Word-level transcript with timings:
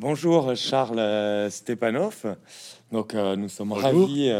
bonjour 0.00 0.56
Charles 0.56 1.50
Stepanov. 1.50 2.34
Donc 2.90 3.14
nous 3.14 3.48
sommes 3.50 3.72
ravis, 3.72 4.32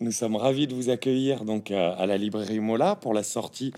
nous 0.00 0.12
sommes 0.12 0.36
ravis 0.36 0.66
de 0.66 0.74
vous 0.74 0.90
accueillir 0.90 1.44
donc 1.44 1.70
à 1.70 2.04
la 2.04 2.18
librairie 2.18 2.60
Mola 2.60 2.94
pour 2.94 3.14
la 3.14 3.22
sortie 3.22 3.72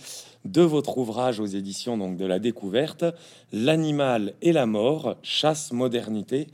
de 0.44 0.62
votre 0.62 0.98
ouvrage 0.98 1.38
aux 1.38 1.46
éditions 1.46 1.96
donc 1.96 2.16
de 2.16 2.26
la 2.26 2.40
découverte, 2.40 3.04
l'animal 3.52 4.34
et 4.42 4.52
la 4.52 4.66
mort, 4.66 5.16
chasse, 5.22 5.72
modernité 5.72 6.48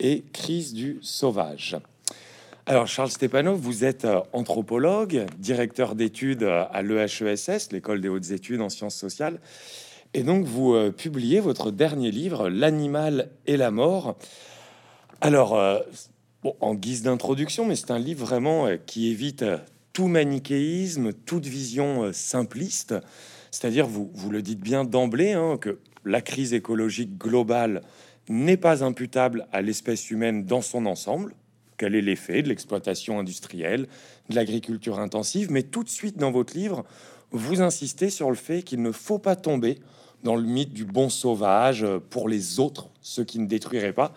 et 0.00 0.24
crise 0.32 0.72
du 0.72 0.98
sauvage. 1.02 1.76
Alors 2.64 2.86
Charles 2.86 3.10
Stepanov, 3.10 3.58
vous 3.58 3.84
êtes 3.84 4.04
euh, 4.04 4.20
anthropologue, 4.32 5.26
directeur 5.38 5.96
d'études 5.96 6.44
euh, 6.44 6.64
à 6.70 6.82
l'EHESS, 6.82 7.72
l'école 7.72 8.00
des 8.00 8.08
hautes 8.08 8.30
études 8.30 8.60
en 8.60 8.68
sciences 8.68 8.94
sociales, 8.94 9.40
et 10.14 10.22
donc 10.22 10.44
vous 10.44 10.74
euh, 10.74 10.90
publiez 10.90 11.40
votre 11.40 11.70
dernier 11.70 12.10
livre, 12.10 12.48
L'animal 12.48 13.30
et 13.46 13.56
la 13.56 13.70
mort. 13.70 14.16
Alors, 15.20 15.56
en 16.60 16.74
guise 16.74 17.02
d'introduction, 17.02 17.64
mais 17.64 17.76
c'est 17.76 17.92
un 17.92 17.98
livre 18.00 18.26
vraiment 18.26 18.66
qui 18.86 19.08
évite 19.08 19.44
tout 19.92 20.08
manichéisme, 20.08 21.12
toute 21.12 21.46
vision 21.46 22.10
simpliste. 22.12 22.96
C'est-à-dire, 23.52 23.86
vous, 23.86 24.10
vous 24.14 24.30
le 24.30 24.42
dites 24.42 24.58
bien 24.58 24.84
d'emblée, 24.84 25.32
hein, 25.32 25.58
que 25.60 25.78
la 26.04 26.20
crise 26.20 26.54
écologique 26.54 27.16
globale 27.16 27.82
n'est 28.28 28.56
pas 28.56 28.84
imputable 28.84 29.46
à 29.52 29.62
l'espèce 29.62 30.10
humaine 30.10 30.44
dans 30.44 30.62
son 30.62 30.86
ensemble. 30.86 31.34
Quel 31.76 31.94
est 31.94 32.00
l'effet 32.00 32.42
de 32.42 32.48
l'exploitation 32.48 33.18
industrielle, 33.18 33.88
de 34.28 34.34
l'agriculture 34.34 34.98
intensive 34.98 35.50
Mais 35.50 35.62
tout 35.62 35.82
de 35.82 35.88
suite 35.88 36.16
dans 36.16 36.30
votre 36.30 36.56
livre, 36.56 36.84
vous 37.30 37.60
insistez 37.60 38.10
sur 38.10 38.30
le 38.30 38.36
fait 38.36 38.62
qu'il 38.62 38.82
ne 38.82 38.92
faut 38.92 39.18
pas 39.18 39.36
tomber 39.36 39.78
dans 40.22 40.36
le 40.36 40.44
mythe 40.44 40.72
du 40.72 40.84
bon 40.84 41.08
sauvage 41.08 41.86
pour 42.10 42.28
les 42.28 42.60
autres, 42.60 42.88
ceux 43.00 43.24
qui 43.24 43.38
ne 43.38 43.46
détruiraient 43.46 43.92
pas, 43.92 44.12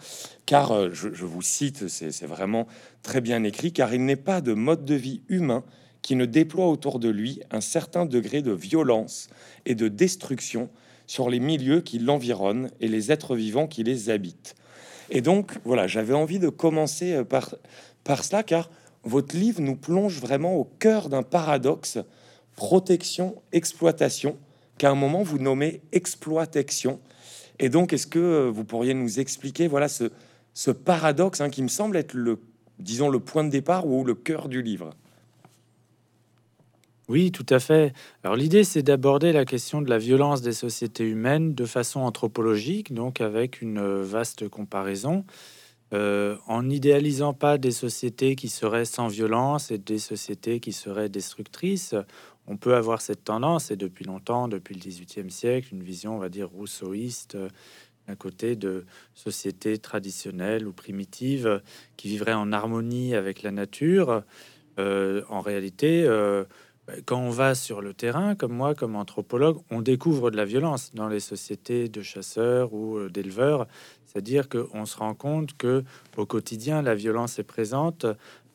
car, 0.46 0.72
euh, 0.72 0.90
je, 0.94 1.14
je 1.14 1.26
vous 1.26 1.42
cite, 1.42 1.88
c'est 1.88 2.26
vraiment 2.26 2.68
très 3.02 3.22
bien 3.22 3.44
écrit, 3.44 3.72
car 3.72 3.94
il 3.94 4.06
n'est 4.06 4.16
pas 4.16 4.42
de 4.42 4.54
mode 4.54 4.86
de 4.86 4.96
vie 4.96 5.22
humain 5.28 5.64
qui 6.02 6.16
ne 6.16 6.26
déploie 6.26 6.68
autour 6.68 7.00
de 7.00 7.10
lui 7.10 7.42
un 7.50 7.62
certain 7.62 8.06
degré 8.06 8.44
de 8.44 8.52
violence 8.52 9.28
et 9.66 9.74
de 9.74 9.88
destruction 9.88 10.70
sur 11.08 11.30
les 11.30 11.40
milieux 11.40 11.82
qui 11.82 11.98
l'environnent 12.00 12.70
et 12.80 12.88
les 12.88 13.12
êtres 13.12 13.36
vivants 13.36 13.68
qui 13.68 13.84
les 13.84 14.10
habitent. 14.10 14.56
Et 15.10 15.22
donc, 15.22 15.54
voilà, 15.66 15.88
j'avais 15.88 16.14
envie 16.14 16.40
de 16.40 16.50
commencer 16.50 17.14
euh, 17.14 17.24
par, 17.24 17.56
par 18.04 18.24
cela, 18.24 18.44
car 18.44 18.70
votre 19.04 19.36
livre 19.36 19.62
nous 19.62 19.76
plonge 19.76 20.20
vraiment 20.20 20.56
au 20.56 20.64
cœur 20.64 21.10
d'un 21.10 21.24
paradoxe, 21.24 22.00
protection, 22.56 23.36
exploitation, 23.52 24.38
qu'à 24.78 24.92
un 24.92 24.96
moment 24.96 25.24
vous 25.24 25.40
nommez 25.40 25.82
exploitation. 25.92 27.00
Et 27.60 27.70
donc, 27.70 27.94
est-ce 27.94 28.08
que 28.08 28.20
euh, 28.20 28.50
vous 28.50 28.66
pourriez 28.66 28.94
nous 28.94 29.20
expliquer, 29.20 29.68
voilà, 29.68 29.88
ce, 29.88 30.12
ce 30.54 30.72
paradoxe 30.72 31.42
hein, 31.42 31.50
qui 31.50 31.64
me 31.64 31.68
semble 31.68 31.98
être 31.98 32.14
le, 32.14 32.40
disons, 32.80 33.10
le 33.10 33.20
point 33.20 33.44
de 33.44 33.50
départ 33.50 33.88
ou 33.88 34.04
le 34.04 34.16
cœur 34.16 34.50
du 34.50 34.62
livre? 34.62 34.92
Oui, 37.08 37.32
tout 37.32 37.46
à 37.50 37.60
fait. 37.60 37.94
Alors 38.24 38.36
l'idée, 38.36 38.64
c'est 38.64 38.82
d'aborder 38.82 39.32
la 39.32 39.46
question 39.46 39.82
de 39.82 39.90
la 39.90 40.00
violence 40.00 40.42
des 40.42 40.54
sociétés 40.54 41.08
humaines 41.08 41.54
de 41.54 41.66
façon 41.66 42.00
anthropologique, 42.00 42.94
donc 42.94 43.22
avec 43.22 43.62
une 43.62 43.78
euh, 43.78 44.04
vaste 44.04 44.50
comparaison, 44.50 45.24
euh, 45.94 46.36
en 46.48 46.64
n'idéalisant 46.64 47.34
pas 47.34 47.60
des 47.60 47.72
sociétés 47.72 48.36
qui 48.36 48.50
seraient 48.50 48.86
sans 48.86 49.08
violence 49.08 49.70
et 49.70 49.78
des 49.78 50.00
sociétés 50.00 50.60
qui 50.60 50.74
seraient 50.74 51.10
destructrices. 51.10 51.94
On 52.48 52.58
peut 52.58 52.76
avoir 52.76 53.02
cette 53.02 53.24
tendance, 53.24 53.72
et 53.72 53.76
depuis 53.76 54.06
longtemps, 54.06 54.48
depuis 54.48 54.76
le 54.76 54.82
XVIIIe 54.82 55.32
siècle, 55.32 55.70
une 55.74 55.84
vision, 55.84 56.16
on 56.16 56.20
va 56.20 56.30
dire, 56.30 56.50
rousseauiste, 56.50 57.36
euh, 57.36 57.50
d'un 58.08 58.16
côté 58.16 58.56
de 58.56 58.86
sociétés 59.16 59.80
traditionnelles 59.80 60.68
ou 60.68 60.74
primitives 60.74 61.62
qui 61.98 62.08
vivraient 62.08 62.34
en 62.34 62.52
harmonie 62.52 63.16
avec 63.16 63.42
la 63.42 63.50
nature. 63.50 64.24
en 64.78 65.42
réalité, 65.42 66.08
quand 67.06 67.20
on 67.20 67.32
va 67.32 67.56
sur 67.56 67.82
le 67.82 67.94
terrain, 67.94 68.36
comme 68.36 68.54
moi, 68.54 68.76
comme 68.76 68.96
anthropologue, 68.96 69.58
on 69.72 69.82
découvre 69.82 70.30
de 70.30 70.38
la 70.38 70.46
violence 70.46 70.94
dans 70.94 71.08
les 71.08 71.20
sociétés 71.20 71.90
de 71.90 72.02
chasseurs 72.02 72.74
ou 72.74 72.98
euh, 72.98 73.10
d'éleveurs. 73.10 73.68
C'est-à-dire 74.06 74.48
qu'on 74.48 74.86
se 74.86 74.98
rend 74.98 75.16
compte 75.16 75.58
que 75.58 75.84
au 76.16 76.26
quotidien, 76.26 76.82
la 76.82 76.96
violence 76.96 77.40
est 77.40 77.44
présente 77.44 78.06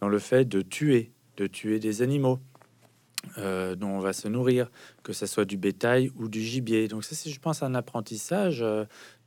dans 0.00 0.08
le 0.08 0.18
fait 0.18 0.44
de 0.44 0.62
tuer, 0.62 1.10
de 1.36 1.46
tuer 1.46 1.80
des 1.80 2.02
animaux 2.02 2.38
euh, 3.36 3.74
dont 3.74 3.90
on 3.90 3.98
va 3.98 4.12
se 4.12 4.28
nourrir, 4.28 4.70
que 5.02 5.12
ce 5.12 5.26
soit 5.26 5.44
du 5.44 5.58
bétail 5.58 6.10
ou 6.16 6.28
du 6.28 6.40
gibier. 6.40 6.88
Donc 6.88 7.04
ça, 7.04 7.14
c'est, 7.14 7.30
je 7.30 7.38
pense, 7.38 7.62
un 7.62 7.74
apprentissage. 7.74 8.62
Euh, 8.62 8.84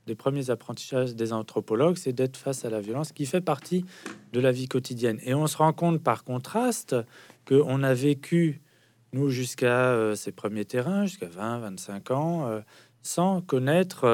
des 0.08 0.16
premiers 0.16 0.50
apprentissages 0.50 1.16
des 1.16 1.32
anthropologues, 1.32 1.96
c'est 1.96 2.12
d'être 2.12 2.36
face 2.36 2.66
à 2.66 2.70
la 2.70 2.82
violence 2.82 3.14
qui 3.14 3.26
fait 3.26 3.40
partie 3.40 3.86
de 4.34 4.42
la 4.42 4.52
vie 4.52 4.68
quotidienne. 4.68 5.18
Et 5.24 5.34
on 5.34 5.48
se 5.48 5.56
rend 5.56 5.72
compte 5.72 6.04
par 6.04 6.26
contraste 6.26 6.96
qu'on 7.48 7.84
a 7.84 7.94
vécu 7.94 8.62
nous, 9.14 9.30
jusqu'à 9.30 9.92
euh, 9.92 10.16
ces 10.16 10.34
premiers 10.34 10.66
terrains, 10.66 11.06
jusqu'à 11.06 11.28
20, 11.28 11.60
25 11.60 12.12
ans, 12.12 12.62
sans 13.02 13.42
connaître 13.42 14.08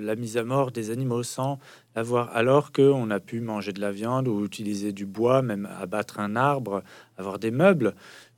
la 0.00 0.16
mise 0.16 0.36
à 0.36 0.44
mort 0.44 0.72
des 0.72 0.90
animaux, 0.90 1.22
sans 1.22 1.58
avoir, 1.94 2.34
alors 2.34 2.72
qu'on 2.72 3.10
a 3.10 3.20
pu 3.20 3.40
manger 3.40 3.72
de 3.72 3.80
la 3.80 3.92
viande 3.92 4.28
ou 4.28 4.44
utiliser 4.44 4.92
du 4.92 5.06
bois, 5.06 5.42
même 5.42 5.68
abattre 5.80 6.20
un 6.20 6.36
arbre, 6.36 6.82
avoir 7.18 7.38
des 7.38 7.50
meubles. 7.50 7.94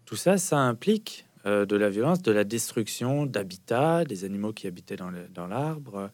Tout 0.09 0.17
ça, 0.17 0.39
ça 0.39 0.57
implique 0.57 1.27
de 1.45 1.77
la 1.77 1.91
violence, 1.91 2.23
de 2.23 2.33
la 2.33 2.45
destruction 2.45 3.27
d'habitats, 3.27 4.07
des 4.07 4.25
animaux 4.25 4.55
qui 4.55 4.67
habitaient 4.67 4.97
dans 4.97 5.47
l'arbre. 5.47 6.11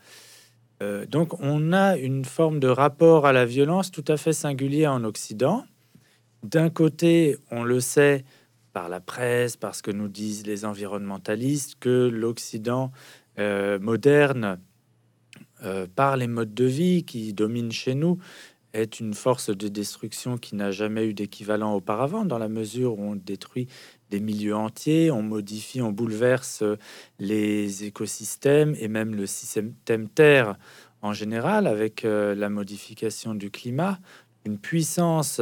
donc 1.08 1.40
on 1.40 1.72
a 1.72 1.96
une 1.96 2.24
forme 2.24 2.58
de 2.58 2.66
rapport 2.66 3.24
à 3.24 3.32
la 3.32 3.46
violence 3.46 3.92
tout 3.92 4.04
à 4.08 4.16
fait 4.16 4.32
singulier 4.32 4.88
en 4.88 5.04
Occident. 5.04 5.64
D'un 6.42 6.70
côté, 6.70 7.36
on 7.52 7.62
le 7.62 7.78
sait, 7.78 8.24
par 8.72 8.88
la 8.88 8.98
presse, 8.98 9.56
parce 9.56 9.80
que 9.80 9.92
nous 9.92 10.08
disent 10.08 10.44
les 10.44 10.64
environnementalistes, 10.64 11.76
que 11.78 12.08
l'Occident 12.08 12.90
euh, 13.38 13.78
moderne, 13.78 14.58
euh, 15.62 15.86
par 15.94 16.16
les 16.16 16.26
modes 16.26 16.52
de 16.52 16.64
vie 16.64 17.04
qui 17.04 17.32
dominent 17.32 17.70
chez 17.70 17.94
nous, 17.94 18.18
est 18.74 19.00
une 19.00 19.14
force 19.14 19.48
de 19.48 19.68
destruction 19.68 20.36
qui 20.36 20.56
n'a 20.56 20.70
jamais 20.70 21.06
eu 21.06 21.14
d'équivalent 21.14 21.74
auparavant, 21.74 22.24
dans 22.24 22.38
la 22.38 22.48
mesure 22.48 22.98
où 22.98 23.02
on 23.02 23.16
détruit 23.16 23.68
des 24.10 24.20
milieux 24.20 24.54
entiers, 24.54 25.10
on 25.10 25.22
modifie, 25.22 25.80
on 25.80 25.92
bouleverse 25.92 26.62
les 27.18 27.84
écosystèmes 27.84 28.74
et 28.78 28.88
même 28.88 29.14
le 29.14 29.26
système 29.26 29.74
Terre 30.14 30.56
en 31.02 31.12
général, 31.12 31.66
avec 31.66 32.04
euh, 32.04 32.34
la 32.34 32.48
modification 32.48 33.34
du 33.34 33.50
climat, 33.50 33.98
une 34.46 34.58
puissance 34.58 35.40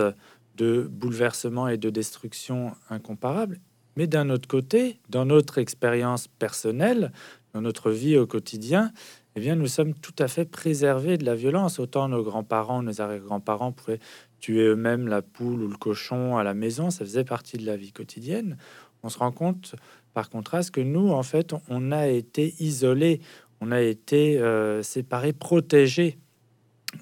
de 0.56 0.88
bouleversement 0.90 1.68
et 1.68 1.76
de 1.76 1.88
destruction 1.88 2.72
incomparables. 2.90 3.60
Mais 3.96 4.06
d'un 4.06 4.30
autre 4.30 4.48
côté, 4.48 4.98
dans 5.08 5.24
notre 5.24 5.58
expérience 5.58 6.26
personnelle, 6.26 7.12
dans 7.54 7.60
notre 7.60 7.90
vie 7.90 8.16
au 8.16 8.26
quotidien, 8.26 8.90
eh 9.34 9.40
bien, 9.40 9.56
nous 9.56 9.66
sommes 9.66 9.94
tout 9.94 10.14
à 10.18 10.28
fait 10.28 10.44
préservés 10.44 11.16
de 11.16 11.24
la 11.24 11.34
violence. 11.34 11.78
Autant 11.78 12.08
nos 12.08 12.22
grands-parents, 12.22 12.82
nos 12.82 13.00
arrière-grands-parents 13.00 13.72
pouvaient 13.72 14.00
tuer 14.40 14.64
eux-mêmes 14.66 15.08
la 15.08 15.22
poule 15.22 15.62
ou 15.62 15.68
le 15.68 15.76
cochon 15.76 16.36
à 16.36 16.42
la 16.42 16.54
maison, 16.54 16.90
ça 16.90 17.04
faisait 17.04 17.24
partie 17.24 17.56
de 17.56 17.64
la 17.64 17.76
vie 17.76 17.92
quotidienne. 17.92 18.58
On 19.02 19.08
se 19.08 19.18
rend 19.18 19.32
compte, 19.32 19.74
par 20.12 20.28
contraste, 20.28 20.72
que 20.72 20.80
nous, 20.80 21.10
en 21.10 21.22
fait, 21.22 21.54
on 21.68 21.92
a 21.92 22.08
été 22.08 22.54
isolés, 22.60 23.20
on 23.60 23.72
a 23.72 23.80
été 23.80 24.38
euh, 24.38 24.82
séparés, 24.82 25.32
protégés 25.32 26.18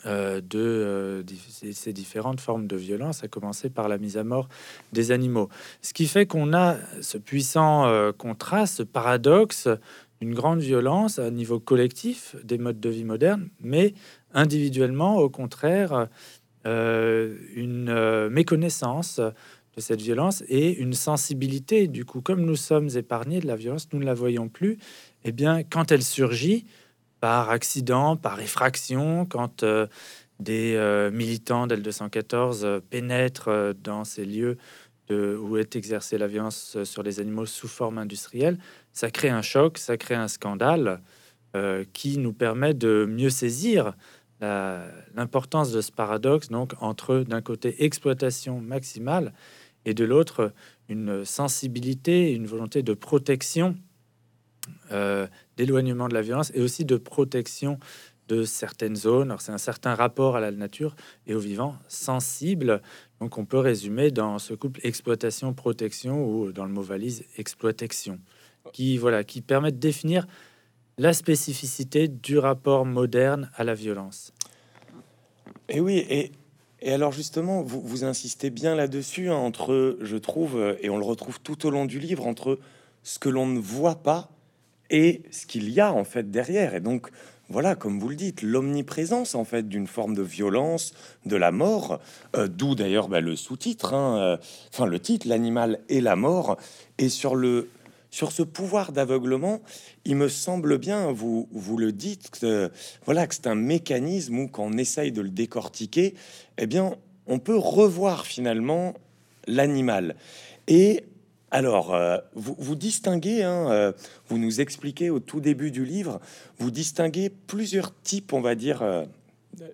euh, 0.06 0.40
de 0.40 0.58
euh, 0.60 1.22
ces 1.72 1.92
différentes 1.92 2.40
formes 2.40 2.68
de 2.68 2.76
violence, 2.76 3.24
à 3.24 3.28
commencer 3.28 3.70
par 3.70 3.88
la 3.88 3.98
mise 3.98 4.16
à 4.16 4.22
mort 4.22 4.48
des 4.92 5.10
animaux. 5.10 5.48
Ce 5.82 5.92
qui 5.92 6.06
fait 6.06 6.26
qu'on 6.26 6.54
a 6.54 6.76
ce 7.00 7.18
puissant 7.18 7.86
euh, 7.86 8.12
contraste, 8.12 8.76
ce 8.76 8.82
paradoxe 8.84 9.68
une 10.20 10.34
grande 10.34 10.60
violence 10.60 11.18
à 11.18 11.30
niveau 11.30 11.60
collectif 11.60 12.36
des 12.44 12.58
modes 12.58 12.80
de 12.80 12.90
vie 12.90 13.04
modernes, 13.04 13.48
mais 13.60 13.94
individuellement, 14.34 15.16
au 15.16 15.30
contraire, 15.30 16.08
une 16.64 18.28
méconnaissance 18.28 19.18
de 19.18 19.80
cette 19.80 20.02
violence 20.02 20.44
et 20.48 20.78
une 20.78 20.92
sensibilité. 20.92 21.88
Du 21.88 22.04
coup, 22.04 22.20
comme 22.20 22.44
nous 22.44 22.56
sommes 22.56 22.90
épargnés 22.96 23.40
de 23.40 23.46
la 23.46 23.56
violence, 23.56 23.88
nous 23.92 23.98
ne 23.98 24.04
la 24.04 24.14
voyons 24.14 24.48
plus. 24.48 24.76
Eh 25.24 25.32
bien, 25.32 25.62
quand 25.62 25.90
elle 25.90 26.02
surgit, 26.02 26.66
par 27.20 27.50
accident, 27.50 28.16
par 28.16 28.40
effraction, 28.40 29.26
quand 29.26 29.62
euh, 29.62 29.86
des 30.40 30.74
euh, 30.74 31.10
militants 31.10 31.66
d'L214 31.66 32.64
euh, 32.64 32.80
pénètrent 32.80 33.74
dans 33.82 34.04
ces 34.04 34.24
lieux 34.24 34.56
où 35.12 35.56
est 35.56 35.74
exercée 35.74 36.18
la 36.18 36.28
violence 36.28 36.84
sur 36.84 37.02
les 37.02 37.18
animaux 37.18 37.44
sous 37.44 37.66
forme 37.66 37.98
industrielle, 37.98 38.58
ça 38.92 39.10
crée 39.10 39.30
un 39.30 39.42
choc, 39.42 39.78
ça 39.78 39.96
crée 39.96 40.14
un 40.14 40.28
scandale 40.28 41.00
qui 41.92 42.18
nous 42.18 42.32
permet 42.32 42.74
de 42.74 43.06
mieux 43.08 43.30
saisir 43.30 43.94
l'importance 44.40 45.72
de 45.72 45.80
ce 45.80 45.92
paradoxe, 45.92 46.48
donc 46.48 46.74
entre 46.80 47.20
d'un 47.20 47.42
côté 47.42 47.84
exploitation 47.84 48.60
maximale 48.60 49.32
et 49.84 49.94
de 49.94 50.04
l'autre 50.04 50.52
une 50.88 51.24
sensibilité, 51.24 52.32
une 52.32 52.46
volonté 52.46 52.82
de 52.82 52.94
protection 52.94 53.76
d'éloignement 55.56 56.08
de 56.08 56.14
la 56.14 56.22
violence 56.22 56.52
et 56.54 56.60
aussi 56.60 56.84
de 56.84 56.96
protection 56.96 57.78
de 58.28 58.44
certaines 58.44 58.94
zones. 58.94 59.34
C'est 59.40 59.50
un 59.50 59.58
certain 59.58 59.94
rapport 59.96 60.36
à 60.36 60.40
la 60.40 60.52
nature 60.52 60.94
et 61.26 61.34
au 61.34 61.40
vivant 61.40 61.76
sensible. 61.88 62.80
Donc 63.20 63.38
on 63.38 63.44
peut 63.44 63.58
résumer 63.58 64.12
dans 64.12 64.38
ce 64.38 64.54
couple 64.54 64.80
exploitation-protection 64.84 66.24
ou 66.24 66.52
dans 66.52 66.64
le 66.64 66.70
mot 66.70 66.82
valise 66.82 67.24
exploitation, 67.36 68.20
qui 68.72 68.98
voilà, 68.98 69.24
qui 69.24 69.40
permet 69.40 69.72
de 69.72 69.78
définir 69.78 70.26
la 70.98 71.12
spécificité 71.12 72.08
du 72.08 72.38
rapport 72.38 72.84
moderne 72.84 73.50
à 73.54 73.64
la 73.64 73.74
violence. 73.74 74.32
Et 75.68 75.80
oui, 75.80 76.04
et, 76.08 76.32
et 76.82 76.92
alors 76.92 77.12
justement, 77.12 77.62
vous, 77.62 77.80
vous 77.80 78.04
insistez 78.04 78.50
bien 78.50 78.74
là-dessus, 78.74 79.30
hein, 79.30 79.36
entre, 79.36 79.96
je 80.00 80.16
trouve, 80.16 80.76
et 80.82 80.90
on 80.90 80.98
le 80.98 81.04
retrouve 81.04 81.40
tout 81.40 81.66
au 81.66 81.70
long 81.70 81.86
du 81.86 81.98
livre, 81.98 82.26
entre 82.26 82.58
ce 83.02 83.18
que 83.18 83.28
l'on 83.28 83.46
ne 83.46 83.60
voit 83.60 84.02
pas 84.02 84.30
et 84.90 85.22
ce 85.30 85.46
qu'il 85.46 85.70
y 85.70 85.80
a 85.80 85.92
en 85.92 86.04
fait 86.04 86.30
derrière. 86.30 86.74
Et 86.74 86.80
donc, 86.80 87.08
voilà, 87.48 87.74
comme 87.74 87.98
vous 87.98 88.08
le 88.08 88.16
dites, 88.16 88.42
l'omniprésence 88.42 89.34
en 89.34 89.44
fait 89.44 89.68
d'une 89.68 89.86
forme 89.86 90.14
de 90.14 90.22
violence, 90.22 90.92
de 91.26 91.36
la 91.36 91.50
mort, 91.50 92.00
euh, 92.36 92.46
d'où 92.46 92.74
d'ailleurs 92.74 93.08
bah, 93.08 93.20
le 93.20 93.36
sous-titre, 93.36 93.94
hein, 93.94 94.18
euh, 94.18 94.36
enfin 94.72 94.86
le 94.86 95.00
titre, 95.00 95.26
l'animal 95.28 95.80
et 95.88 96.00
la 96.00 96.16
mort. 96.16 96.56
Et 96.98 97.08
sur 97.08 97.34
le 97.34 97.68
sur 98.10 98.32
ce 98.32 98.42
pouvoir 98.42 98.92
d'aveuglement, 98.92 99.60
il 100.04 100.16
me 100.16 100.28
semble 100.28 100.78
bien, 100.78 101.12
vous 101.12 101.48
vous 101.52 101.76
le 101.76 101.92
dites, 101.92 102.30
que, 102.30 102.70
voilà 103.04 103.26
que 103.26 103.34
c'est 103.34 103.46
un 103.46 103.54
mécanisme 103.54 104.38
où 104.38 104.48
quand 104.48 104.64
on 104.64 104.78
essaye 104.78 105.12
de 105.12 105.20
le 105.22 105.30
décortiquer, 105.30 106.14
eh 106.58 106.66
bien, 106.66 106.96
on 107.26 107.38
peut 107.38 107.56
revoir 107.56 108.26
finalement 108.26 108.94
l'animal 109.46 110.16
et 110.66 111.04
alors, 111.52 111.94
euh, 111.94 112.18
vous, 112.34 112.76
distinguez, 112.76 113.42
hein, 113.42 113.70
euh, 113.72 113.92
vous 114.28 114.38
nous 114.38 114.60
expliquez 114.60 115.10
au 115.10 115.18
tout 115.18 115.40
début 115.40 115.72
du 115.72 115.84
livre, 115.84 116.20
vous 116.58 116.70
distinguez 116.70 117.28
plusieurs 117.28 117.92
types, 118.02 118.32
on 118.32 118.40
va 118.40 118.54
dire, 118.54 118.82
euh, 118.82 119.04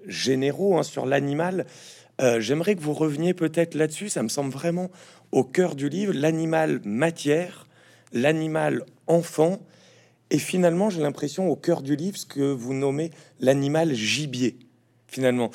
généraux 0.07 0.79
hein, 0.79 0.83
sur 0.83 1.07
l'animal. 1.07 1.67
J'aimerais 2.39 2.77
que 2.77 2.81
vous 2.81 2.95
reveniez 2.95 3.35
peut-être 3.35 3.75
là-dessus, 3.75 4.09
ça 4.09 4.23
me 4.23 4.31
semble 4.31 4.51
vraiment 4.51 4.91
au 5.33 5.45
cœur 5.45 5.75
du 5.75 5.91
livre, 5.91 6.15
l'animal 6.15 6.81
matière, 6.83 7.66
l'animal 8.13 8.85
enfant, 9.07 9.59
et 10.31 10.39
finalement, 10.39 10.91
j'ai 10.91 11.01
l'impression 11.01 11.49
au 11.49 11.57
cœur 11.57 11.83
du 11.83 11.97
livre, 11.97 12.17
ce 12.17 12.27
que 12.27 12.53
vous 12.53 12.75
nommez 12.75 13.11
l'animal 13.41 13.95
gibier. 13.95 14.59
Finalement, 15.07 15.51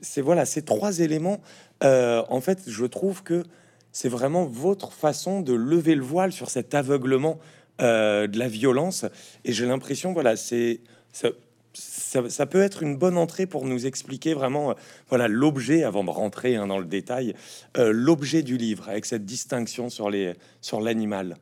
c'est 0.00 0.22
voilà, 0.22 0.46
ces 0.46 0.62
trois 0.62 1.00
éléments, 1.00 1.40
en 1.82 2.40
fait, 2.40 2.62
je 2.66 2.86
trouve 2.86 3.22
que 3.22 3.44
c'est 3.92 4.08
vraiment 4.08 4.44
votre 4.44 4.92
façon 4.92 5.40
de 5.40 5.52
lever 5.52 5.94
le 5.94 6.04
voile 6.04 6.32
sur 6.32 6.50
cet 6.50 6.74
aveuglement 6.74 7.38
euh, 7.80 8.26
de 8.26 8.38
la 8.38 8.48
violence. 8.48 9.04
Et 9.44 9.52
j'ai 9.52 9.66
l'impression, 9.66 10.12
voilà, 10.12 10.36
c'est 10.36 10.80
ça, 11.12 11.30
ça, 11.72 12.46
peut 12.46 12.62
être 12.62 12.82
une 12.82 12.96
bonne 12.96 13.16
entrée 13.16 13.46
pour 13.46 13.64
nous 13.64 13.86
expliquer 13.86 14.34
vraiment, 14.34 14.70
euh, 14.70 14.74
voilà, 15.08 15.28
l'objet, 15.28 15.84
avant 15.84 16.04
de 16.04 16.10
rentrer 16.10 16.56
hein, 16.56 16.66
dans 16.66 16.78
le 16.78 16.86
détail, 16.86 17.34
euh, 17.76 17.92
l'objet 17.92 18.42
du 18.42 18.56
livre, 18.56 18.88
avec 18.88 19.04
cette 19.04 19.24
distinction 19.24 19.90
sur 19.90 20.10
les 20.10 20.34
sur 20.60 20.80
l'animal. 20.80 21.36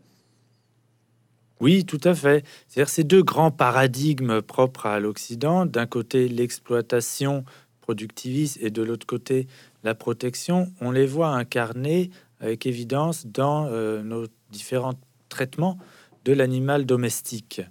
Oui, 1.60 1.84
tout 1.84 2.00
à 2.04 2.14
fait. 2.14 2.44
C'est-à-dire 2.68 2.90
ces 2.90 3.04
deux 3.04 3.22
grands 3.22 3.50
paradigmes 3.50 4.42
propres 4.42 4.86
à 4.86 5.00
l'Occident. 5.00 5.64
D'un 5.64 5.86
côté, 5.86 6.28
l'exploitation 6.28 7.44
productiviste 7.80 8.58
et 8.60 8.70
de 8.70 8.82
l'autre 8.82 9.06
côté, 9.06 9.46
la 9.82 9.94
protection. 9.94 10.72
On 10.80 10.90
les 10.90 11.06
voit 11.06 11.28
incarnés 11.28 12.10
avec 12.40 12.66
évidence 12.66 13.26
dans 13.26 13.66
euh, 13.66 14.02
nos 14.02 14.26
différents 14.50 14.98
traitements 15.28 15.78
de 16.24 16.32
l'animal 16.32 16.84
domestique. 16.84 17.62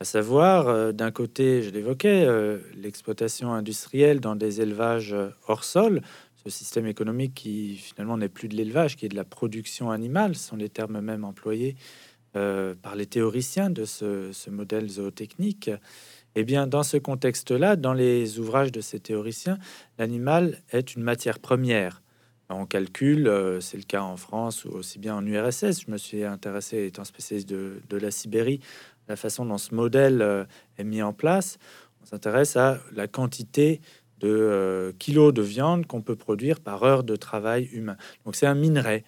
À 0.00 0.04
savoir, 0.04 0.68
euh, 0.68 0.92
d'un 0.92 1.10
côté, 1.10 1.62
je 1.62 1.70
l'évoquais, 1.70 2.24
euh, 2.24 2.58
l'exploitation 2.76 3.52
industrielle 3.52 4.20
dans 4.20 4.36
des 4.36 4.60
élevages 4.60 5.14
hors 5.48 5.64
sol, 5.64 6.00
ce 6.36 6.50
système 6.50 6.86
économique 6.86 7.34
qui 7.34 7.74
finalement 7.76 8.16
n'est 8.16 8.28
plus 8.28 8.48
de 8.48 8.56
l'élevage, 8.56 8.96
qui 8.96 9.04
est 9.04 9.10
de 9.10 9.16
la 9.16 9.24
production 9.24 9.90
animale, 9.90 10.36
sont 10.36 10.56
les 10.56 10.68
termes 10.68 11.00
même 11.00 11.24
employés 11.24 11.76
par 12.32 12.94
les 12.96 13.06
théoriciens 13.06 13.70
de 13.70 13.84
ce, 13.84 14.50
modèle 14.50 14.88
zootechnique. 14.88 15.70
Eh 16.34 16.44
bien, 16.44 16.66
dans 16.66 16.82
ce 16.82 16.96
contexte-là, 16.96 17.76
dans 17.76 17.94
les 17.94 18.38
ouvrages 18.38 18.70
de 18.70 18.80
ces 18.80 19.00
théoriciens, 19.00 19.58
l'animal 19.98 20.62
est 20.70 20.94
une 20.94 21.02
matière 21.02 21.38
première 21.38 22.02
on 22.50 22.66
calcule, 22.66 23.28
euh, 23.28 23.60
c'est 23.60 23.76
le 23.76 23.82
cas 23.82 24.02
en 24.02 24.16
France 24.16 24.64
ou 24.64 24.70
aussi 24.70 24.98
bien 24.98 25.14
en 25.14 25.26
URSS. 25.26 25.84
Je 25.86 25.90
me 25.90 25.98
suis 25.98 26.24
intéressé, 26.24 26.86
étant 26.86 27.04
spécialiste 27.04 27.48
de, 27.48 27.96
la 27.96 28.10
Sibérie, 28.10 28.60
la 29.08 29.16
façon 29.16 29.44
dont 29.44 29.58
ce 29.58 29.74
modèle 29.74 30.22
euh, 30.22 30.44
est 30.78 30.84
mis 30.84 31.02
en 31.02 31.12
place. 31.12 31.58
On 32.02 32.06
s'intéresse 32.06 32.56
à 32.56 32.78
la 32.92 33.06
quantité 33.06 33.80
de 34.20 34.28
euh, 34.28 34.92
kilos 34.98 35.32
de 35.32 35.42
viande 35.42 35.86
qu'on 35.86 36.00
peut 36.00 36.16
produire 36.16 36.60
par 36.60 36.82
heure 36.82 37.04
de 37.04 37.16
travail 37.16 37.68
humain. 37.72 37.96
Donc 38.24 38.34
c'est 38.34 38.46
un 38.46 38.54
minerai. 38.54 39.04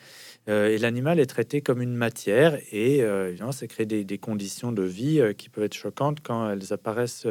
Et 0.47 0.79
l'animal 0.79 1.21
est 1.21 1.27
traité 1.27 1.61
comme 1.61 1.81
une 1.81 1.95
matière 1.95 2.59
et 2.73 2.99
évidemment, 2.99 3.53
ça 3.53 3.67
crée 3.69 3.87
des, 3.87 4.19
conditions 4.19 4.73
de 4.73 4.83
vie 4.83 5.23
qui 5.37 5.49
peuvent 5.49 5.65
être 5.65 5.75
choquantes 5.75 6.21
quand 6.23 6.51
elles 6.51 6.73
apparaissent 6.73 7.27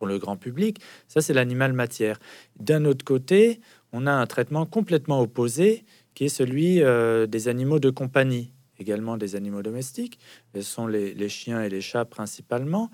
pour 0.00 0.08
le 0.08 0.18
grand 0.18 0.36
public. 0.36 0.80
Ça, 1.06 1.20
c'est 1.20 1.34
l'animal 1.34 1.74
matière. 1.74 2.18
D'un 2.58 2.86
autre 2.86 3.04
côté, 3.04 3.60
on 3.92 4.06
a 4.06 4.12
un 4.12 4.26
traitement 4.26 4.64
complètement 4.64 5.20
opposé 5.20 5.84
qui 6.14 6.24
est 6.24 6.30
celui 6.30 6.82
euh, 6.82 7.26
des 7.26 7.48
animaux 7.48 7.78
de 7.78 7.90
compagnie, 7.90 8.52
également 8.78 9.18
des 9.18 9.36
animaux 9.36 9.62
domestiques. 9.62 10.18
Ce 10.54 10.62
sont 10.62 10.86
les, 10.86 11.28
chiens 11.28 11.62
et 11.62 11.68
les 11.68 11.82
chats 11.82 12.06
principalement, 12.06 12.90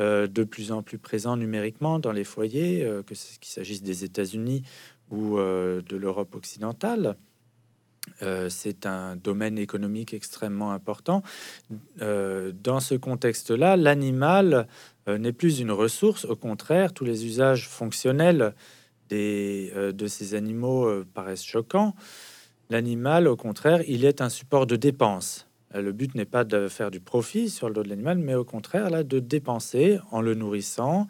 euh, 0.00 0.26
de 0.26 0.44
plus 0.44 0.70
en 0.70 0.82
plus 0.82 0.98
présents 0.98 1.38
numériquement 1.38 1.98
dans 1.98 2.12
les 2.12 2.24
foyers, 2.24 2.84
euh, 2.84 3.02
qu'il 3.02 3.16
s'agisse 3.48 3.82
des 3.82 4.04
États-Unis 4.04 4.62
ou 5.10 5.38
de 5.38 5.96
l'Europe 5.96 6.36
occidentale. 6.36 7.16
C'est 8.48 8.86
un 8.86 9.16
domaine 9.16 9.58
économique 9.58 10.14
extrêmement 10.14 10.72
important. 10.72 11.22
dans 11.98 12.80
ce 12.80 12.94
contexte-là, 12.94 13.76
l'animal 13.76 14.66
n'est 15.06 15.32
plus 15.32 15.60
une 15.60 15.70
ressource, 15.70 16.24
au 16.24 16.36
contraire, 16.36 16.92
tous 16.92 17.04
les 17.04 17.26
usages 17.26 17.68
fonctionnels 17.68 18.54
euh, 19.12 19.92
de 19.92 20.06
ces 20.06 20.34
animaux 20.34 20.86
euh, 20.86 21.06
paraissent 21.14 21.44
choquants. 21.44 21.94
L'animal, 22.68 23.26
au 23.26 23.36
contraire, 23.36 23.82
il 23.88 24.04
est 24.04 24.20
un 24.20 24.28
support 24.28 24.66
de 24.66 24.76
dépense. 24.76 25.48
Euh, 25.74 25.82
le 25.82 25.92
but 25.92 26.14
n'est 26.14 26.24
pas 26.24 26.44
de 26.44 26.68
faire 26.68 26.90
du 26.90 27.00
profit 27.00 27.50
sur 27.50 27.68
le 27.68 27.74
dos 27.74 27.82
de 27.82 27.88
l'animal, 27.88 28.18
mais 28.18 28.34
au 28.34 28.44
contraire, 28.44 28.88
là, 28.88 29.02
de 29.02 29.18
dépenser 29.18 29.98
en 30.12 30.20
le 30.20 30.34
nourrissant, 30.34 31.08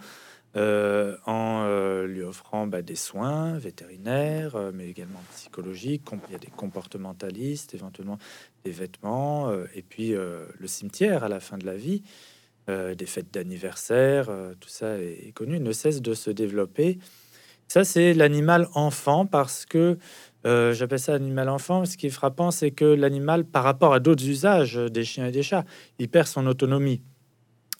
en 0.55 2.05
lui 2.07 2.23
offrant 2.23 2.67
bah, 2.67 2.83
des 2.83 2.97
soins 2.97 3.59
vétérinaires, 3.59 4.57
mais 4.75 4.89
également 4.89 5.23
psychologiques. 5.35 6.03
Il 6.29 6.33
y 6.33 6.37
a 6.37 6.39
des 6.39 6.49
comportementalistes, 6.49 7.75
éventuellement 7.75 8.19
des 8.65 8.73
vêtements, 8.73 9.53
et 9.75 9.83
puis 9.83 10.11
le 10.11 10.67
cimetière 10.67 11.25
à 11.25 11.29
la 11.29 11.41
fin 11.41 11.57
de 11.57 11.67
la 11.67 11.77
vie, 11.77 12.03
des 12.69 13.07
fêtes 13.07 13.33
d'anniversaire, 13.33 14.31
tout 14.59 14.69
ça 14.69 14.99
est, 14.99 15.33
connu, 15.35 15.61
ne 15.61 15.73
cesse 15.73 16.03
de 16.03 16.15
se 16.15 16.31
développer 16.31 16.99
ça, 17.71 17.85
c'est 17.85 18.15
l'animal 18.15 18.67
enfant 18.75 19.27
parce 19.27 19.65
que 19.65 19.97
euh, 20.45 20.75
j'appelle 20.75 20.99
ça 20.99 21.15
animal 21.15 21.49
enfant. 21.49 21.85
Ce 21.85 21.97
qui 21.97 22.09
est 22.09 22.11
frappant, 22.11 22.51
c'est 22.51 22.73
que 22.73 22.85
l'animal, 22.85 23.45
par 23.45 23.63
rapport 23.63 23.95
à 23.95 24.01
d'autres 24.01 24.27
usages 24.27 24.75
des 24.75 25.05
chiens 25.05 25.27
et 25.27 25.31
des 25.31 25.45
chats, 25.45 25.65
il 26.01 26.09
perd 26.09 26.27
son 26.27 26.49
autonomie. 26.49 27.01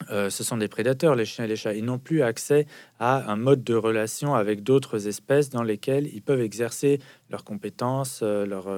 Euh, 0.09 0.29
ce 0.29 0.43
sont 0.43 0.57
des 0.57 0.67
prédateurs, 0.67 1.15
les 1.15 1.25
chiens 1.25 1.45
et 1.45 1.47
les 1.47 1.55
chats. 1.55 1.73
Ils 1.73 1.85
n'ont 1.85 1.99
plus 1.99 2.23
accès 2.23 2.65
à 2.99 3.31
un 3.31 3.35
mode 3.35 3.63
de 3.63 3.75
relation 3.75 4.35
avec 4.35 4.63
d'autres 4.63 5.07
espèces 5.07 5.49
dans 5.49 5.63
lesquelles 5.63 6.07
ils 6.13 6.21
peuvent 6.21 6.41
exercer 6.41 6.99
leurs 7.29 7.43
compétences, 7.43 8.21
euh, 8.23 8.45
leurs 8.45 8.69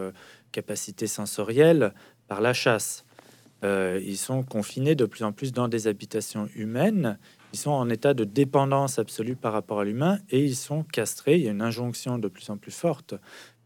capacités 0.52 1.08
sensorielles 1.08 1.94
par 2.28 2.42
la 2.42 2.54
chasse. 2.54 3.06
ils 3.64 4.18
sont 4.18 4.44
confinés 4.44 4.96
de 4.96 5.06
plus 5.06 5.24
en 5.24 5.32
plus 5.32 5.52
dans 5.52 5.68
des 5.68 5.88
habitations 5.88 6.48
humaines 6.56 7.18
ils 7.54 7.60
sont 7.60 7.72
en 7.72 7.88
état 7.90 8.16
de 8.16 8.24
dépendance 8.24 8.98
absolue 8.98 9.36
par 9.36 9.54
rapport 9.54 9.80
à 9.80 9.86
l'humain 9.86 10.18
et 10.32 10.44
ils 10.44 10.56
sont 10.56 10.84
castrés. 10.84 11.36
Il 11.36 11.44
y 11.44 11.48
a 11.48 11.52
une 11.52 11.62
injonction 11.62 12.18
de 12.18 12.28
plus 12.28 12.50
en 12.50 12.58
plus 12.58 12.72
forte 12.72 13.14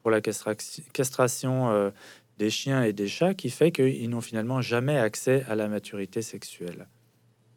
pour 0.01 0.11
la 0.11 0.19
castration 0.19 1.69
euh, 1.69 1.89
des 2.37 2.49
chiens 2.49 2.83
et 2.83 2.91
des 2.91 3.07
chats 3.07 3.33
qui 3.33 3.49
fait 3.49 3.71
qu'ils 3.71 4.09
n'ont 4.09 4.19
finalement 4.19 4.61
jamais 4.61 4.97
accès 4.97 5.45
à 5.47 5.55
la 5.55 5.69
maturité 5.69 6.21
sexuelle. 6.21 6.87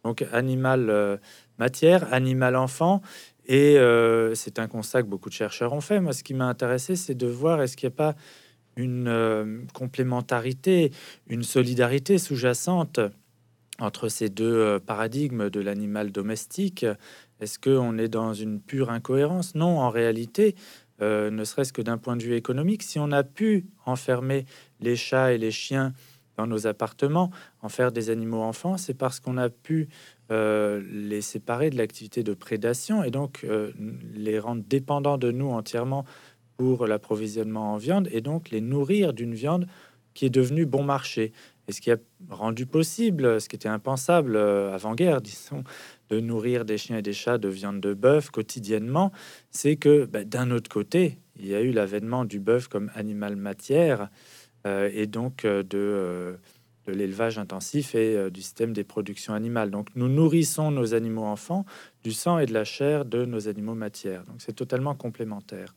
Donc 0.04 0.25
animal 0.33 0.90
euh, 0.90 1.16
matière, 1.59 2.12
animal 2.12 2.57
enfant, 2.57 3.02
et 3.47 3.78
euh, 3.78 4.35
c'est 4.35 4.59
un 4.59 4.69
constat 4.69 5.02
que 5.02 5.09
beaucoup 5.09 5.28
de 5.28 5.35
chercheurs 5.35 5.73
ont 5.73 5.80
fait. 5.80 6.00
Moi, 6.00 6.12
ce 6.12 6.23
qui 6.23 6.35
m'a 6.35 6.47
intéressé, 6.47 6.97
c'est 6.97 7.14
de 7.14 7.26
voir 7.26 7.61
est-ce 7.62 7.76
qu'il 7.76 7.88
n'y 7.88 7.95
a 7.95 7.97
pas 7.97 8.14
une 8.76 9.66
complémentarité, 9.75 10.92
une 11.28 11.42
solidarité 11.42 12.19
sous-jacente 12.19 13.00
entre 13.80 14.09
ces 14.09 14.28
deux 14.28 14.54
euh, 14.54 14.78
paradigmes 14.78 15.50
de 15.50 15.61
l'animal 15.61 16.12
domestique. 16.12 16.87
Est-ce 17.40 17.59
qu'on 17.59 17.99
est 17.99 18.09
dans 18.09 18.35
une 18.35 18.61
pure 18.61 18.90
incohérence? 18.90 19.54
Non, 19.54 19.80
en 19.80 19.90
réalité, 19.90 20.54
euh, 21.00 21.30
ne 21.30 21.45
serait-ce 21.45 21.73
que 21.73 21.83
d'un 21.83 21.99
point 21.99 22.16
de 22.16 22.23
vue 22.23 22.35
économique, 22.35 22.83
si 22.83 22.99
on 22.99 23.11
a 23.11 23.23
pu 23.23 23.66
enfermer 23.87 24.45
les 24.80 24.97
chats 24.97 25.33
et 25.33 25.38
les 25.38 25.50
chiens 25.50 25.92
nos 26.47 26.66
appartements, 26.66 27.30
en 27.62 27.68
faire 27.68 27.92
des 27.92 28.11
animaux 28.11 28.42
enfants, 28.42 28.76
c'est 28.76 28.94
parce 28.94 29.20
qu'on 29.20 29.37
a 29.37 29.49
pu 29.49 29.88
euh, 30.30 30.82
les 30.92 31.23
séparer 31.23 31.70
de 31.70 31.76
l'activité 31.76 32.23
de 32.23 32.35
prédation 32.35 33.02
et 33.02 33.11
donc 33.11 33.44
euh, 33.44 33.73
les 34.14 34.38
rendre 34.38 34.62
dépendants 34.66 35.18
de 35.18 35.30
nous 35.30 35.50
entièrement 35.50 36.04
pour 36.56 36.87
l'approvisionnement 36.87 37.73
en 37.73 37.76
viande 37.78 38.09
et 38.12 38.20
donc 38.20 38.50
les 38.50 38.61
nourrir 38.61 39.12
d'une 39.12 39.35
viande 39.35 39.66
qui 40.14 40.26
est 40.26 40.30
devenue 40.30 40.66
bon 40.66 40.82
marché. 40.82 41.32
Et 41.68 41.73
ce 41.73 41.80
qui 41.80 41.90
a 41.90 41.97
rendu 42.28 42.66
possible, 42.66 43.40
ce 43.40 43.49
qui 43.49 43.56
était 43.56 43.68
impensable 43.68 44.37
euh, 44.37 44.75
avant-guerre, 44.75 45.20
disons, 45.23 45.62
de 46.11 46.20
nourrir 46.20 46.64
des 46.64 46.78
chiens 46.78 46.99
et 46.99 47.02
des 47.02 47.12
chats 47.12 47.38
de 47.38 47.49
viande 47.49 47.80
de 47.80 47.94
bœuf 47.94 48.30
quotidiennement, 48.30 49.12
c'est 49.50 49.76
que 49.76 50.04
bah, 50.04 50.25
d'un 50.25 50.50
autre 50.50 50.68
côté, 50.68 51.18
il 51.38 51.47
y 51.47 51.54
a 51.54 51.61
eu 51.61 51.70
l'avènement 51.70 52.25
du 52.25 52.40
bœuf 52.40 52.68
comme 52.68 52.90
animal 52.94 53.37
matière 53.37 54.11
et 54.64 55.07
donc 55.07 55.45
de 55.45 56.38
de 56.87 56.93
l'élevage 56.93 57.38
intensif 57.38 57.95
et 57.95 58.17
euh, 58.17 58.31
du 58.31 58.43
système 58.43 58.73
des 58.73 58.85
productions 58.85 59.35
animales. 59.35 59.71
Donc 59.71 59.88
nous 59.95 60.09
nourrissons 60.09 60.71
nos 60.71 60.95
animaux 60.95 61.25
enfants 61.25 61.64
du 62.05 62.12
sang 62.12 62.38
et 62.38 62.47
de 62.47 62.55
la 62.55 62.64
chair 62.64 63.05
de 63.05 63.25
nos 63.25 63.49
animaux 63.49 63.75
matières. 63.75 64.25
Donc 64.25 64.37
c'est 64.38 64.55
totalement 64.55 64.95
complémentaire. 64.95 65.75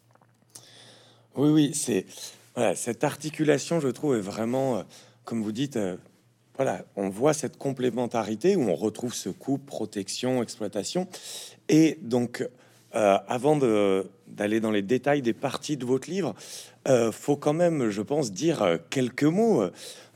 Oui, 1.35 1.49
oui, 1.49 1.71
c'est 1.73 2.05
voilà, 2.55 2.75
cette 2.75 3.03
articulation, 3.03 3.79
je 3.79 3.87
trouve, 3.87 4.15
est 4.15 4.21
vraiment, 4.21 4.77
euh, 4.77 4.83
comme 5.25 5.41
vous 5.41 5.51
dites, 5.51 5.77
euh, 5.77 5.97
voilà, 6.55 6.85
on 6.95 7.09
voit 7.09 7.33
cette 7.33 7.57
complémentarité 7.57 8.55
où 8.55 8.69
on 8.69 8.75
retrouve 8.75 9.13
ce 9.13 9.29
couple 9.29 9.65
protection, 9.65 10.43
exploitation. 10.43 11.07
Et 11.67 11.97
donc, 12.03 12.47
avant 12.91 13.57
d'aller 14.35 14.59
dans 14.59 14.71
les 14.71 14.81
détails 14.81 15.21
des 15.21 15.33
parties 15.33 15.77
de 15.77 15.85
votre 15.85 16.09
livre, 16.09 16.35
faut 17.11 17.37
quand 17.37 17.53
même, 17.53 17.89
je 17.89 18.01
pense, 18.01 18.31
dire 18.31 18.79
quelques 18.89 19.23
mots 19.23 19.63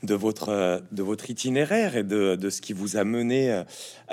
de 0.02 0.14
votre, 0.14 0.82
de 0.92 1.02
votre 1.02 1.28
itinéraire 1.30 1.96
et 1.96 2.04
de, 2.04 2.36
de 2.36 2.50
ce 2.50 2.60
qui 2.60 2.72
vous 2.72 2.96
a 2.96 3.04
mené 3.04 3.62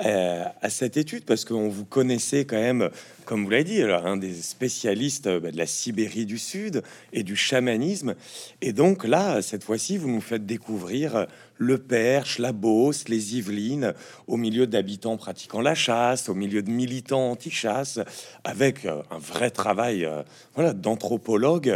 euh, 0.04 0.44
à, 0.60 0.68
cette 0.68 0.96
étude, 0.96 1.24
parce 1.24 1.44
qu'on 1.44 1.68
vous 1.68 1.84
connaissait 1.84 2.44
quand 2.44 2.56
même, 2.56 2.90
comme 3.24 3.44
vous 3.44 3.50
l'avez 3.50 3.64
dit, 3.64 3.82
un 3.82 4.16
des 4.16 4.34
spécialistes 4.34 5.28
bah, 5.28 5.50
de 5.50 5.56
la 5.56 5.66
Sibérie 5.66 6.26
du 6.26 6.38
Sud 6.38 6.82
et 7.12 7.22
du 7.22 7.36
chamanisme. 7.36 8.14
Et 8.62 8.72
donc 8.72 9.04
là, 9.04 9.42
cette 9.42 9.62
fois-ci, 9.62 9.96
vous 9.96 10.10
nous 10.10 10.20
faites 10.20 10.44
découvrir 10.44 11.26
le 11.58 11.78
Perche, 11.78 12.38
la 12.38 12.52
Beauce, 12.52 13.08
les 13.08 13.36
Yvelines, 13.36 13.94
au 14.26 14.36
milieu 14.36 14.66
d'habitants 14.66 15.16
pratiquant 15.16 15.60
la 15.60 15.74
chasse, 15.74 16.28
au 16.28 16.34
milieu 16.34 16.62
de 16.62 16.70
militants 16.70 17.30
anti-chasse, 17.30 18.00
avec 18.44 18.84
euh, 18.84 19.02
un 19.10 19.18
vrai 19.18 19.50
travail 19.50 19.95
euh, 20.04 20.22
voilà, 20.54 20.72
d'anthropologue. 20.72 21.72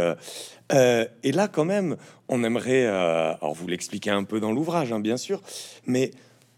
et 0.71 1.31
là, 1.31 1.47
quand 1.47 1.65
même, 1.65 1.97
on 2.31 2.45
aimerait, 2.45 2.85
euh, 2.85 3.33
alors 3.33 3.53
vous 3.53 3.67
l'expliquez 3.67 4.09
un 4.09 4.23
peu 4.23 4.39
dans 4.39 4.53
l'ouvrage, 4.53 4.91
hein, 4.93 5.01
bien 5.01 5.17
sûr, 5.17 5.41
mais 5.85 6.11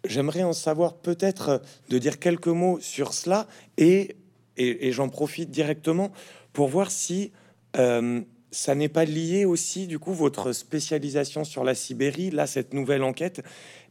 j'aimerais 0.05 0.43
en 0.43 0.53
savoir 0.53 0.93
peut-être 0.93 1.50
euh, 1.50 1.58
de 1.89 1.98
dire 1.98 2.20
quelques 2.20 2.48
mots 2.48 2.79
sur 2.79 3.13
cela 3.13 3.48
et, 3.77 4.15
et, 4.55 4.91
j'en 4.91 5.10
profite 5.10 5.50
directement 5.50 6.12
pour 6.53 6.67
voir 6.67 6.91
si 6.91 7.32
euh, 7.75 8.22
ça 8.51 8.75
n'est 8.75 8.88
pas 8.88 9.03
lié 9.03 9.46
aussi, 9.46 9.88
du 9.88 9.98
coup, 9.98 10.13
votre 10.13 10.51
spécialisation 10.51 11.43
sur 11.43 11.63
la 11.63 11.74
Sibérie, 11.74 12.29
là, 12.29 12.46
cette 12.46 12.75
nouvelle 12.75 13.01
enquête. 13.01 13.41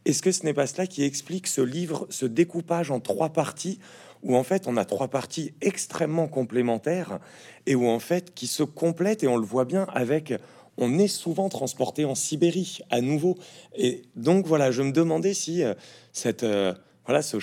Est-ce 0.05 0.21
que 0.21 0.31
ce 0.31 0.45
n'est 0.45 0.53
pas 0.53 0.67
cela 0.67 0.87
qui 0.87 1.03
explique 1.03 1.47
ce 1.47 1.59
livre, 1.59 2.07
ce 2.09 2.25
découpage 2.25 2.91
en 2.91 3.01
trois 3.01 3.29
parties, 3.29 3.79
où 4.23 4.35
en 4.35 4.43
fait 4.43 4.67
on 4.67 4.77
a 4.77 4.85
trois 4.85 5.09
parties 5.09 5.53
extrêmement 5.61 6.27
complémentaires 6.27 7.19
et 7.65 7.75
où 7.75 7.87
en 7.87 7.99
fait 7.99 8.33
qui 8.33 8.47
se 8.47 8.63
complètent 8.63 9.23
et 9.23 9.27
on 9.27 9.37
le 9.37 9.45
voit 9.45 9.65
bien 9.65 9.85
avec 9.93 10.33
on 10.77 10.97
est 10.97 11.07
souvent 11.07 11.49
transporté 11.49 12.03
en 12.05 12.15
Sibérie 12.15 12.79
à 12.89 13.01
nouveau. 13.01 13.37
Et 13.75 14.03
donc 14.15 14.47
voilà, 14.47 14.71
je 14.71 14.81
me 14.81 14.91
demandais 14.91 15.33
si 15.33 15.63
euh, 15.63 15.73
cette 16.13 16.43
euh, 16.43 16.73
voilà 17.05 17.21
ce, 17.21 17.37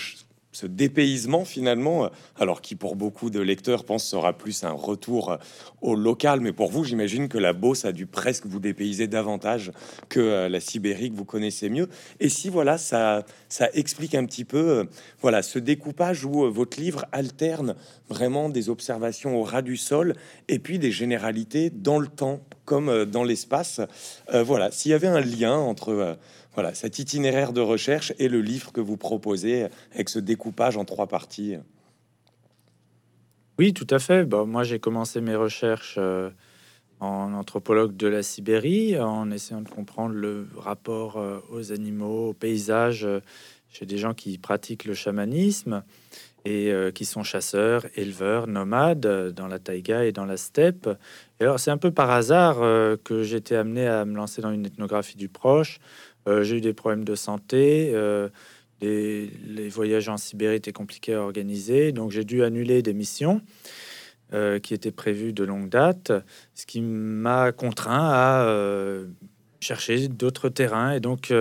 ce 0.53 0.67
dépaysement 0.67 1.45
finalement, 1.45 2.05
euh, 2.05 2.09
alors 2.39 2.61
qui 2.61 2.75
pour 2.75 2.97
beaucoup 2.97 3.31
de 3.31 3.41
lecteurs 3.41 3.85
pense 3.85 4.05
sera 4.05 4.33
plus 4.33 4.65
un 4.65 4.73
retour 4.73 5.31
euh, 5.31 5.37
au 5.81 5.95
local, 5.95 6.41
mais 6.41 6.53
pour 6.53 6.71
vous, 6.71 6.85
j'imagine 6.85 7.29
que 7.29 7.39
la 7.39 7.53
Beauce 7.53 7.85
a 7.85 7.93
dû 7.93 8.07
presque 8.07 8.47
vous 8.47 8.59
dépayser 8.59 9.07
davantage 9.07 9.71
que 10.09 10.21
euh, 10.21 10.49
la 10.49 10.61
Sibérie 10.61 11.11
que 11.11 11.17
vous 11.17 11.25
connaissez 11.25 11.69
mieux. 11.69 11.89
Et 12.19 12.29
si 12.29 12.49
voilà, 12.49 12.79
ça, 12.79 13.25
ça 13.49 13.69
explique 13.75 14.15
un 14.15 14.25
petit 14.25 14.45
peu, 14.45 14.87
voilà, 15.21 15.43
ce 15.43 15.59
découpage 15.59 16.25
où 16.25 16.51
votre 16.51 16.81
livre 16.81 17.05
alterne 17.13 17.77
vraiment 18.09 18.49
des 18.49 18.69
observations 18.69 19.39
au 19.41 19.45
ras 19.45 19.63
du 19.63 19.77
sol 19.77 20.15
et 20.49 20.59
puis 20.59 20.79
des 20.79 20.91
généralités 20.91 21.71
dans 21.71 21.99
le 21.99 22.09
temps 22.09 22.41
comme 22.65 23.05
dans 23.05 23.25
l'espace. 23.25 23.81
voilà, 24.33 24.71
s'il 24.71 24.93
y 24.93 24.95
avait 24.95 25.09
un 25.09 25.21
lien 25.21 25.57
entre 25.57 26.17
voilà, 26.55 26.75
cet 26.75 26.99
itinéraire 26.99 27.53
de 27.53 27.61
recherche 27.61 28.13
et 28.19 28.29
le 28.29 28.41
livre 28.41 28.73
que 28.73 28.81
vous 28.81 28.97
proposez 28.97 29.67
avec 29.95 30.09
ce 30.09 30.19
découpage 30.19 30.77
en 30.77 30.85
trois 30.85 31.07
parties. 31.07 31.57
Oui, 33.61 33.75
tout 33.75 33.87
à 33.91 33.99
fait. 33.99 34.25
Bon, 34.25 34.47
moi, 34.47 34.65
j'ai 34.65 34.79
commencé 34.79 35.21
mes 35.21 35.37
recherches 35.37 35.97
euh, 35.99 36.31
en 36.99 37.35
anthropologue 37.35 37.95
de 37.95 38.09
la 38.09 38.23
Sibérie, 38.23 38.99
en 38.99 39.31
essayant 39.31 39.61
de 39.61 39.69
comprendre 39.69 40.15
le 40.15 40.49
rapport 40.57 41.19
euh, 41.19 41.41
aux 41.51 41.71
animaux, 41.71 42.31
aux 42.31 42.33
paysages, 42.33 43.05
euh, 43.05 43.21
chez 43.69 43.85
des 43.85 43.99
gens 43.99 44.15
qui 44.15 44.39
pratiquent 44.39 44.87
le 44.87 44.95
chamanisme 44.95 45.85
et 46.47 46.73
qui 46.95 47.05
sont 47.05 47.23
chasseurs, 47.23 47.85
éleveurs, 47.97 48.47
nomades 48.47 49.31
dans 49.37 49.47
la 49.47 49.59
taïga 49.59 50.07
et 50.07 50.11
dans 50.11 50.25
la 50.25 50.39
steppe. 50.39 50.89
Et 51.39 51.43
alors, 51.43 51.61
c'est 51.61 51.71
un 51.71 51.77
peu 51.77 51.91
par 51.91 52.11
hasard 52.11 52.57
que 53.05 53.23
j'étais 53.23 53.57
amené 53.57 53.87
à 53.87 54.07
me 54.07 54.17
lancer 54.17 54.41
dans 54.41 54.51
une 54.51 54.65
ethnographie 54.65 55.19
du 55.19 55.29
proche, 55.29 55.81
euh, 55.81 56.10
j'ai 56.27 56.57
eu 56.57 56.61
des 56.61 56.73
problèmes 56.73 57.05
de 57.05 57.15
santé. 57.15 57.91
Euh, 57.95 58.29
les, 58.81 59.69
voyages 59.69 60.09
en 60.09 60.17
Sibérie 60.17 60.57
étaient 60.57 60.73
compliqués 60.73 61.15
à 61.15 61.21
organiser, 61.21 61.93
donc 61.93 62.11
j'ai 62.11 62.25
dû 62.25 62.43
annuler 62.43 62.83
des 62.83 62.95
missions 62.95 63.43
euh, 64.33 64.59
qui 64.59 64.75
étaient 64.75 64.91
prévues 64.91 65.33
de 65.33 65.45
longue 65.45 65.69
date, 65.69 66.13
ce 66.55 66.67
qui 66.67 66.81
m'a 66.81 67.53
contraint 67.53 68.11
à 68.11 69.03
chercher 69.61 70.09
d'autres 70.09 70.49
terrains. 70.49 70.93
Et 70.93 71.01
donc, 71.01 71.33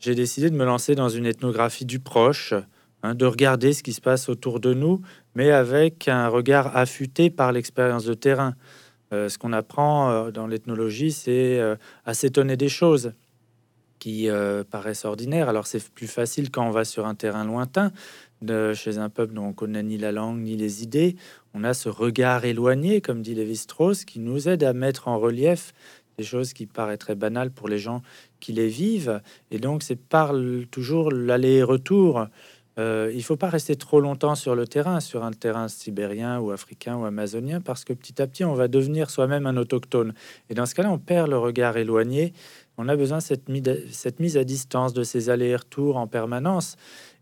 j'ai 0.00 0.14
décidé 0.14 0.50
de 0.50 0.56
me 0.56 0.64
lancer 0.64 0.94
dans 0.94 1.08
une 1.08 1.26
ethnographie 1.26 1.86
du 1.86 1.98
proche, 1.98 2.52
hein, 3.02 3.14
de 3.14 3.24
regarder 3.24 3.72
ce 3.72 3.82
qui 3.82 3.94
se 3.94 4.02
passe 4.02 4.28
autour 4.28 4.60
de 4.60 4.74
nous, 4.74 5.00
mais 5.34 5.50
avec 5.50 6.08
un 6.08 6.28
regard 6.28 6.76
affûté 6.76 7.30
par 7.30 7.52
l'expérience 7.52 8.04
de 8.04 8.14
terrain. 8.14 8.54
ce 9.12 9.38
qu'on 9.38 9.54
apprend 9.54 10.30
dans 10.30 10.46
l'ethnologie, 10.46 11.10
c'est 11.10 11.58
à 12.04 12.14
s'étonner 12.14 12.58
des 12.58 12.68
choses 12.68 13.14
qui 14.00 14.28
euh, 14.28 14.64
paraissent 14.68 15.04
ordinaires. 15.04 15.48
Alors 15.48 15.68
c'est 15.68 15.88
plus 15.90 16.08
facile 16.08 16.50
quand 16.50 16.66
on 16.66 16.72
va 16.72 16.84
sur 16.84 17.06
un 17.06 17.14
terrain 17.14 17.44
lointain, 17.44 17.92
de, 18.42 18.72
chez 18.72 18.98
un 18.98 19.10
peuple 19.10 19.34
dont 19.34 19.44
on 19.44 19.52
connaît 19.52 19.82
ni 19.84 19.98
la 19.98 20.10
langue 20.10 20.40
ni 20.40 20.56
les 20.56 20.82
idées. 20.82 21.14
On 21.54 21.62
a 21.62 21.74
ce 21.74 21.88
regard 21.88 22.44
éloigné, 22.44 23.00
comme 23.00 23.22
dit 23.22 23.34
Lévi-Strauss, 23.34 24.04
qui 24.04 24.18
nous 24.18 24.48
aide 24.48 24.64
à 24.64 24.72
mettre 24.72 25.06
en 25.06 25.18
relief 25.18 25.72
des 26.18 26.24
choses 26.24 26.52
qui 26.52 26.66
paraîtraient 26.66 27.14
banales 27.14 27.50
pour 27.50 27.68
les 27.68 27.78
gens 27.78 28.02
qui 28.40 28.52
les 28.52 28.68
vivent. 28.68 29.20
Et 29.50 29.58
donc 29.58 29.82
c'est 29.82 30.00
par 30.00 30.32
toujours 30.70 31.12
l'aller-retour. 31.12 32.26
Euh, 32.78 33.10
il 33.14 33.22
faut 33.22 33.36
pas 33.36 33.50
rester 33.50 33.76
trop 33.76 34.00
longtemps 34.00 34.34
sur 34.34 34.54
le 34.54 34.66
terrain, 34.66 35.00
sur 35.00 35.22
un 35.24 35.32
terrain 35.32 35.68
sibérien 35.68 36.38
ou 36.38 36.50
africain 36.50 36.96
ou 36.96 37.04
amazonien, 37.04 37.60
parce 37.60 37.84
que 37.84 37.92
petit 37.92 38.22
à 38.22 38.26
petit, 38.26 38.44
on 38.44 38.54
va 38.54 38.68
devenir 38.68 39.10
soi-même 39.10 39.46
un 39.46 39.56
autochtone. 39.56 40.14
Et 40.48 40.54
dans 40.54 40.66
ce 40.66 40.74
cas-là, 40.74 40.90
on 40.90 40.98
perd 40.98 41.28
le 41.28 41.36
regard 41.36 41.76
éloigné 41.76 42.32
on 42.80 42.88
a 42.88 42.96
besoin 42.96 43.18
de 43.18 43.22
cette, 43.90 44.20
mise 44.20 44.36
à 44.38 44.44
distance, 44.44 44.94
de 44.94 45.02
ces 45.02 45.28
allers-retours 45.28 45.98
en 45.98 46.06
permanence. 46.06 46.76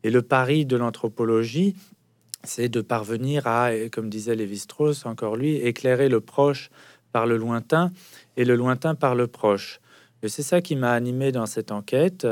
Et 0.04 0.10
le 0.10 0.22
pari 0.22 0.64
de 0.64 0.76
l'anthropologie, 0.76 1.74
c'est 2.44 2.68
de 2.68 2.80
parvenir 2.80 3.48
à, 3.48 3.70
comme 3.90 4.08
disait 4.08 4.36
Lévi-Strauss, 4.36 5.04
encore 5.04 5.34
lui, 5.34 5.56
éclairer 5.56 6.08
le 6.08 6.20
proche 6.20 6.70
par 7.10 7.26
le 7.26 7.36
lointain 7.36 7.90
et 8.36 8.44
le 8.44 8.54
lointain 8.54 8.94
par 8.94 9.16
le 9.16 9.26
proche. 9.26 9.80
Et 10.22 10.28
c'est 10.28 10.44
ça 10.44 10.60
qui 10.60 10.76
m'a 10.76 10.92
animé 10.92 11.32
dans 11.32 11.46
cette 11.46 11.72
enquête, 11.72 12.26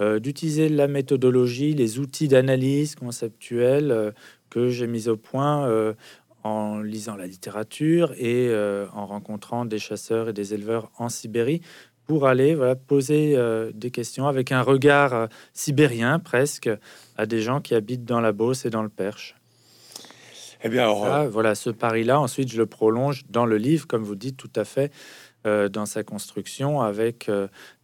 euh, 0.00 0.20
d'utiliser 0.20 0.68
la 0.68 0.86
méthodologie, 0.86 1.74
les 1.74 1.98
outils 1.98 2.28
d'analyse 2.28 2.94
conceptuelle 2.94 3.90
euh, 3.90 4.12
que 4.50 4.68
j'ai 4.68 4.86
mis 4.86 5.08
au 5.08 5.16
point 5.16 5.66
euh, 5.66 5.94
en 6.44 6.78
lisant 6.78 7.16
la 7.16 7.26
littérature 7.26 8.14
et 8.16 8.50
en 8.94 9.06
rencontrant 9.06 9.64
des 9.64 9.80
chasseurs 9.80 10.28
et 10.28 10.32
des 10.32 10.54
éleveurs 10.54 10.90
en 10.96 11.08
Sibérie 11.08 11.60
pour 12.08 12.26
aller 12.26 12.54
voilà, 12.54 12.74
poser 12.74 13.34
euh, 13.36 13.70
des 13.74 13.90
questions 13.90 14.26
avec 14.26 14.50
un 14.50 14.62
regard 14.62 15.12
euh, 15.12 15.26
sibérien 15.52 16.18
presque 16.18 16.70
à 17.18 17.26
des 17.26 17.42
gens 17.42 17.60
qui 17.60 17.74
habitent 17.74 18.06
dans 18.06 18.20
la 18.20 18.32
Beauce 18.32 18.64
et 18.64 18.70
dans 18.70 18.82
le 18.82 18.88
Perche. 18.88 19.36
Eh 20.64 20.70
bien, 20.70 20.90
euh, 20.90 21.28
voilà, 21.28 21.54
ce 21.54 21.68
pari-là, 21.68 22.18
ensuite, 22.18 22.50
je 22.50 22.56
le 22.56 22.64
prolonge 22.66 23.24
dans 23.28 23.44
le 23.44 23.58
livre, 23.58 23.86
comme 23.86 24.02
vous 24.02 24.16
dites, 24.16 24.36
tout 24.36 24.50
à 24.56 24.64
fait, 24.64 24.90
dans 25.44 25.86
sa 25.86 26.02
construction, 26.02 26.82
avec 26.82 27.30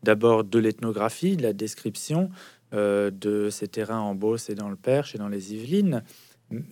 d'abord 0.02 0.42
de 0.42 0.58
l'ethnographie, 0.58 1.36
de 1.36 1.42
la 1.42 1.52
description 1.52 2.30
de 2.72 3.48
ces 3.50 3.68
terrains 3.68 4.00
en 4.00 4.16
Beauce 4.16 4.50
et 4.50 4.56
dans 4.56 4.68
le 4.68 4.76
Perche 4.76 5.14
et 5.14 5.18
dans 5.18 5.28
les 5.28 5.54
Yvelines, 5.54 6.02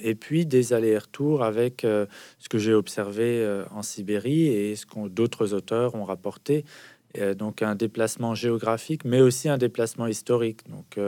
et 0.00 0.16
puis 0.16 0.44
des 0.44 0.73
allers-retours 0.73 1.44
avec 1.44 1.82
ce 1.82 2.49
que 2.50 2.59
j'ai 2.59 2.75
observé 2.75 3.62
en 3.71 3.82
Sibérie 3.82 4.49
et 4.49 4.75
ce 4.75 4.85
que 4.85 5.09
d'autres 5.09 5.54
auteurs 5.54 5.94
ont 5.94 6.04
rapporté 6.04 6.64
donc 7.37 7.62
un 7.62 7.75
déplacement 7.75 8.35
géographique, 8.35 9.04
mais 9.04 9.21
aussi 9.21 9.49
un 9.49 9.59
déplacement 9.59 10.07
historique. 10.07 10.61
Donc, 10.69 10.99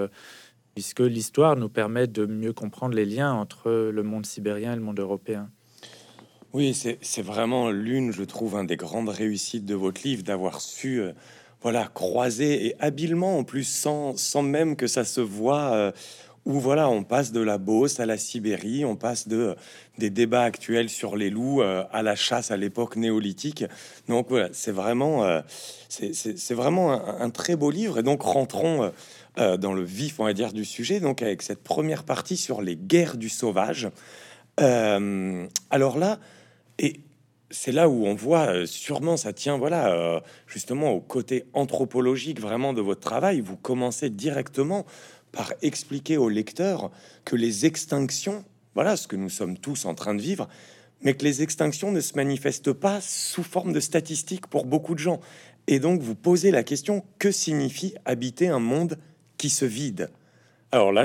puisque 0.75 1.01
l'histoire 1.01 1.57
nous 1.57 1.69
permet 1.69 2.07
de 2.07 2.27
mieux 2.27 2.53
comprendre 2.53 2.95
les 2.95 3.05
liens 3.05 3.33
entre 3.33 3.71
le 3.71 4.03
monde 4.03 4.27
sibérien 4.27 4.73
et 4.73 4.77
le 4.77 4.83
monde 4.83 5.01
européen. 5.01 5.49
Oui, 6.55 6.73
c'est 6.73 7.23
vraiment 7.23 7.71
l'une, 7.71 8.13
je 8.13 8.23
trouve, 8.23 8.55
un 8.55 8.63
des 8.63 8.77
grandes 8.77 9.09
réussites 9.09 9.67
de 9.67 9.75
votre 9.75 10.03
livre, 10.05 10.23
d'avoir 10.23 10.61
su, 10.61 11.01
euh, 11.01 11.13
voilà, 11.63 11.91
croiser 11.93 12.67
et 12.67 12.77
habilement, 12.79 13.39
en 13.39 13.43
plus, 13.43 13.65
sans, 13.65 14.15
même 14.43 14.77
que 14.77 14.87
ça 14.87 15.03
se 15.03 15.21
voit, 15.21 15.73
euh, 15.75 15.91
où 16.45 16.61
voilà, 16.61 16.89
on 16.89 17.05
passe 17.05 17.33
de 17.33 17.41
la 17.41 17.59
Beauce 17.59 18.01
à 18.01 18.07
la 18.07 18.19
Sibérie, 18.19 18.85
on 18.85 18.97
passe 18.97 19.29
de 19.29 19.57
des 19.99 20.11
débats 20.11 20.43
actuels 20.43 20.89
sur 20.89 21.17
les 21.17 21.31
loups 21.31 21.63
euh, 21.63 21.85
à 21.93 22.03
la 22.03 22.17
chasse 22.17 22.51
à 22.51 22.57
l'époque 22.57 22.97
néolithique. 22.97 23.65
Donc 24.09 24.27
voilà, 24.29 24.49
c'est 24.53 24.73
vraiment, 24.73 25.41
c'est 25.89 26.55
vraiment 26.55 26.93
un, 26.93 27.21
un, 27.21 27.31
très 27.31 27.57
beau 27.57 27.71
livre. 27.71 27.99
Et 27.99 28.03
donc 28.03 28.23
rentrons 28.23 28.93
dans 29.37 29.73
le 29.73 29.83
vif, 29.83 30.21
on 30.21 30.25
va 30.25 30.33
dire, 30.33 30.53
du 30.53 30.65
sujet. 30.65 31.01
Donc 31.01 31.23
avec 31.23 31.43
cette 31.43 31.63
première 31.63 32.05
partie 32.05 32.37
sur 32.37 32.61
les 32.61 32.77
guerres 32.77 33.17
du 33.17 33.29
sauvage. 33.29 33.89
alors 34.59 35.99
là, 35.99 36.19
et 36.79 37.01
c'est 37.51 37.73
là 37.73 37.89
où 37.89 38.07
on 38.07 38.15
voit 38.15 38.47
euh, 38.49 38.67
sûrement 38.67 39.17
ça 39.17 39.33
tient 39.33 39.59
voilà 39.59 39.93
euh, 39.93 40.21
justement 40.47 40.93
au 40.93 41.01
côté 41.01 41.45
anthropologique 41.53 42.41
vraiment 42.41 42.73
de 42.73 42.81
votre 42.81 43.01
travail. 43.01 43.41
Vous 43.41 43.57
commencez 43.57 44.11
directement 44.11 44.87
par 45.33 45.53
expliquer 45.63 46.17
au 46.17 46.29
lecteur 46.29 46.91
que 47.25 47.37
les 47.37 47.67
extinctions, 47.67 48.45
voilà 48.75 48.97
ce 48.97 49.09
que 49.09 49.17
nous 49.17 49.31
sommes 49.31 49.59
tous 49.59 49.85
en 49.85 49.95
train 49.95 50.15
de 50.15 50.23
vivre, 50.23 50.49
mais 51.03 51.15
que 51.15 51.25
les 51.25 51.43
extinctions 51.43 51.91
ne 51.91 52.01
se 52.01 52.15
manifestent 52.15 52.73
pas 52.73 53.01
sous 53.01 53.43
forme 53.43 53.73
de 53.73 53.81
statistiques 53.81 54.47
pour 54.47 54.65
beaucoup 54.65 54.95
de 54.95 55.01
gens. 55.01 55.21
Et 55.67 55.81
donc 55.81 56.01
vous 56.01 56.15
posez 56.15 56.51
la 56.51 56.63
question 56.63 57.05
que 57.19 57.31
signifie 57.31 57.95
habiter 58.05 58.49
un 58.49 58.61
monde 58.61 58.99
qui 59.37 59.51
se 59.51 59.65
vide? 59.65 60.11
Alors 60.75 60.91
là, 60.91 61.05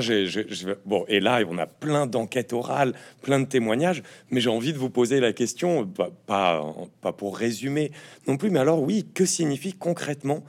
bon, 0.84 1.04
et 1.06 1.20
là, 1.20 1.40
on 1.48 1.56
a 1.56 1.66
plein 1.66 2.06
d'enquêtes 2.06 2.52
orales, 2.52 2.92
plein 3.22 3.38
de 3.38 3.46
témoignages, 3.46 4.02
mais 4.30 4.40
j'ai 4.40 4.50
envie 4.50 4.72
de 4.72 4.78
vous 4.78 4.90
poser 4.90 5.20
la 5.20 5.32
question, 5.32 5.86
pas, 6.26 6.74
pas 7.00 7.12
pour 7.12 7.36
résumer 7.36 7.92
non 8.26 8.36
plus, 8.36 8.50
mais 8.50 8.58
alors 8.58 8.82
oui, 8.82 9.06
que 9.14 9.24
signifie 9.24 9.72
concrètement, 9.72 10.42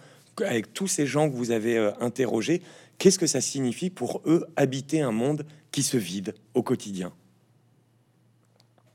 avec 0.43 0.73
tous 0.73 0.87
ces 0.87 1.05
gens 1.05 1.29
que 1.29 1.35
vous 1.35 1.51
avez 1.51 1.77
euh, 1.77 1.91
interrogés, 1.99 2.63
qu'est-ce 2.97 3.19
que 3.19 3.27
ça 3.27 3.41
signifie 3.41 3.91
pour 3.91 4.23
eux 4.25 4.47
habiter 4.55 5.01
un 5.01 5.11
monde 5.11 5.45
qui 5.71 5.83
se 5.83 5.97
vide 5.97 6.33
au 6.55 6.63
quotidien? 6.63 7.13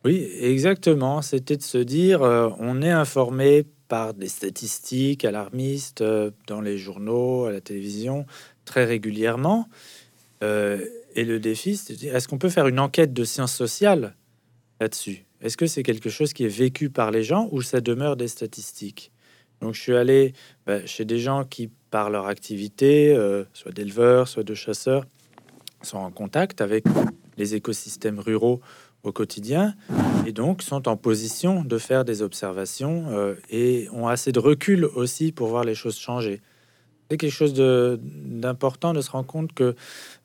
Oui, 0.04 0.28
exactement. 0.40 1.22
C'était 1.22 1.56
de 1.56 1.62
se 1.62 1.78
dire, 1.78 2.22
euh, 2.22 2.50
on 2.58 2.82
est 2.82 2.90
informé 2.90 3.64
par 3.86 4.14
des 4.14 4.28
statistiques 4.28 5.24
alarmistes 5.24 6.00
euh, 6.00 6.32
dans 6.48 6.60
les 6.60 6.78
journaux, 6.78 7.44
à 7.44 7.52
la 7.52 7.60
télévision, 7.60 8.26
très 8.64 8.84
régulièrement. 8.84 9.68
Euh, 10.46 10.84
et 11.14 11.24
le 11.24 11.40
défi, 11.40 11.76
c'est 11.76 12.02
est-ce 12.04 12.28
qu'on 12.28 12.38
peut 12.38 12.48
faire 12.48 12.68
une 12.68 12.78
enquête 12.78 13.12
de 13.12 13.24
sciences 13.24 13.54
sociales 13.54 14.14
là-dessus? 14.80 15.24
Est-ce 15.40 15.56
que 15.56 15.66
c'est 15.66 15.82
quelque 15.82 16.08
chose 16.08 16.32
qui 16.32 16.44
est 16.44 16.48
vécu 16.64 16.88
par 16.88 17.10
les 17.10 17.22
gens 17.22 17.48
ou 17.52 17.62
ça 17.62 17.80
demeure 17.80 18.16
des 18.16 18.28
statistiques? 18.28 19.12
Donc, 19.60 19.74
je 19.74 19.80
suis 19.80 19.96
allé 19.96 20.34
bah, 20.66 20.84
chez 20.86 21.04
des 21.04 21.18
gens 21.18 21.44
qui, 21.44 21.70
par 21.90 22.10
leur 22.10 22.26
activité, 22.26 23.14
euh, 23.14 23.44
soit 23.54 23.72
d'éleveurs, 23.72 24.28
soit 24.28 24.44
de 24.44 24.54
chasseurs, 24.54 25.04
sont 25.82 25.98
en 25.98 26.10
contact 26.10 26.60
avec 26.60 26.84
les 27.38 27.54
écosystèmes 27.54 28.18
ruraux 28.18 28.60
au 29.02 29.12
quotidien 29.12 29.74
et 30.26 30.32
donc 30.32 30.62
sont 30.62 30.88
en 30.88 30.96
position 30.96 31.62
de 31.62 31.78
faire 31.78 32.04
des 32.04 32.22
observations 32.22 33.06
euh, 33.10 33.34
et 33.50 33.88
ont 33.92 34.08
assez 34.08 34.32
de 34.32 34.40
recul 34.40 34.84
aussi 34.84 35.32
pour 35.32 35.48
voir 35.48 35.64
les 35.64 35.74
choses 35.74 35.98
changer. 35.98 36.40
C'est 37.10 37.18
quelque 37.18 37.32
chose 37.32 37.54
d'important 37.54 38.92
de, 38.92 39.00
se 39.00 39.10
rendre 39.10 39.26
compte 39.26 39.52
que 39.52 39.76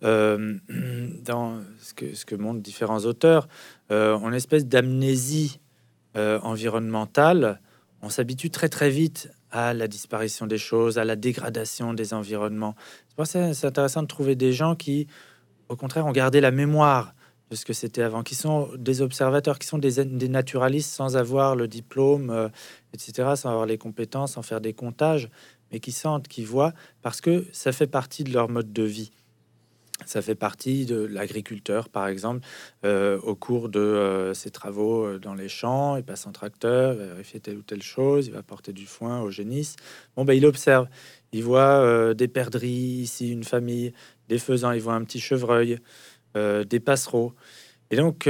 euh, 0.03 0.57
dans 1.23 1.59
ce 1.79 2.25
que, 2.25 2.35
montrent 2.35 2.61
différents 2.61 3.05
auteurs, 3.05 3.47
euh, 3.91 4.15
en 4.15 4.33
espèce 4.33 4.65
d'amnésie 4.65 5.59
euh, 6.17 6.39
environnementale, 6.41 7.61
on 8.01 8.09
s'habitue 8.09 8.49
très 8.49 8.67
très 8.67 8.89
vite 8.89 9.29
à 9.51 9.73
la 9.73 9.87
disparition 9.87 10.47
des 10.47 10.57
choses, 10.57 10.97
à 10.97 11.05
la 11.05 11.15
dégradation 11.15 11.93
des 11.93 12.13
environnements. 12.13 12.75
C'est 13.25 13.65
intéressant 13.65 14.01
de 14.01 14.07
trouver 14.07 14.35
des 14.35 14.53
gens 14.53 14.75
qui, 14.75 15.07
au 15.69 15.75
contraire, 15.75 16.07
ont 16.07 16.11
gardé 16.11 16.41
la 16.41 16.51
mémoire 16.51 17.13
de 17.51 17.55
ce 17.55 17.65
que 17.65 17.73
c'était 17.73 18.01
avant, 18.01 18.23
qui 18.23 18.33
sont 18.33 18.69
des 18.77 19.01
observateurs, 19.01 19.59
qui 19.59 19.67
sont 19.67 19.77
des, 19.77 20.03
des 20.05 20.29
naturalistes 20.29 20.89
sans 20.89 21.17
avoir 21.17 21.55
le 21.55 21.67
diplôme, 21.67 22.49
etc., 22.93 23.33
sans 23.35 23.49
avoir 23.49 23.65
les 23.65 23.77
compétences, 23.77 24.33
sans 24.33 24.41
faire 24.41 24.61
des 24.61 24.73
comptages, 24.73 25.29
mais 25.71 25.79
qui 25.79 25.91
sentent, 25.91 26.27
qui 26.27 26.43
voient, 26.43 26.73
parce 27.01 27.21
que 27.21 27.45
ça 27.51 27.71
fait 27.71 27.87
partie 27.87 28.23
de 28.23 28.33
leur 28.33 28.49
mode 28.49 28.73
de 28.73 28.83
vie. 28.83 29.11
Ça 30.05 30.21
fait 30.21 30.35
partie 30.35 30.85
de 30.85 30.95
l'agriculteur, 31.05 31.89
par 31.89 32.07
exemple, 32.07 32.45
euh, 32.85 33.19
au 33.21 33.35
cours 33.35 33.69
de 33.69 33.79
euh, 33.79 34.33
ses 34.33 34.49
travaux 34.49 35.05
euh, 35.05 35.19
dans 35.19 35.35
les 35.35 35.47
champs, 35.47 35.95
il 35.95 36.03
passe 36.03 36.25
en 36.25 36.31
tracteur, 36.31 36.93
il 36.93 36.99
va 36.99 37.05
vérifier 37.05 37.39
telle 37.39 37.57
ou 37.57 37.61
telle 37.61 37.83
chose, 37.83 38.27
il 38.27 38.33
va 38.33 38.41
porter 38.41 38.73
du 38.73 38.85
foin 38.85 39.21
au 39.21 39.29
génisse. 39.29 39.75
Bon, 40.15 40.25
ben, 40.25 40.33
il 40.33 40.45
observe, 40.45 40.87
il 41.33 41.43
voit 41.43 42.13
des 42.13 42.27
perdrix 42.27 42.69
ici, 42.69 43.31
une 43.31 43.43
famille, 43.43 43.93
des 44.27 44.39
faisans, 44.39 44.71
il 44.71 44.81
voit 44.81 44.93
un 44.93 45.03
petit 45.03 45.19
chevreuil, 45.19 45.79
des 46.35 46.79
passereaux. 46.79 47.33
Et 47.89 47.95
donc, 47.95 48.29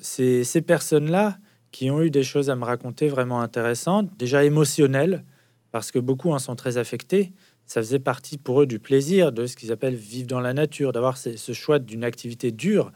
c'est 0.00 0.44
ces 0.44 0.62
personnes-là 0.62 1.38
qui 1.72 1.90
ont 1.90 2.02
eu 2.02 2.10
des 2.10 2.22
choses 2.22 2.50
à 2.50 2.56
me 2.56 2.64
raconter 2.64 3.08
vraiment 3.08 3.40
intéressantes, 3.40 4.16
déjà 4.16 4.44
émotionnelles, 4.44 5.24
parce 5.74 5.90
que 5.90 5.98
beaucoup 5.98 6.30
en 6.30 6.38
sont 6.38 6.54
très 6.54 6.78
affectés. 6.78 7.32
Ça 7.66 7.80
faisait 7.80 7.98
partie 7.98 8.38
pour 8.38 8.62
eux 8.62 8.66
du 8.66 8.78
plaisir 8.78 9.32
de 9.32 9.44
ce 9.44 9.56
qu'ils 9.56 9.72
appellent 9.72 9.96
vivre 9.96 10.28
dans 10.28 10.38
la 10.38 10.54
nature, 10.54 10.92
d'avoir 10.92 11.16
ce 11.16 11.52
choix 11.52 11.80
d'une 11.80 12.04
activité 12.04 12.52
dure, 12.52 12.92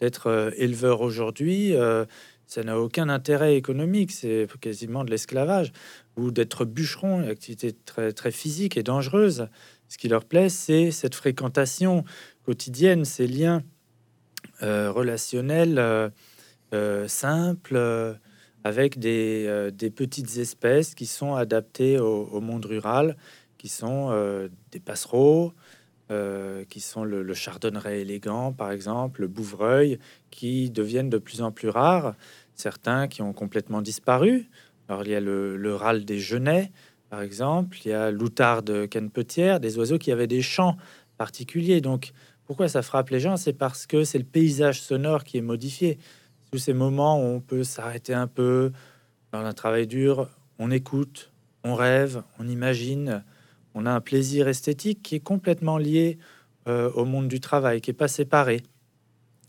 d'être 0.00 0.28
euh, 0.28 0.50
éleveur 0.56 1.02
aujourd'hui. 1.02 1.76
Euh, 1.76 2.06
ça 2.46 2.64
n'a 2.64 2.80
aucun 2.80 3.10
intérêt 3.10 3.56
économique, 3.56 4.12
c'est 4.12 4.48
quasiment 4.62 5.04
de 5.04 5.10
l'esclavage, 5.10 5.72
ou 6.16 6.30
d'être 6.30 6.64
bûcheron, 6.64 7.20
une 7.20 7.28
activité 7.28 7.74
très, 7.84 8.14
très 8.14 8.30
physique 8.30 8.78
et 8.78 8.82
dangereuse. 8.82 9.48
Ce 9.90 9.98
qui 9.98 10.08
leur 10.08 10.24
plaît, 10.24 10.48
c'est 10.48 10.90
cette 10.90 11.14
fréquentation 11.14 12.02
quotidienne, 12.46 13.04
ces 13.04 13.26
liens 13.26 13.62
euh, 14.62 14.90
relationnels 14.90 16.10
simples 17.08 18.18
avec 18.64 18.98
euh, 19.04 19.70
des, 19.70 19.90
petites 19.90 20.36
espèces 20.38 20.94
qui 20.94 21.06
sont 21.06 21.34
adaptées 21.34 21.98
au, 21.98 22.40
monde 22.40 22.64
rural, 22.64 23.16
qui 23.58 23.68
sont 23.68 24.08
euh, 24.10 24.48
des 24.70 24.80
passereaux, 24.80 25.52
euh, 26.10 26.64
qui 26.68 26.80
sont 26.80 27.04
le, 27.04 27.34
chardonneret 27.34 28.00
élégant, 28.00 28.52
par 28.52 28.70
exemple, 28.70 29.22
le 29.22 29.28
bouvreuil, 29.28 29.98
qui 30.30 30.70
deviennent 30.70 31.10
de 31.10 31.18
plus 31.18 31.42
en 31.42 31.50
plus 31.50 31.68
rares. 31.68 32.14
Certains 32.54 33.08
qui 33.08 33.22
ont 33.22 33.32
complètement 33.32 33.82
disparu. 33.82 34.48
Alors, 34.88 35.04
il 35.04 35.10
y 35.10 35.14
a 35.14 35.20
le, 35.20 35.74
râle 35.74 36.04
des 36.04 36.18
genêts, 36.18 36.70
par 37.08 37.22
exemple. 37.22 37.78
Il 37.84 37.88
y 37.88 37.92
a 37.92 38.10
l'outarde 38.10 38.88
canepetière, 38.88 39.58
des 39.58 39.78
oiseaux 39.78 39.98
qui 39.98 40.12
avaient 40.12 40.26
des 40.26 40.42
chants 40.42 40.76
particuliers. 41.16 41.80
Donc, 41.80 42.12
pourquoi 42.44 42.68
ça 42.68 42.82
frappe 42.82 43.10
les 43.10 43.20
gens? 43.20 43.36
C'est 43.36 43.52
parce 43.52 43.86
que 43.86 44.04
c'est 44.04 44.18
le 44.18 44.24
paysage 44.24 44.82
sonore 44.82 45.24
qui 45.24 45.38
est 45.38 45.42
modifié 45.42 45.98
tous 46.52 46.58
ces 46.58 46.74
moments 46.74 47.18
où 47.18 47.24
on 47.24 47.40
peut 47.40 47.64
s'arrêter 47.64 48.12
un 48.12 48.26
peu 48.26 48.72
dans 49.32 49.38
un 49.38 49.54
travail 49.54 49.86
dur, 49.86 50.28
on 50.58 50.70
écoute, 50.70 51.32
on 51.64 51.74
rêve, 51.74 52.22
on 52.38 52.46
imagine, 52.46 53.24
on 53.74 53.86
a 53.86 53.90
un 53.90 54.02
plaisir 54.02 54.48
esthétique 54.48 55.02
qui 55.02 55.14
est 55.14 55.20
complètement 55.20 55.78
lié 55.78 56.18
euh, 56.68 56.90
au 56.92 57.06
monde 57.06 57.28
du 57.28 57.40
travail, 57.40 57.80
qui 57.80 57.90
est 57.90 57.94
pas 57.94 58.06
séparé. 58.06 58.62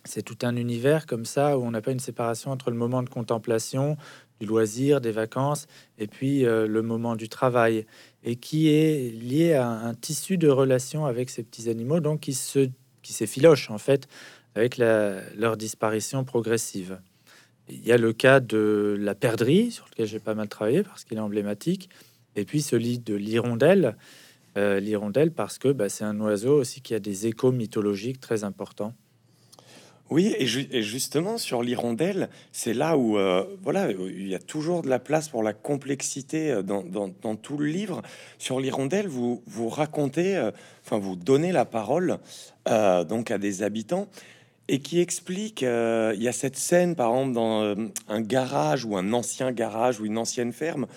C'est 0.05 0.21
tout 0.21 0.37
un 0.43 0.55
univers 0.55 1.05
comme 1.05 1.25
ça 1.25 1.57
où 1.57 1.63
on 1.63 1.71
n'a 1.71 1.81
pas 1.81 1.91
une 1.91 1.99
séparation 1.99 2.51
entre 2.51 2.71
le 2.71 2.77
moment 2.77 3.03
de 3.03 3.09
contemplation, 3.09 3.97
du 4.39 4.47
loisir, 4.47 5.01
des 5.01 5.11
vacances, 5.11 5.67
et 5.97 6.07
puis 6.07 6.45
euh, 6.45 6.67
le 6.67 6.81
moment 6.83 7.17
du 7.17 7.27
travail, 7.27 7.85
et 8.23 8.37
qui 8.37 8.69
est 8.69 9.13
lié 9.13 9.55
à 9.55 9.67
un 9.67 9.93
tissu 9.93 10.37
de 10.37 10.47
relations 10.47 11.05
avec 11.05 11.29
ces 11.29 11.43
petits 11.43 11.69
animaux, 11.69 11.99
donc 11.99 12.21
qui 12.21 12.33
se 12.33 12.69
qui 13.01 13.11
s'effiloche 13.11 13.69
en 13.69 13.77
fait 13.77 14.07
avec 14.55 14.77
leur 14.77 15.57
disparition 15.57 16.23
progressive. 16.23 16.99
Il 17.69 17.85
y 17.85 17.91
a 17.91 17.97
le 17.97 18.13
cas 18.13 18.39
de 18.39 18.97
la 18.99 19.15
perdrix, 19.15 19.71
sur 19.71 19.85
lequel 19.91 20.05
j'ai 20.05 20.19
pas 20.19 20.35
mal 20.35 20.49
travaillé 20.49 20.83
parce 20.83 21.05
qu'il 21.05 21.17
est 21.17 21.21
emblématique, 21.21 21.89
et 22.35 22.45
puis 22.45 22.61
celui 22.61 22.99
de 22.99 23.15
l'hirondelle, 23.15 23.95
euh, 24.57 24.79
l'hirondelle 24.79 25.31
parce 25.31 25.57
que 25.57 25.69
bah, 25.69 25.89
c'est 25.89 26.03
un 26.03 26.19
oiseau 26.19 26.59
aussi 26.59 26.81
qui 26.81 26.93
a 26.93 26.99
des 26.99 27.27
échos 27.27 27.51
mythologiques 27.51 28.19
très 28.19 28.43
importants. 28.43 28.93
Oui, 30.09 30.35
et, 30.37 30.45
justement 30.45 31.39
sur 31.39 31.63
l'hirondelle, 31.63 32.29
c'est 32.51 32.73
là 32.73 32.97
où 32.97 33.17
euh, 33.17 33.45
voilà, 33.63 33.89
il 33.89 34.27
y 34.27 34.35
a 34.35 34.39
toujours 34.39 34.83
de 34.83 34.89
la 34.89 34.99
place 34.99 35.29
pour 35.29 35.41
la 35.41 35.53
complexité 35.53 36.51
euh, 36.51 36.61
dans, 36.61 37.35
tout 37.35 37.57
le 37.57 37.65
livre. 37.65 38.03
Sur 38.37 38.59
l'hirondelle, 38.59 39.07
vous 39.07 39.41
vous 39.47 39.69
racontez, 39.69 40.51
enfin 40.85 40.99
vous 40.99 41.15
donnez 41.15 41.51
la 41.51 41.65
parole 41.65 42.19
donc 42.65 43.31
à 43.31 43.37
des 43.37 43.63
habitants 43.63 44.07
et 44.67 44.79
qui 44.79 44.99
explique, 44.99 45.63
euh, 45.63 46.13
il 46.15 46.23
y 46.23 46.27
a 46.27 46.31
cette 46.31 46.55
scène 46.55 46.95
par 46.95 47.11
exemple 47.11 47.33
dans 47.33 47.61
euh, 47.61 47.75
un 48.07 48.21
garage 48.21 48.85
ou 48.85 48.95
un 48.95 49.13
ancien 49.13 49.51
garage 49.51 49.99
ou 49.99 50.05
une 50.05 50.17
ancienne 50.17 50.53
ferme, 50.53 50.87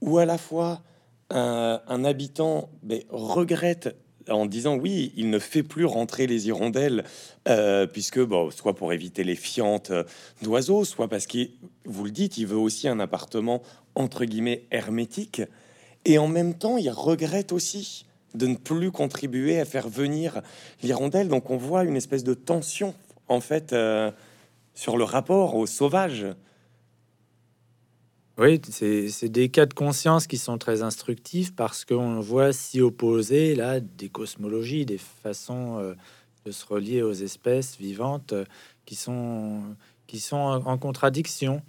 où 0.00 0.18
à 0.18 0.24
la 0.24 0.38
fois 0.38 0.82
un, 1.30 2.04
habitant 2.04 2.68
ben, 2.82 3.02
regrette 3.08 3.96
en 4.28 4.46
disant 4.46 4.76
oui, 4.76 5.12
il 5.16 5.30
ne 5.30 5.38
fait 5.38 5.62
plus 5.62 5.84
rentrer 5.84 6.26
les 6.26 6.48
hirondelles, 6.48 7.04
euh, 7.48 7.86
puisque 7.86 8.20
bon, 8.20 8.50
soit 8.50 8.74
pour 8.74 8.92
éviter 8.92 9.24
les 9.24 9.34
fientes 9.34 9.92
d'oiseaux, 10.42 10.84
soit 10.84 11.08
parce 11.08 11.26
qu'il, 11.26 11.50
vous 11.84 12.04
le 12.04 12.10
dites, 12.10 12.38
il 12.38 12.46
veut 12.46 12.56
aussi 12.56 12.88
un 12.88 13.00
appartement 13.00 13.62
entre 13.94 14.24
guillemets 14.24 14.64
hermétique, 14.70 15.42
et 16.04 16.18
en 16.18 16.28
même 16.28 16.54
temps, 16.54 16.76
il 16.76 16.90
regrette 16.90 17.52
aussi 17.52 18.06
de 18.34 18.46
ne 18.46 18.56
plus 18.56 18.90
contribuer 18.90 19.60
à 19.60 19.64
faire 19.64 19.88
venir 19.88 20.42
l'hirondelle. 20.82 21.28
Donc 21.28 21.50
on 21.50 21.56
voit 21.56 21.84
une 21.84 21.96
espèce 21.96 22.24
de 22.24 22.34
tension 22.34 22.94
en 23.28 23.40
fait 23.40 23.72
euh, 23.72 24.10
sur 24.74 24.96
le 24.96 25.04
rapport 25.04 25.54
au 25.54 25.66
sauvage. 25.66 26.26
Oui, 28.36 28.60
c'est 28.68 29.28
des 29.28 29.48
cas 29.48 29.64
de 29.64 29.74
conscience 29.74 30.26
qui 30.26 30.38
sont 30.38 30.58
très 30.58 30.82
instructifs 30.82 31.54
parce 31.54 31.84
qu'on 31.84 32.18
voit 32.18 32.52
s'y 32.52 32.80
opposer 32.80 33.54
là 33.54 33.78
des 33.78 34.08
cosmologies, 34.08 34.84
des 34.84 34.98
façons 34.98 35.78
euh, 35.78 35.94
de 36.44 36.50
se 36.50 36.66
relier 36.66 37.02
aux 37.02 37.12
espèces 37.12 37.76
vivantes 37.78 38.32
euh, 38.32 38.44
qui 38.86 38.96
sont 38.96 39.62
qui 40.08 40.18
sont 40.18 40.36
en, 40.36 40.78
contradiction. 40.78 41.62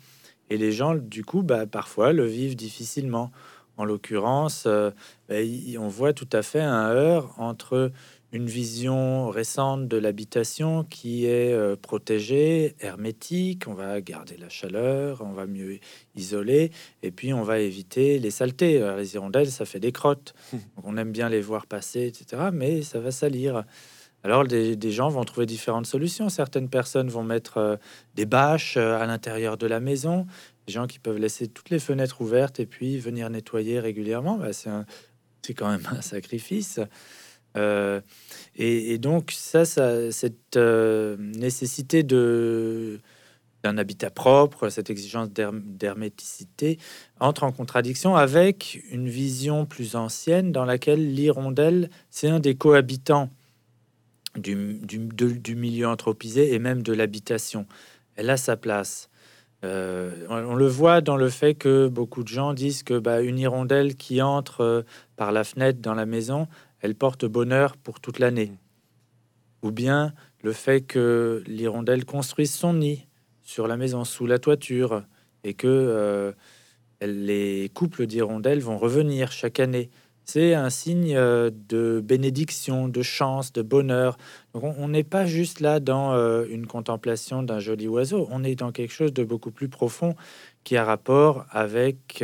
Et 0.49 0.57
les 0.57 0.71
gens, 0.71 0.95
du 0.95 1.23
coup, 1.23 1.41
bah, 1.41 1.65
parfois 1.65 2.13
le 2.13 2.25
vivent 2.25 2.55
difficilement. 2.55 3.31
En 3.77 3.85
l'occurrence, 3.85 4.67
bah, 5.29 5.35
on 5.79 5.87
voit 5.87 6.13
tout 6.13 6.29
à 6.31 6.41
fait 6.41 6.61
un 6.61 6.89
heurt 6.89 7.33
entre 7.37 7.91
une 8.35 8.47
vision 8.47 9.29
récente 9.29 9.87
de 9.87 9.97
l'habitation 9.97 10.83
qui 10.83 11.25
est 11.25 11.53
euh, 11.53 11.75
protégée, 11.75 12.75
hermétique, 12.79 13.67
on 13.67 13.73
va 13.73 14.01
garder 14.01 14.37
la 14.37 14.49
chaleur, 14.49 15.21
on 15.21 15.33
va 15.33 15.45
mieux 15.45 15.79
isoler, 16.15 16.71
et 17.01 17.11
puis 17.11 17.33
on 17.33 17.43
va 17.43 17.59
éviter 17.59 18.19
les 18.19 18.31
saletés. 18.31 18.79
les 18.97 19.15
hirondelles, 19.15 19.49
ça 19.49 19.65
fait 19.65 19.79
des 19.79 19.91
crottes, 19.91 20.33
on 20.83 20.97
aime 20.97 21.11
bien 21.11 21.29
les 21.29 21.41
voir 21.41 21.65
passer, 21.65 22.05
etc., 22.05 22.49
mais 22.53 22.81
ça 22.81 22.99
va 22.99 23.11
salir. 23.11 23.63
Alors 24.25 24.43
des, 24.43 24.91
gens 24.91 25.07
vont 25.07 25.23
trouver 25.23 25.45
différentes 25.45 25.85
solutions. 25.85 26.29
Certaines 26.29 26.67
personnes 26.67 27.09
vont 27.09 27.23
mettre 27.23 27.59
euh, 27.59 27.75
des 28.15 28.25
bâches 28.25 28.75
euh, 28.75 28.99
à 28.99 29.05
l'intérieur 29.05 29.55
de 29.55 29.67
la 29.67 29.79
maison, 29.79 30.25
des 30.65 30.73
gens 30.73 30.87
qui 30.87 30.97
peuvent 30.97 31.19
laisser 31.19 31.47
toutes 31.47 31.69
les 31.69 31.77
fenêtres 31.77 32.21
ouvertes 32.21 32.59
et 32.59 32.65
puis 32.65 32.97
venir 32.97 33.29
nettoyer 33.29 33.79
régulièrement. 33.79 34.39
Bah, 34.39 34.51
c'est 34.51 35.53
quand 35.53 35.69
même 35.69 35.87
un 35.91 36.01
sacrifice. 36.01 36.79
Euh, 37.55 38.01
et, 38.55 38.97
donc 38.97 39.31
ça, 39.31 39.65
cette 39.65 40.55
euh, 40.55 41.17
nécessité 41.17 42.03
d'un 42.03 43.77
habitat 43.77 44.09
propre, 44.09 44.69
cette 44.69 44.89
exigence 44.89 45.29
d'herméticité 45.31 46.77
entre 47.19 47.43
en 47.43 47.51
contradiction 47.51 48.15
avec 48.15 48.81
une 48.91 49.09
vision 49.09 49.65
plus 49.65 49.95
ancienne 49.95 50.51
dans 50.51 50.65
laquelle 50.65 51.13
l'hirondelle, 51.13 51.89
c'est 52.09 52.29
un 52.29 52.39
des 52.39 52.55
cohabitants 52.55 53.29
du, 54.37 55.55
milieu 55.55 55.87
anthropisé 55.87 56.53
et 56.53 56.59
même 56.59 56.83
de 56.83 56.93
l'habitation. 56.93 57.65
Elle 58.15 58.29
a 58.29 58.37
sa 58.37 58.57
place. 58.57 59.09
Euh, 59.63 60.11
on, 60.29 60.55
le 60.55 60.67
voit 60.67 61.01
dans 61.01 61.15
le 61.15 61.29
fait 61.29 61.55
que 61.55 61.87
beaucoup 61.87 62.23
de 62.23 62.27
gens 62.27 62.53
disent 62.53 62.83
que 62.83 62.99
bah, 62.99 63.21
une 63.21 63.39
hirondelle 63.39 63.95
qui 63.95 64.21
entre 64.21 64.85
par 65.15 65.31
la 65.31 65.43
fenêtre 65.43 65.79
dans 65.79 65.95
la 65.95 66.05
maison, 66.05 66.47
elle 66.85 66.95
porte 66.95 67.25
bonheur 67.25 67.77
pour 67.77 67.99
toute 67.99 68.19
l'année. 68.19 68.51
Ou 69.63 69.71
bien 69.71 70.13
le 70.43 70.53
fait 70.53 70.81
que 70.81 71.43
l'hirondelle 71.47 72.05
construise 72.05 72.53
son 72.53 72.75
nid 72.75 73.07
sur 73.41 73.67
la 73.67 73.75
maison, 73.75 74.03
sous 74.03 74.27
la 74.27 74.37
toiture, 74.37 75.03
et 75.43 75.55
que 75.55 75.67
euh, 75.67 76.31
les 77.01 77.71
couples 77.73 78.05
d'hirondelles 78.05 78.59
vont 78.59 78.77
revenir 78.77 79.31
chaque 79.31 79.59
année. 79.59 79.89
C'est 80.25 80.53
un 80.53 80.69
signe 80.69 81.15
euh, 81.15 81.49
de 81.69 82.01
bénédiction, 82.03 82.87
de 82.87 83.01
chance, 83.01 83.51
de 83.51 83.63
bonheur. 83.63 84.17
Donc 84.53 84.75
on 84.77 84.87
n'est 84.87 85.03
pas 85.03 85.25
juste 85.25 85.61
là 85.61 85.79
dans 85.79 86.13
euh, 86.13 86.45
une 86.49 86.67
contemplation 86.67 87.41
d'un 87.41 87.59
joli 87.59 87.87
oiseau, 87.87 88.27
on 88.29 88.43
est 88.43 88.55
dans 88.55 88.71
quelque 88.71 88.93
chose 88.93 89.13
de 89.13 89.23
beaucoup 89.23 89.51
plus 89.51 89.69
profond 89.69 90.15
qui 90.63 90.77
a 90.77 90.85
rapport 90.85 91.45
avec 91.49 92.23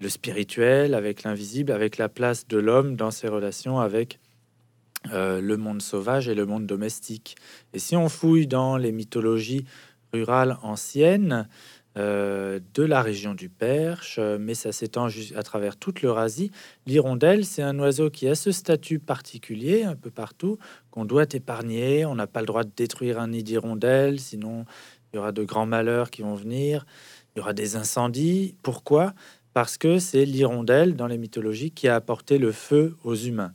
le 0.00 0.08
spirituel, 0.08 0.94
avec 0.94 1.22
l'invisible, 1.22 1.72
avec 1.72 1.98
la 1.98 2.08
place 2.08 2.48
de 2.48 2.58
l'homme 2.58 2.96
dans 2.96 3.10
ses 3.10 3.28
relations 3.28 3.78
avec 3.78 4.18
euh, 5.12 5.40
le 5.40 5.56
monde 5.56 5.80
sauvage 5.80 6.28
et 6.28 6.34
le 6.34 6.44
monde 6.44 6.66
domestique. 6.66 7.36
Et 7.72 7.78
si 7.78 7.96
on 7.96 8.08
fouille 8.08 8.46
dans 8.46 8.76
les 8.76 8.92
mythologies 8.92 9.64
rurales 10.12 10.58
anciennes 10.62 11.48
euh, 11.96 12.60
de 12.74 12.82
la 12.82 13.00
région 13.02 13.34
du 13.34 13.48
Perche, 13.48 14.16
euh, 14.18 14.36
mais 14.38 14.54
ça 14.54 14.72
s'étend 14.72 15.08
à 15.34 15.42
travers 15.42 15.76
toute 15.76 16.02
l'Eurasie, 16.02 16.50
l'hirondelle, 16.86 17.44
c'est 17.44 17.62
un 17.62 17.78
oiseau 17.78 18.10
qui 18.10 18.28
a 18.28 18.34
ce 18.34 18.52
statut 18.52 18.98
particulier 18.98 19.84
un 19.84 19.96
peu 19.96 20.10
partout, 20.10 20.58
qu'on 20.90 21.04
doit 21.04 21.26
épargner. 21.32 22.04
On 22.04 22.14
n'a 22.14 22.26
pas 22.26 22.40
le 22.40 22.46
droit 22.46 22.64
de 22.64 22.70
détruire 22.74 23.18
un 23.18 23.28
nid 23.28 23.42
d'hirondelle, 23.42 24.20
sinon 24.20 24.66
il 25.12 25.16
y 25.16 25.18
aura 25.18 25.32
de 25.32 25.44
grands 25.44 25.66
malheurs 25.66 26.10
qui 26.10 26.22
vont 26.22 26.34
venir. 26.34 26.84
Il 27.34 27.38
y 27.38 27.42
aura 27.42 27.52
des 27.52 27.76
incendies. 27.76 28.54
Pourquoi? 28.62 29.14
Parce 29.52 29.78
que 29.78 29.98
c'est 29.98 30.24
l'hirondelle 30.24 30.94
dans 30.96 31.06
les 31.06 31.18
mythologies 31.18 31.70
qui 31.70 31.88
a 31.88 31.96
apporté 31.96 32.38
le 32.38 32.52
feu 32.52 32.96
aux 33.04 33.14
humains. 33.14 33.52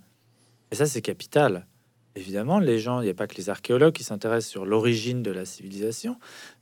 Et 0.72 0.76
ça, 0.76 0.86
c'est 0.86 1.02
capital. 1.02 1.68
Évidemment, 2.16 2.60
les 2.60 2.80
gens, 2.80 3.02
il 3.02 3.06
n'y 3.06 3.10
a 3.10 3.14
pas 3.14 3.28
que 3.28 3.36
les 3.36 3.50
archéologues 3.50 3.94
qui 3.94 4.04
s'intéressent 4.04 4.50
sur 4.50 4.66
l'origine 4.66 5.22
de 5.22 5.32
la 5.32 5.44
civilisation. 5.44 6.18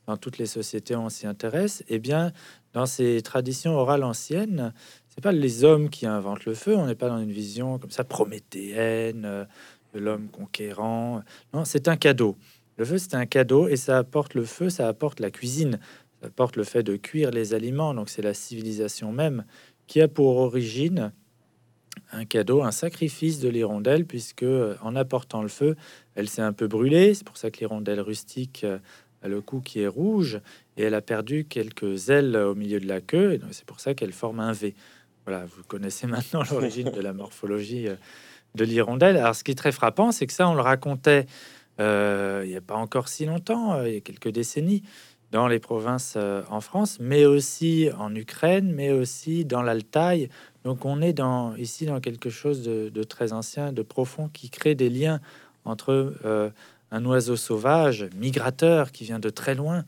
Dans 0.08 0.18
toutes 0.18 0.40
les 0.40 0.48
sociétés, 0.48 0.96
on 0.96 1.10
s'y 1.10 1.28
intéresse. 1.28 1.84
Eh 1.90 2.00
bien, 2.00 2.32
dans 2.74 2.88
ces 2.88 3.22
traditions 3.22 3.76
orales 3.76 4.04
anciennes, 4.04 4.74
c'est 5.10 5.22
pas 5.22 5.32
les 5.32 5.64
hommes 5.64 5.90
qui 5.90 6.08
inventent 6.08 6.46
le 6.46 6.56
feu. 6.56 6.76
On 6.76 6.88
n'est 6.88 6.96
pas 6.96 7.08
dans 7.08 7.20
une 7.20 7.32
vision 7.32 7.78
comme 7.78 7.92
ça 7.92 8.04
prométhéenne 8.04 9.26
euh, 9.26 9.46
de 9.94 10.00
l'homme 10.00 10.28
conquérant. 10.30 11.22
Non, 11.54 11.66
c'est 11.66 11.88
un 11.88 11.98
cadeau. 11.98 12.36
Le 12.78 12.86
feu, 12.86 12.98
c'est 12.98 13.14
un 13.14 13.28
cadeau 13.28 13.68
et 13.68 13.76
ça 13.76 14.00
apporte 14.00 14.34
le 14.34 14.46
feu, 14.46 14.72
ça 14.72 14.88
apporte 14.88 15.20
la 15.20 15.30
cuisine, 15.30 15.80
porte 16.30 16.56
le 16.56 16.64
fait 16.64 16.84
de 16.84 16.96
cuire 16.96 17.32
les 17.32 17.54
aliments. 17.54 17.94
Donc 17.94 18.10
c'est 18.10 18.22
la 18.22 18.34
civilisation 18.34 19.12
même 19.12 19.46
qui 19.88 20.02
a 20.02 20.08
pour 20.08 20.38
origine 20.38 21.12
un 22.12 22.26
cadeau, 22.26 22.64
un 22.64 22.72
sacrifice 22.72 23.40
de 23.40 23.50
l'hirondelle, 23.50 24.06
puisque 24.06 24.44
euh, 24.44 24.76
en 24.82 24.96
apportant 24.96 25.42
le 25.42 25.48
feu, 25.48 25.76
elle 26.16 26.30
s'est 26.30 26.42
un 26.42 26.54
peu 26.54 26.68
brûlée. 26.68 27.14
C'est 27.14 27.26
pour 27.26 27.38
ça 27.38 27.52
que 27.52 27.60
l'hirondelle 27.60 28.00
rustique 28.02 28.64
euh, 28.64 28.80
a 29.22 29.28
le 29.28 29.42
cou 29.42 29.62
qui 29.62 29.82
est 29.82 29.88
rouge 29.88 30.40
et 30.78 30.84
elle 30.84 30.96
a 30.96 31.02
perdu 31.02 31.46
quelques 31.46 32.10
ailes 32.10 32.36
au 32.36 32.56
milieu 32.56 32.80
de 32.80 32.88
la 32.88 33.02
queue. 33.02 33.34
Et 33.34 33.42
c'est 33.52 33.66
pour 33.66 33.80
ça 33.80 33.94
qu'elle 33.94 34.12
forme 34.12 34.40
un 34.40 34.52
V. 34.52 34.74
Voilà, 35.26 35.46
vous 35.46 35.64
connaissez 35.68 36.08
maintenant 36.08 36.44
l'origine 36.50 36.92
de 36.92 37.02
la 37.02 37.14
morphologie 37.14 37.88
euh, 37.88 37.96
de 38.56 38.64
l'hirondelle. 38.64 39.18
Alors, 39.18 39.36
ce 39.36 39.44
qui 39.44 39.52
est 39.52 39.56
très 39.56 39.72
frappant, 39.72 40.12
c'est 40.12 40.28
que 40.28 40.34
ça, 40.34 40.48
on 40.48 40.56
le 40.56 40.62
racontait 40.62 41.26
il 41.80 42.50
n'y 42.50 42.56
a 42.56 42.62
pas 42.62 42.76
encore 42.76 43.08
si 43.08 43.26
longtemps, 43.26 43.84
il 43.84 43.94
y 43.96 43.98
a 43.98 44.00
quelques 44.00 44.30
décennies 44.30 44.84
dans 45.34 45.48
les 45.48 45.60
provinces 45.60 46.14
euh, 46.16 46.44
en 46.50 46.62
France, 46.62 47.00
mais 47.02 47.26
aussi 47.26 47.90
en 47.98 48.14
Ukraine, 48.14 48.72
mais 48.72 48.92
aussi 48.92 49.46
dans 49.46 49.64
l'Altaï. 49.64 50.30
Donc 50.64 50.86
on 50.86 51.02
est 51.02 51.12
dans, 51.12 51.56
ici 51.56 51.88
dans 51.88 52.00
quelque 52.00 52.30
chose 52.30 52.62
de, 52.62 53.04
très 53.04 53.34
ancien, 53.34 53.74
de 53.74 53.82
profond, 53.82 54.30
qui 54.32 54.52
crée 54.52 54.76
des 54.76 54.90
liens 54.90 55.20
entre 55.66 56.14
euh, 56.24 56.52
un 56.92 57.04
oiseau 57.06 57.36
sauvage, 57.36 58.06
migrateur, 58.16 58.92
qui 58.92 59.06
vient 59.06 59.20
de 59.20 59.32
très 59.32 59.56
loin, 59.56 59.86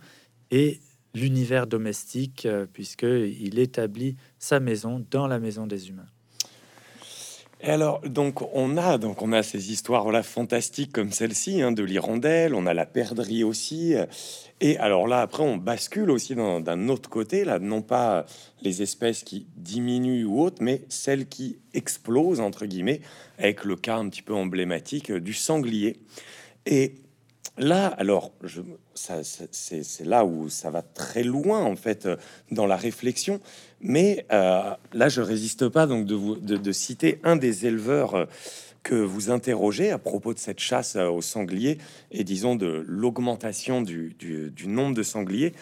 et 0.49 0.79
l'univers 1.13 1.67
domestique, 1.67 2.47
euh, 2.47 2.65
puisqu'il 2.65 3.59
établit 3.59 4.17
sa 4.39 4.59
maison 4.59 5.05
dans 5.11 5.27
la 5.27 5.37
maison 5.37 5.67
des 5.67 5.89
humains. 5.89 6.09
Et 7.61 7.69
alors, 7.69 8.01
donc 8.01 8.41
on 8.53 8.77
a 8.77 8.97
donc 8.97 9.21
on 9.21 9.31
a 9.31 9.41
ces 9.41 9.71
histoires 9.71 10.03
voilà 10.03 10.23
fantastiques 10.23 10.91
comme 10.91 11.11
celle-ci 11.11 11.61
hein, 11.61 11.71
de 11.71 11.83
l'hirondelle, 11.83 12.53
on 12.53 12.65
a 12.65 12.73
la 12.73 12.85
perdrix 12.85 13.43
aussi. 13.43 13.95
Et 14.61 14.77
alors 14.77 15.07
là, 15.07 15.21
après, 15.21 15.43
on 15.43 15.57
bascule 15.57 16.11
aussi 16.11 16.35
d'un 16.35 16.89
autre 16.89 17.09
côté, 17.09 17.43
là, 17.43 17.59
non 17.59 17.81
pas 17.81 18.25
les 18.61 18.81
espèces 18.81 19.23
qui 19.23 19.47
diminuent 19.55 20.25
ou 20.25 20.41
autres, 20.41 20.61
mais 20.61 20.83
celles 20.89 21.27
qui 21.27 21.59
explosent 21.73 22.39
entre 22.39 22.65
guillemets, 22.65 23.01
avec 23.37 23.63
le 23.63 23.75
cas 23.75 23.97
un 23.97 24.09
petit 24.09 24.21
peu 24.21 24.33
emblématique 24.33 25.11
du 25.11 25.33
sanglier. 25.33 25.99
Et 26.65 26.95
Là, 27.57 27.87
alors, 27.87 28.33
c'est 28.93 30.05
là 30.05 30.25
où 30.25 30.49
ça 30.49 30.69
va 30.71 30.81
très 30.81 31.23
loin 31.23 31.63
en 31.63 31.77
fait 31.77 32.09
dans 32.51 32.65
la 32.65 32.75
réflexion, 32.75 33.39
mais 33.87 34.25
euh, 34.33 34.71
là, 34.93 35.09
je 35.09 35.21
résiste 35.21 35.69
pas 35.69 35.85
donc 35.85 36.07
de, 36.07 36.15
vous, 36.15 36.35
de, 36.35 36.71
citer 36.71 37.19
un 37.23 37.35
des 37.35 37.67
éleveurs 37.67 38.15
euh, 38.15 38.25
que 38.81 38.95
vous 38.95 39.29
interrogez 39.29 39.91
à 39.91 39.99
propos 39.99 40.33
de 40.33 40.39
cette 40.39 40.59
chasse 40.59 40.95
au 40.95 41.21
sanglier 41.21 41.77
et 42.11 42.23
disons 42.23 42.55
de 42.55 42.83
l'augmentation 42.87 43.83
du, 43.83 44.15
du, 44.17 44.67
nombre 44.67 44.95
de 44.95 45.03
sangliers. 45.03 45.53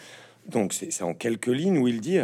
Donc, 0.48 0.74
c'est 0.74 1.04
en 1.04 1.14
quelques 1.14 1.48
lignes 1.48 1.78
où 1.78 1.88
il 1.88 2.00
dit 2.00 2.20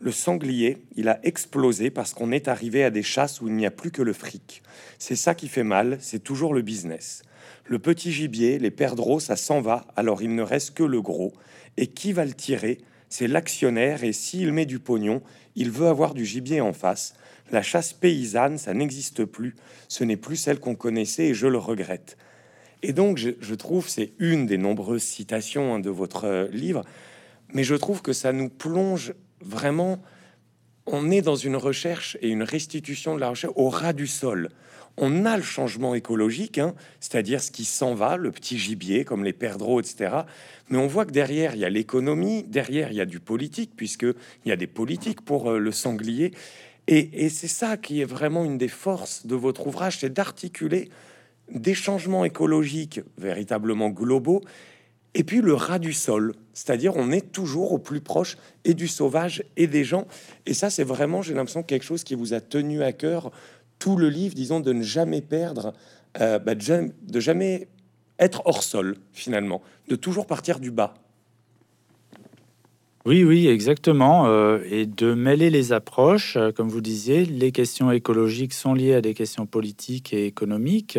le 0.00 0.12
sanglier, 0.12 0.78
il 0.96 1.08
a 1.08 1.18
explosé 1.22 1.90
parce 1.90 2.14
qu'on 2.14 2.32
est 2.32 2.48
arrivé 2.48 2.82
à 2.84 2.90
des 2.90 3.02
chasses 3.02 3.40
où 3.40 3.48
il 3.48 3.54
n'y 3.54 3.66
a 3.66 3.70
plus 3.70 3.90
que 3.90 4.02
le 4.02 4.12
fric. 4.12 4.62
C'est 4.98 5.16
ça 5.16 5.34
qui 5.34 5.48
fait 5.48 5.64
mal, 5.64 5.98
c'est 6.00 6.22
toujours 6.22 6.54
le 6.54 6.62
business. 6.62 7.22
Le 7.64 7.78
petit 7.78 8.12
gibier, 8.12 8.58
les 8.58 8.70
perdreaux, 8.70 9.20
ça 9.20 9.36
s'en 9.36 9.60
va, 9.60 9.86
alors 9.96 10.20
il 10.20 10.34
ne 10.34 10.42
reste 10.42 10.74
que 10.74 10.82
le 10.82 11.00
gros. 11.00 11.32
Et 11.76 11.86
qui 11.86 12.12
va 12.12 12.24
le 12.24 12.34
tirer? 12.34 12.78
C'est 13.08 13.28
l'actionnaire, 13.28 14.02
et 14.02 14.12
s'il 14.12 14.52
met 14.52 14.66
du 14.66 14.80
pognon, 14.80 15.22
Il 15.56 15.70
veut 15.70 15.86
avoir 15.86 16.14
du 16.14 16.24
gibier 16.24 16.60
en 16.60 16.72
face. 16.72 17.14
La 17.50 17.62
chasse 17.62 17.92
paysanne, 17.92 18.58
ça 18.58 18.74
n'existe 18.74 19.24
plus. 19.24 19.54
Ce 19.88 20.04
n'est 20.04 20.16
plus 20.16 20.36
celle 20.36 20.58
qu'on 20.58 20.74
connaissait 20.74 21.26
et 21.26 21.34
je 21.34 21.46
le 21.46 21.58
regrette. 21.58 22.16
Et 22.82 22.92
donc, 22.92 23.16
je, 23.16 23.54
trouve, 23.54 23.88
c'est 23.88 24.12
une 24.18 24.46
des 24.46 24.58
nombreuses 24.58 25.02
citations 25.02 25.74
hein, 25.74 25.80
de 25.80 25.88
votre 25.90 26.24
euh, 26.24 26.48
livre, 26.48 26.84
mais 27.54 27.64
je 27.64 27.74
trouve 27.74 28.02
que 28.02 28.12
ça 28.12 28.32
nous 28.32 28.50
plonge 28.50 29.14
vraiment. 29.40 30.02
On 30.84 31.10
est 31.10 31.22
dans 31.22 31.36
une 31.36 31.56
recherche 31.56 32.18
et 32.20 32.28
une 32.28 32.42
restitution 32.42 33.14
de 33.14 33.20
la 33.20 33.30
recherche 33.30 33.54
au 33.56 33.70
ras 33.70 33.94
du 33.94 34.06
sol. 34.06 34.50
On 34.96 35.24
a 35.24 35.36
le 35.36 35.42
changement 35.42 35.94
écologique, 35.94 36.58
hein, 36.58 36.74
c'est-à-dire 37.00 37.42
ce 37.42 37.50
qui 37.50 37.64
s'en 37.64 37.94
va, 37.94 38.16
le 38.16 38.30
petit 38.30 38.58
gibier, 38.58 39.04
comme 39.04 39.24
les 39.24 39.32
perdreaux, 39.32 39.80
etc. 39.80 40.14
Mais 40.68 40.78
on 40.78 40.86
voit 40.86 41.04
que 41.04 41.10
derrière, 41.10 41.54
il 41.54 41.60
y 41.60 41.64
a 41.64 41.70
l'économie, 41.70 42.44
derrière, 42.44 42.92
il 42.92 42.96
y 42.96 43.00
a 43.00 43.06
du 43.06 43.20
politique, 43.20 43.72
puisqu'il 43.76 44.14
y 44.46 44.52
a 44.52 44.56
des 44.56 44.68
politiques 44.68 45.22
pour 45.22 45.50
euh, 45.50 45.58
le 45.58 45.72
sanglier. 45.72 46.32
Et, 46.86 47.24
et 47.24 47.28
c'est 47.28 47.48
ça 47.48 47.76
qui 47.76 48.00
est 48.00 48.04
vraiment 48.04 48.44
une 48.44 48.58
des 48.58 48.68
forces 48.68 49.26
de 49.26 49.34
votre 49.34 49.66
ouvrage, 49.66 49.98
c'est 49.98 50.12
d'articuler 50.12 50.90
des 51.50 51.74
changements 51.74 52.24
écologiques 52.24 53.00
véritablement 53.18 53.90
globaux, 53.90 54.42
et 55.14 55.22
puis 55.22 55.40
le 55.40 55.54
ras 55.54 55.78
du 55.78 55.92
sol, 55.92 56.34
c'est-à-dire 56.52 56.96
on 56.96 57.12
est 57.12 57.32
toujours 57.32 57.72
au 57.72 57.78
plus 57.78 58.00
proche 58.00 58.36
et 58.64 58.74
du 58.74 58.88
sauvage 58.88 59.44
et 59.56 59.66
des 59.66 59.84
gens. 59.84 60.06
Et 60.44 60.54
ça, 60.54 60.70
c'est 60.70 60.84
vraiment, 60.84 61.22
j'ai 61.22 61.34
l'impression, 61.34 61.62
quelque 61.62 61.84
chose 61.84 62.02
qui 62.02 62.14
vous 62.14 62.34
a 62.34 62.40
tenu 62.40 62.82
à 62.82 62.92
cœur 62.92 63.30
tout 63.84 63.96
le 63.96 64.08
livre, 64.08 64.34
disons, 64.34 64.60
de 64.60 64.72
ne 64.72 64.82
jamais 64.82 65.20
perdre, 65.20 65.74
euh, 66.18 66.38
bah, 66.38 66.54
de 66.54 67.20
jamais 67.20 67.68
être 68.18 68.40
hors 68.46 68.62
sol, 68.62 68.96
finalement, 69.12 69.60
de 69.88 69.94
toujours 69.94 70.26
partir 70.26 70.58
du 70.58 70.70
bas. 70.70 70.94
Oui, 73.04 73.24
oui, 73.24 73.46
exactement. 73.46 74.26
Euh, 74.26 74.60
et 74.70 74.86
de 74.86 75.12
mêler 75.12 75.50
les 75.50 75.74
approches, 75.74 76.38
euh, 76.38 76.50
comme 76.50 76.70
vous 76.70 76.80
disiez, 76.80 77.26
les 77.26 77.52
questions 77.52 77.90
écologiques 77.90 78.54
sont 78.54 78.72
liées 78.72 78.94
à 78.94 79.02
des 79.02 79.12
questions 79.12 79.44
politiques 79.44 80.14
et 80.14 80.24
économiques. 80.24 80.98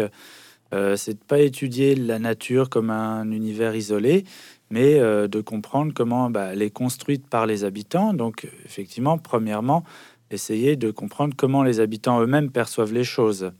C'est 0.97 1.13
de 1.13 1.25
pas 1.25 1.39
étudier 1.39 1.95
la 1.95 2.19
nature 2.19 2.69
comme 2.69 2.89
un 2.89 3.31
univers 3.31 3.77
isolé, 3.77 4.25
mais 4.69 4.99
de 4.99 5.39
comprendre 5.39 5.93
comment 5.95 6.29
bah, 6.29 6.49
elle 6.51 6.61
est 6.61 6.69
construite 6.69 7.27
par 7.29 7.45
les 7.45 7.63
habitants. 7.63 8.13
Donc, 8.13 8.45
effectivement, 8.65 9.17
premièrement, 9.17 9.85
essayer 10.31 10.75
de 10.75 10.91
comprendre 10.91 11.35
comment 11.35 11.63
les 11.63 11.79
habitants 11.79 12.21
eux-mêmes 12.21 12.51
perçoivent 12.51 12.93
les 12.93 13.03
choses, 13.03 13.51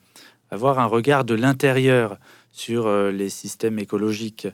avoir 0.50 0.80
un 0.80 0.86
regard 0.86 1.26
de 1.26 1.36
l'intérieur 1.36 2.18
sur 2.52 2.90
les 3.12 3.30
systèmes 3.30 3.80
écologiques 3.80 4.48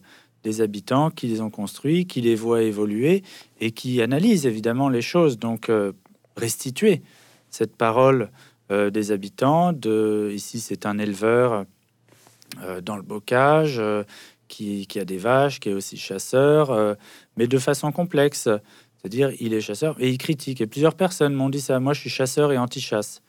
des 0.43 0.62
habitants 0.62 1.10
qui 1.10 1.28
les 1.28 1.41
ont 1.41 1.50
construits, 1.50 2.06
qui 2.06 2.21
les 2.21 2.36
voient 2.36 2.63
évoluer 2.63 3.24
et 3.60 3.71
qui 3.71 4.02
analysent 4.02 4.45
évidemment 4.45 4.89
les 4.89 5.02
choses. 5.02 5.38
Donc, 5.38 5.69
euh, 5.69 5.91
restituer 6.36 7.02
cette 7.50 7.76
parole 7.76 8.32
euh, 8.71 8.89
des 8.89 9.12
habitants. 9.12 9.74
Ici, 10.32 10.60
c'est 10.60 10.86
un 10.86 10.97
éleveur 10.97 11.65
euh, 12.63 12.82
dans 12.82 12.95
le 12.95 13.04
bocage 13.04 13.82
qui, 14.47 14.88
a 14.95 15.06
des 15.06 15.17
vaches, 15.17 15.60
qui 15.60 15.69
est 15.69 15.74
aussi 15.74 15.97
chasseur, 15.97 16.97
mais 17.38 17.47
de 17.47 17.58
façon 17.58 17.93
complexe. 17.93 18.50
C'est-à-dire, 19.02 19.32
il 19.40 19.54
est 19.54 19.62
chasseur 19.62 19.96
et 20.00 20.10
il 20.10 20.18
critique. 20.18 20.62
Et 20.62 20.68
plusieurs 20.68 20.96
personnes 20.96 21.34
m'ont 21.34 21.50
dit 21.50 21.62
ça. 21.62 21.80
Moi, 21.80 21.94
je 21.94 22.02
suis 22.02 22.10
chasseur 22.10 22.52
et 22.52 22.58
anti-chasse. 22.58 23.22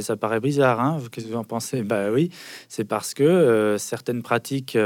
Ça 0.00 0.16
paraît 0.16 0.40
bizarre, 0.40 0.80
hein 0.80 0.98
Qu'est-ce 1.12 1.26
que 1.26 1.30
vous 1.30 1.38
en 1.38 1.44
pensez? 1.44 1.84
Bah 1.84 2.10
oui, 2.10 2.30
c'est 2.68 2.84
parce 2.84 3.14
que 3.14 3.76
certaines 3.78 4.24
pratiques 4.24 4.76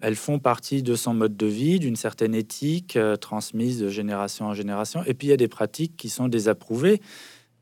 elles 0.00 0.16
font 0.16 0.38
partie 0.38 0.82
de 0.82 0.94
son 0.94 1.14
mode 1.14 1.36
de 1.36 1.46
vie, 1.46 1.78
d'une 1.78 1.96
certaine 1.96 2.34
éthique 2.34 2.96
euh, 2.96 3.16
transmise 3.16 3.80
de 3.80 3.88
génération 3.88 4.46
en 4.46 4.54
génération. 4.54 5.02
Et 5.06 5.14
puis 5.14 5.28
il 5.28 5.30
y 5.30 5.34
a 5.34 5.38
des 5.38 5.48
pratiques 5.48 5.96
qui 5.96 6.08
sont 6.08 6.28
désapprouvées 6.28 7.00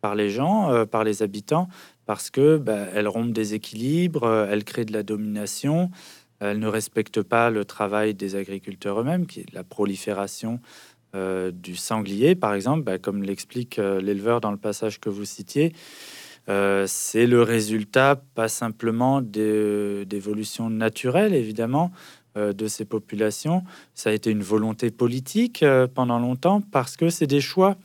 par 0.00 0.14
les 0.14 0.31
gens, 0.31 0.70
euh, 0.70 0.85
par 0.85 1.05
les 1.05 1.22
habitants, 1.22 1.68
parce 2.07 2.31
que 2.31 2.57
bah, 2.57 2.87
elles 2.94 3.09
rompent 3.09 3.33
des 3.33 3.55
équilibres, 3.55 4.24
euh, 4.24 4.48
elles 4.50 4.64
créent 4.64 4.85
de 4.85 4.92
la 4.92 5.03
domination, 5.03 5.90
elles 6.40 6.59
ne 6.59 6.66
respectent 6.66 7.22
pas 7.22 7.50
le 7.50 7.64
travail 7.64 8.14
des 8.14 8.37
agriculteurs 8.37 9.00
eux-mêmes, 9.00 9.27
qui 9.27 9.40
est 9.40 9.53
la 9.53 9.64
prolifération 9.64 10.61
du 11.14 11.77
sanglier, 11.77 12.35
par 12.35 12.55
exemple, 12.55 12.83
bah, 12.83 12.98
comme 12.98 13.22
l'explique 13.22 13.77
l'éleveur 13.77 14.40
dans 14.40 14.50
le 14.50 14.57
passage 14.57 14.98
que 14.98 15.09
vous 15.09 15.24
citiez. 15.24 15.72
c'est 16.48 17.27
le 17.27 17.42
résultat 17.42 18.20
pas 18.35 18.48
simplement 18.48 19.20
d'évolution 19.22 20.70
naturelle, 20.70 21.35
évidemment, 21.35 21.92
euh, 22.37 22.53
de 22.53 22.66
ces 22.66 22.85
populations. 22.85 23.62
Ça 23.94 24.11
a 24.11 24.12
été 24.12 24.29
une 24.29 24.42
volonté 24.42 24.90
politique 24.90 25.62
euh, 25.62 25.87
pendant 25.87 26.18
longtemps 26.18 26.61
parce 26.61 26.96
que 26.96 27.09
c'est 27.09 27.29
des 27.29 27.40
choix 27.40 27.77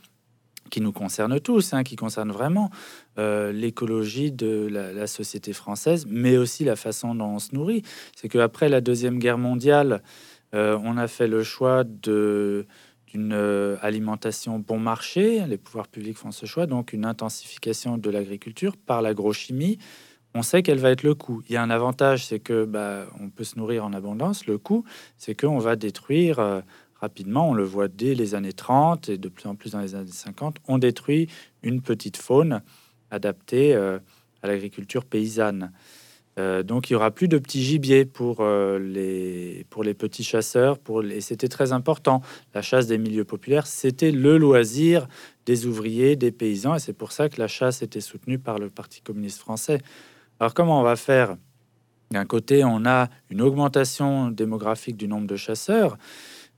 qui 0.72 0.82
nous 0.82 0.92
concernent 0.92 1.39
tous, 1.39 1.74
hein, 1.74 1.84
qui 1.84 1.96
concernent 1.96 2.32
vraiment 2.32 2.72
euh, 3.20 3.52
l'écologie 3.52 4.32
de 4.32 4.68
la, 4.68 5.06
société 5.06 5.54
française, 5.54 6.08
mais 6.10 6.36
aussi 6.36 6.63
la 6.63 6.76
façon 6.76 7.13
dont 7.13 7.36
on 7.36 7.38
se 7.38 7.54
nourrit. 7.54 7.84
C'est 8.15 8.28
qu'après 8.28 8.70
la 8.70 8.82
Deuxième 8.82 9.20
Guerre 9.20 9.38
mondiale, 9.38 10.02
on 10.52 10.98
a 10.98 11.08
fait 11.08 11.28
le 11.28 11.44
choix 11.44 11.84
de 11.84 12.65
d'une 13.12 13.34
alimentation 13.82 14.60
bon 14.60 14.80
marché. 14.80 15.45
Les 15.48 15.58
pouvoirs 15.58 15.88
publics 15.88 16.17
font 16.17 16.32
ce 16.32 16.45
choix, 16.45 16.65
donc 16.65 16.93
une 16.93 17.06
intensification 17.06 17.98
de 17.98 18.10
l'agriculture 18.10 18.78
par 18.78 19.02
l'agrochimie, 19.02 19.78
on 20.36 20.43
sait 20.43 20.62
quel 20.62 20.78
va 20.78 20.91
être 20.91 21.04
le 21.04 21.15
coût. 21.15 21.41
Il 21.48 21.54
y 21.54 21.58
a 21.58 21.63
un 21.63 21.69
avantage, 21.69 22.26
c'est 22.26 22.39
que 22.39 22.65
bah, 22.65 23.08
on 23.19 23.30
peut 23.30 23.43
se 23.43 23.58
nourrir 23.58 23.84
en 23.86 23.93
abondance. 23.93 24.45
Le 24.45 24.58
coût, 24.58 24.84
c'est 25.17 25.34
qu'on 25.34 25.58
va 25.58 25.76
détruire 25.76 26.39
euh, 26.39 26.62
rapidement. 26.95 27.50
On 27.50 27.54
le 27.54 27.63
voit 27.63 27.88
dès 27.88 28.13
les 28.13 28.36
années 28.36 28.54
30 28.54 29.10
et 29.10 29.17
de 29.17 29.30
plus 29.30 29.48
en 29.48 29.56
plus 29.56 29.72
dans 29.72 29.80
les 29.80 29.95
années 29.95 30.12
50. 30.12 30.58
On 30.67 30.78
détruit 30.78 31.28
une 31.63 31.82
petite 31.82 32.17
faune 32.17 32.62
adaptée 33.10 33.74
euh, 33.74 33.98
à 34.43 34.48
l'agriculture 34.48 35.04
paysanne. 35.04 35.72
Euh, 36.39 36.63
donc 36.63 36.89
il 36.89 36.93
y 36.93 36.95
aura 36.95 37.12
plus 37.12 37.28
de 37.28 37.38
petits 37.38 37.62
gibiers 37.62 38.06
pour 38.06 38.43
les 38.43 39.65
pour 39.69 39.84
les 39.84 39.93
petits 39.93 40.23
chasseurs. 40.23 40.80
Les... 41.04 41.21
c'était 41.21 41.49
très 41.49 41.71
important. 41.71 42.21
La 42.56 42.63
chasse 42.63 42.88
des 42.88 42.97
milieux 42.97 43.25
populaires, 43.25 43.67
c'était 43.67 44.12
le 44.12 44.38
loisir 44.39 45.08
des 45.45 45.65
ouvriers, 45.65 46.15
des 46.15 46.32
paysans, 46.32 46.75
et 46.75 46.80
c'est 46.80 46.93
pour 46.93 47.12
ça 47.12 47.30
que 47.30 47.39
la 47.39 47.47
chasse 47.47 47.82
était 47.82 48.02
soutenue 48.02 48.39
par 48.39 48.58
le 48.58 48.69
Parti 48.69 49.02
communiste 49.02 49.39
français. 49.39 49.80
Alors 50.39 50.54
comment 50.54 50.80
on 50.80 50.84
va 50.84 50.95
faire? 50.95 51.36
D'un 52.12 52.25
côté, 52.25 52.63
on 52.63 52.86
a 52.86 53.10
une 53.30 53.41
augmentation 53.41 54.32
démographique 54.32 54.97
du 54.97 55.08
nombre 55.08 55.28
de 55.28 55.36
chasseurs 55.36 55.97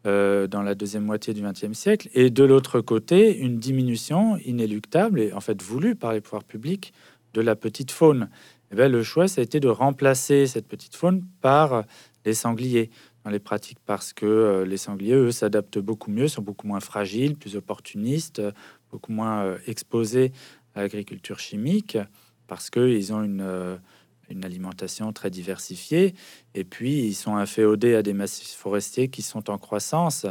euh, 0.05 0.47
dans 0.47 0.61
la 0.61 0.75
deuxième 0.75 1.03
moitié 1.03 1.33
du 1.33 1.41
XXe 1.41 1.73
siècle, 1.73 2.09
et 2.13 2.29
de 2.29 2.43
l'autre 2.43 2.81
côté, 2.81 3.37
une 3.37 3.59
diminution 3.59 4.37
inéluctable 4.37 5.19
et 5.19 5.33
en 5.33 5.41
fait 5.41 5.61
voulue 5.61 5.95
par 5.95 6.13
les 6.13 6.21
pouvoirs 6.21 6.43
publics 6.43 6.93
de 7.33 7.41
la 7.41 7.55
petite 7.55 7.91
faune. 7.91 8.29
Eh 8.71 8.75
bien, 8.75 8.87
le 8.87 9.03
choix, 9.03 9.27
ça 9.27 9.41
a 9.41 9.43
été 9.43 9.59
de 9.59 9.67
remplacer 9.67 10.47
cette 10.47 10.67
petite 10.67 10.95
faune 10.95 11.23
par 11.41 11.83
les 12.25 12.33
sangliers 12.33 12.89
dans 13.23 13.29
les 13.29 13.39
pratiques 13.39 13.79
parce 13.85 14.13
que 14.13 14.25
euh, 14.25 14.65
les 14.65 14.77
sangliers, 14.77 15.13
eux, 15.13 15.31
s'adaptent 15.31 15.79
beaucoup 15.79 16.09
mieux, 16.09 16.27
sont 16.27 16.41
beaucoup 16.41 16.67
moins 16.67 16.79
fragiles, 16.79 17.35
plus 17.35 17.55
opportunistes, 17.55 18.41
beaucoup 18.91 19.11
moins 19.11 19.43
euh, 19.43 19.57
exposés 19.67 20.31
à 20.75 20.81
l'agriculture 20.81 21.39
chimique 21.39 21.97
parce 22.47 22.69
qu'ils 22.69 23.13
ont 23.13 23.23
une, 23.23 23.41
euh, 23.41 23.77
alimentation 24.43 25.11
très 25.11 25.29
diversifiée 25.29 26.15
et 26.55 26.63
puis 26.63 26.99
ils 26.99 27.13
sont 27.13 27.35
inféodés 27.35 27.95
à 27.95 28.01
des 28.01 28.13
massifs 28.13 28.55
forestiers 28.55 29.09
qui 29.09 29.21
sont 29.21 29.49
en 29.49 29.57
croissance. 29.57 30.25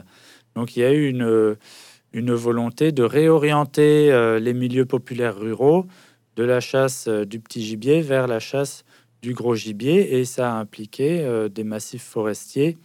Donc 0.55 0.76
il 0.76 0.81
y 0.81 0.85
a 0.85 0.92
eu 0.92 1.09
une, 1.09 2.35
volonté 2.35 2.92
de 2.92 3.03
réorienter 3.03 4.11
euh, 4.11 4.38
les 4.38 4.55
milieux 4.55 4.87
populaires 4.87 5.38
ruraux 5.38 5.87
de 6.36 6.44
la 6.44 6.60
chasse 6.60 7.06
euh, 7.08 7.24
du 7.24 7.40
petit 7.40 7.62
gibier 7.62 8.00
vers 8.00 8.26
la 8.26 8.40
chasse 8.40 8.84
du 9.22 9.34
gros 9.34 9.54
gibier 9.54 10.18
et 10.18 10.24
ça 10.24 10.50
a 10.50 10.54
impliqué 10.54 11.48
des 11.52 11.62
massifs 11.62 12.04
forestiers 12.04 12.78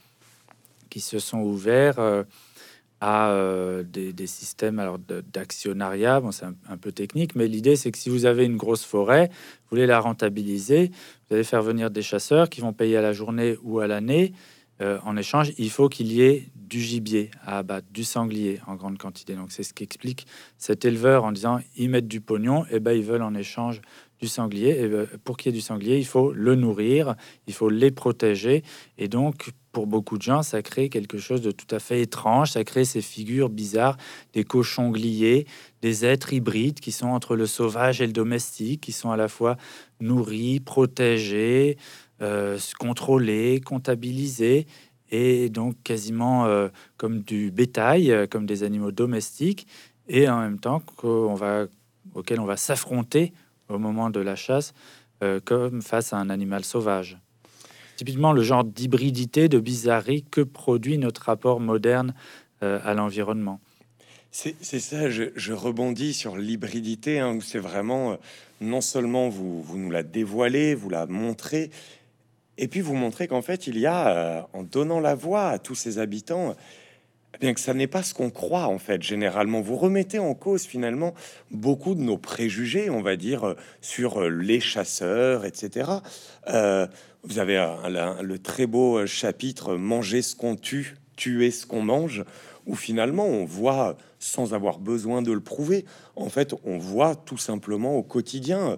qui 0.90 1.00
se 1.00 1.18
sont 1.18 1.40
ouverts 1.40 2.26
à 3.02 3.30
euh, 3.30 3.84
des, 3.84 4.28
systèmes 4.28 4.80
alors 4.80 4.98
d'actionnariat. 5.00 6.20
Bon, 6.20 6.32
c'est 6.32 6.46
un, 6.46 6.78
peu 6.78 6.92
technique, 6.92 7.36
mais 7.36 7.48
l'idée 7.48 7.76
c'est 7.76 7.92
que 7.92 7.98
si 7.98 8.10
vous 8.10 8.26
avez 8.26 8.46
une 8.46 8.58
grosse 8.58 8.84
forêt, 8.84 9.28
vous 9.30 9.70
voulez 9.72 9.86
la 9.86 10.00
rentabiliser, 10.00 10.92
vous 11.28 11.36
allez 11.36 11.44
faire 11.44 11.62
venir 11.62 11.92
des 11.92 12.02
chasseurs 12.02 12.50
qui 12.50 12.62
vont 12.62 12.74
payer 12.74 12.98
à 12.98 13.02
la 13.02 13.14
journée 13.14 13.58
ou 13.64 13.80
à 13.80 13.88
l'année. 13.88 14.34
Euh, 14.82 15.00
en 15.06 15.16
échange, 15.16 15.54
il 15.58 15.70
faut 15.70 15.88
qu'il 15.90 16.12
y 16.12 16.22
ait 16.22 16.50
du 16.56 16.82
gibier 16.82 17.32
à 17.46 17.60
abattre, 17.60 17.88
du 17.92 18.04
sanglier 18.04 18.60
en 18.68 18.76
grande 18.76 18.98
quantité. 18.98 19.36
Donc 19.36 19.52
c'est 19.52 19.64
ce 19.64 19.74
qui 19.74 19.84
explique 19.84 20.26
cet 20.58 20.84
éleveur 20.84 21.24
en 21.24 21.32
disant 21.32 21.60
ils 21.78 21.90
mettent 21.90 22.08
du 22.08 22.22
pognon, 22.22 22.66
et 22.72 22.80
ben 22.80 22.92
ils 22.92 23.04
veulent 23.04 23.22
en 23.22 23.36
échange 23.36 23.82
du 24.20 24.28
sanglier. 24.28 24.80
Et 24.82 24.88
ben, 24.88 25.08
pour 25.24 25.38
qu'il 25.38 25.52
y 25.52 25.56
ait 25.56 25.58
du 25.58 25.66
sanglier, 25.66 25.98
il 25.98 26.06
faut 26.06 26.34
le 26.34 26.56
nourrir, 26.56 27.16
il 27.48 27.54
faut 27.54 27.70
les 27.70 27.92
protéger, 27.92 28.64
et 28.98 29.08
donc 29.08 29.52
pour 29.72 29.88
beaucoup 29.88 30.18
de 30.18 30.24
gens, 30.24 30.42
ça 30.42 30.62
crée 30.62 30.88
quelque 30.88 31.18
chose 31.18 31.42
de 31.42 31.52
tout 31.52 31.68
à 31.76 31.80
fait 31.80 32.02
étrange. 32.02 32.52
Ça 32.52 32.64
crée 32.64 32.86
ces 32.86 33.02
figures 33.02 33.50
bizarres, 33.50 33.98
des 34.32 34.46
cochons 34.46 34.90
gliés, 34.90 35.46
des 35.82 36.06
êtres 36.06 36.32
hybrides 36.32 36.80
qui 36.80 36.94
sont 36.94 37.08
entre 37.08 37.36
le 37.36 37.46
sauvage 37.46 38.00
et 38.00 38.08
le 38.08 38.14
domestique, 38.14 38.80
qui 38.80 38.94
sont 38.94 39.12
à 39.12 39.18
la 39.18 39.28
fois 39.28 39.58
nourris, 40.00 40.62
protégés, 40.62 41.78
euh, 42.22 42.58
contrôlés, 42.80 43.62
comptabilisés, 43.62 44.68
et 45.12 45.50
donc 45.50 45.76
quasiment 45.84 46.46
euh, 46.46 46.70
comme 46.98 47.22
du 47.22 47.52
bétail, 47.52 48.12
euh, 48.12 48.28
comme 48.28 48.46
des 48.46 48.64
animaux 48.64 48.92
domestiques. 48.92 49.68
et 50.08 50.30
en 50.30 50.40
même 50.40 50.60
temps 50.60 50.82
qu'on 50.98 51.34
va, 51.34 51.66
auquel 52.14 52.40
on 52.40 52.46
va 52.46 52.58
s'affronter 52.58 53.34
au 53.70 53.80
moment 53.80 54.10
de 54.10 54.20
la 54.20 54.36
chasse, 54.36 54.74
euh, 55.24 55.40
comme 55.44 55.82
face 55.82 56.14
à 56.14 56.18
un 56.18 56.30
animal 56.30 56.64
sauvage. 56.64 57.18
Typiquement 57.96 58.34
le 58.34 58.44
genre 58.44 58.64
d'hybridité, 58.64 59.48
de 59.48 59.60
bizarrerie 59.60 60.26
que 60.30 60.42
produit 60.42 60.98
notre 60.98 61.24
rapport 61.24 61.60
moderne 61.60 62.14
à 62.62 62.94
l'environnement. 62.94 63.60
C'est 64.32 64.80
ça, 64.80 65.10
je, 65.10 65.54
rebondis 65.54 66.14
sur 66.14 66.36
l'hybridité, 66.36 67.20
hein, 67.20 67.38
c'est 67.42 67.60
vraiment, 67.60 68.18
non 68.60 68.82
seulement 68.82 69.30
vous 69.30 69.64
nous 69.78 69.92
la 69.92 70.04
dévoilez, 70.04 70.74
vous 70.74 70.90
la 70.90 71.06
montrez, 71.06 71.70
et 72.58 72.68
puis 72.68 72.82
vous 72.82 72.96
montrez 72.96 73.28
qu'en 73.28 73.42
fait, 73.42 73.68
il 73.68 73.78
y 73.78 73.86
a, 73.86 74.48
en 74.54 74.64
donnant 74.64 75.00
la 75.00 75.16
voix 75.16 75.50
à 75.50 75.60
tous 75.60 75.76
ces 75.76 76.00
habitants, 76.00 76.56
eh 77.36 77.38
bien 77.38 77.54
que 77.54 77.60
ça 77.60 77.74
n'est 77.74 77.88
pas 77.88 78.02
ce 78.02 78.14
qu'on 78.14 78.30
croit 78.30 78.68
en 78.68 78.78
fait 78.78 79.02
généralement. 79.04 79.60
Vous 79.60 79.76
remettez 79.76 80.20
en 80.20 80.34
cause 80.34 80.64
finalement 80.64 81.14
beaucoup 81.52 81.94
de 81.94 82.02
nos 82.02 82.18
préjugés, 82.18 82.90
on 82.90 83.02
va 83.02 83.18
dire, 83.18 83.46
euh, 83.46 83.56
sur 83.82 84.22
euh, 84.22 84.30
les 84.30 84.62
chasseurs, 84.62 85.44
etc. 85.44 85.92
Euh, 86.48 86.88
vous 87.24 87.40
avez 87.40 87.56
le 88.22 88.38
très 88.38 88.68
beau 88.68 89.06
chapitre 89.08 89.76
Manger 89.76 90.22
ce 90.22 90.36
qu'on 90.36 90.56
tue, 90.56 90.96
tuer 91.18 91.50
ce 91.50 91.66
qu'on 91.66 91.82
mange, 91.82 92.24
où 92.68 92.76
finalement 92.76 93.26
on 93.26 93.46
voit, 93.46 93.98
sans 94.20 94.54
avoir 94.54 94.78
besoin 94.78 95.24
de 95.24 95.32
le 95.32 95.40
prouver, 95.40 95.86
en 96.16 96.30
fait 96.30 96.54
on 96.64 96.78
voit 96.78 97.16
tout 97.16 97.40
simplement 97.40 97.98
au 97.98 98.04
quotidien 98.04 98.78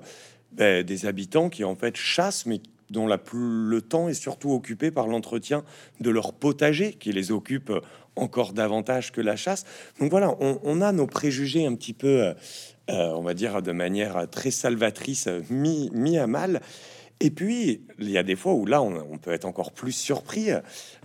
ben, 0.53 0.81
des 0.81 1.05
habitants 1.05 1.49
qui 1.49 1.65
en 1.65 1.75
fait 1.75 1.97
chassent, 1.97 2.45
mais 2.45 2.61
dont 2.89 3.07
le 3.07 3.81
temps 3.81 4.09
est 4.09 4.13
surtout 4.13 4.51
occupé 4.51 4.91
par 4.91 5.07
l'entretien 5.07 5.63
de 5.99 6.09
leur 6.09 6.33
potager, 6.33 6.93
qui 6.93 7.11
les 7.11 7.31
occupe 7.31 7.71
encore 8.17 8.53
davantage 8.53 9.11
que 9.11 9.21
la 9.21 9.35
chasse. 9.35 9.65
Donc 9.99 10.11
voilà, 10.11 10.35
on, 10.39 10.81
a 10.81 10.91
nos 10.91 11.07
préjugés 11.07 11.65
un 11.65 11.75
petit 11.75 11.93
peu, 11.93 12.23
euh, 12.23 12.33
euh, 12.89 13.11
on 13.15 13.21
va 13.21 13.33
dire 13.33 13.61
de 13.61 13.71
manière 13.71 14.29
très 14.29 14.51
salvatrice, 14.51 15.29
mis, 15.49 16.17
à 16.17 16.27
mal. 16.27 16.61
Et 17.19 17.31
puis, 17.31 17.81
il 17.97 18.09
y 18.11 18.17
a 18.17 18.23
des 18.23 18.35
fois 18.35 18.53
où 18.53 18.65
là, 18.65 18.81
on, 18.81 19.17
peut 19.17 19.31
être 19.31 19.45
encore 19.45 19.71
plus 19.71 19.91
surpris. 19.91 20.49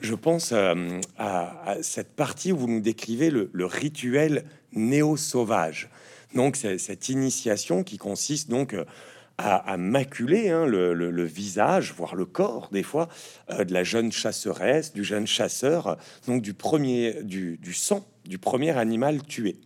Je 0.00 0.14
pense 0.14 0.52
euh, 0.52 1.00
à, 1.16 1.76
cette 1.80 2.14
partie 2.14 2.52
où 2.52 2.58
vous 2.58 2.68
nous 2.68 2.80
décrivez 2.80 3.30
le, 3.30 3.66
rituel 3.66 4.44
néo-sauvage. 4.72 5.88
Donc, 6.34 6.56
cette 6.56 7.08
initiation 7.08 7.82
qui 7.82 7.98
consiste 7.98 8.50
donc 8.50 8.74
à, 9.42 9.76
maculer 9.76 10.50
hein, 10.50 10.66
le, 10.66 11.24
visage, 11.24 11.94
voire 11.96 12.14
le 12.14 12.24
corps, 12.24 12.68
des 12.72 12.82
fois, 12.82 13.08
euh, 13.50 13.64
de 13.64 13.72
la 13.72 13.84
jeune 13.84 14.12
chasseresse, 14.12 14.92
du 14.92 15.04
jeune 15.04 15.26
chasseur, 15.26 15.98
donc 16.26 16.42
du 16.42 16.54
premier, 16.54 17.22
du, 17.22 17.58
sang 17.74 18.06
du 18.24 18.38
premier 18.38 18.76
animal 18.76 19.22
tué. 19.22 19.56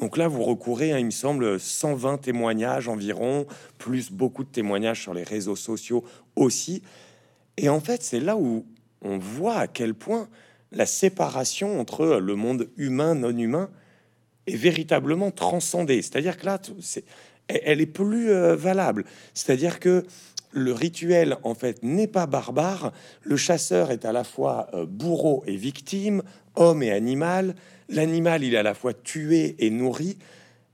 Donc 0.00 0.16
là, 0.16 0.28
vous 0.28 0.44
recourez 0.44 0.92
à, 0.92 1.00
il 1.00 1.06
me 1.06 1.10
semble, 1.10 1.58
120 1.58 2.18
témoignages 2.18 2.88
environ, 2.88 3.46
plus 3.78 4.12
beaucoup 4.12 4.44
de 4.44 4.50
témoignages 4.50 5.02
sur 5.02 5.14
les 5.14 5.24
réseaux 5.24 5.56
sociaux 5.56 6.04
aussi. 6.36 6.82
Et 7.56 7.68
en 7.68 7.80
fait, 7.80 8.02
c'est 8.02 8.20
là 8.20 8.36
où 8.36 8.66
on 9.02 9.18
voit 9.18 9.56
à 9.56 9.66
quel 9.66 9.94
point 9.94 10.28
la 10.72 10.86
séparation 10.86 11.80
entre 11.80 12.18
le 12.18 12.34
monde 12.34 12.68
humain, 12.76 13.14
non 13.14 13.36
humain, 13.36 13.70
est 14.46 14.56
véritablement 14.56 15.30
transcendée. 15.30 16.02
C'est-à-dire 16.02 16.36
que 16.36 16.46
là, 16.46 16.60
elle 17.48 17.80
est 17.80 17.86
plus 17.86 18.30
euh, 18.30 18.56
valable. 18.56 19.04
C'est-à-dire 19.34 19.80
que 19.80 20.04
le 20.52 20.72
rituel, 20.72 21.36
en 21.42 21.54
fait, 21.54 21.82
n'est 21.82 22.06
pas 22.06 22.26
barbare. 22.26 22.92
Le 23.22 23.36
chasseur 23.36 23.90
est 23.90 24.04
à 24.04 24.12
la 24.12 24.24
fois 24.24 24.68
euh, 24.74 24.86
bourreau 24.86 25.44
et 25.46 25.56
victime, 25.56 26.22
homme 26.54 26.82
et 26.82 26.92
animal. 26.92 27.54
L'animal, 27.88 28.42
il 28.42 28.54
est 28.54 28.58
à 28.58 28.62
la 28.62 28.74
fois 28.74 28.94
tué 28.94 29.54
et 29.58 29.70
nourri. 29.70 30.18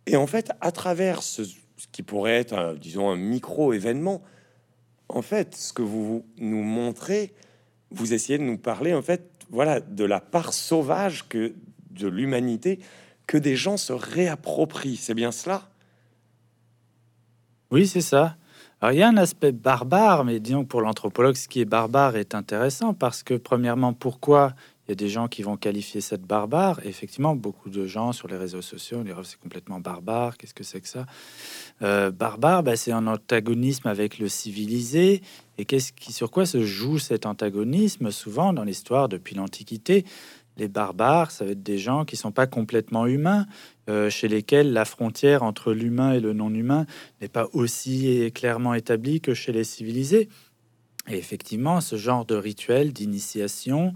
Et 0.06 0.16
en 0.16 0.26
fait, 0.26 0.52
à 0.60 0.72
travers 0.72 1.22
ce, 1.22 1.42
qui 1.90 2.02
pourrait 2.02 2.36
être, 2.36 2.76
disons, 2.80 3.10
un 3.10 3.16
micro-événement, 3.16 4.22
en 5.08 5.22
fait, 5.22 5.54
ce 5.54 5.72
que 5.72 5.82
vous 5.82 6.24
nous 6.38 6.62
montrez, 6.62 7.32
vous 7.90 8.14
essayez 8.14 8.38
de 8.38 8.44
nous 8.44 8.58
parler, 8.58 8.94
en 8.94 9.02
fait, 9.02 9.30
voilà, 9.50 9.80
de 9.80 10.04
la 10.04 10.20
part 10.20 10.54
sauvage 10.54 11.28
que 11.28 11.52
de 11.90 12.08
l'humanité 12.08 12.78
que 13.26 13.36
des 13.36 13.56
gens 13.56 13.76
se 13.76 13.92
réapproprient. 13.92 14.96
C'est 14.96 15.14
bien 15.14 15.32
cela? 15.32 15.71
Oui, 17.72 17.86
c'est 17.86 18.02
ça. 18.02 18.36
Alors, 18.82 18.92
il 18.92 18.98
y 18.98 19.02
a 19.02 19.08
un 19.08 19.16
aspect 19.16 19.52
barbare, 19.52 20.24
mais 20.24 20.40
disons 20.40 20.64
que 20.64 20.68
pour 20.68 20.82
l'anthropologue, 20.82 21.36
ce 21.36 21.48
qui 21.48 21.60
est 21.60 21.64
barbare 21.64 22.16
est 22.16 22.34
intéressant 22.34 22.94
parce 22.94 23.22
que, 23.22 23.34
premièrement, 23.34 23.92
pourquoi 23.92 24.54
il 24.86 24.90
y 24.90 24.92
a 24.92 24.94
des 24.94 25.08
gens 25.08 25.26
qui 25.26 25.42
vont 25.42 25.56
qualifier 25.56 26.00
cette 26.00 26.26
barbare? 26.26 26.80
Effectivement, 26.84 27.34
beaucoup 27.34 27.70
de 27.70 27.86
gens 27.86 28.12
sur 28.12 28.28
les 28.28 28.36
réseaux 28.36 28.60
sociaux 28.60 29.02
disent 29.04 29.14
c'est 29.22 29.40
complètement 29.40 29.80
barbare. 29.80 30.36
Qu'est-ce 30.36 30.52
que 30.52 30.64
c'est 30.64 30.80
que 30.80 30.88
ça? 30.88 31.06
Euh, 31.80 32.10
Barbare, 32.10 32.62
bah, 32.62 32.76
c'est 32.76 32.92
un 32.92 33.06
antagonisme 33.06 33.88
avec 33.88 34.18
le 34.18 34.28
civilisé. 34.28 35.22
Et 35.56 35.64
qu'est-ce 35.64 35.92
qui, 35.92 36.12
sur 36.12 36.30
quoi 36.30 36.44
se 36.44 36.64
joue 36.64 36.98
cet 36.98 37.24
antagonisme? 37.24 38.10
Souvent 38.10 38.52
dans 38.52 38.64
l'histoire 38.64 39.08
depuis 39.08 39.34
l'Antiquité, 39.34 40.04
les 40.56 40.68
barbares, 40.68 41.30
ça 41.30 41.44
va 41.44 41.52
être 41.52 41.62
des 41.62 41.78
gens 41.78 42.04
qui 42.04 42.16
sont 42.16 42.32
pas 42.32 42.46
complètement 42.46 43.06
humains, 43.06 43.46
euh, 43.88 44.10
chez 44.10 44.28
lesquels 44.28 44.72
la 44.72 44.84
frontière 44.84 45.42
entre 45.42 45.72
l'humain 45.72 46.12
et 46.12 46.20
le 46.20 46.32
non-humain 46.32 46.86
n'est 47.20 47.28
pas 47.28 47.48
aussi 47.52 48.30
clairement 48.32 48.74
établie 48.74 49.20
que 49.20 49.34
chez 49.34 49.50
les 49.50 49.64
civilisés. 49.64 50.28
Et 51.10 51.16
effectivement, 51.16 51.80
ce 51.80 51.96
genre 51.96 52.24
de 52.24 52.36
rituel 52.36 52.92
d'initiation, 52.92 53.92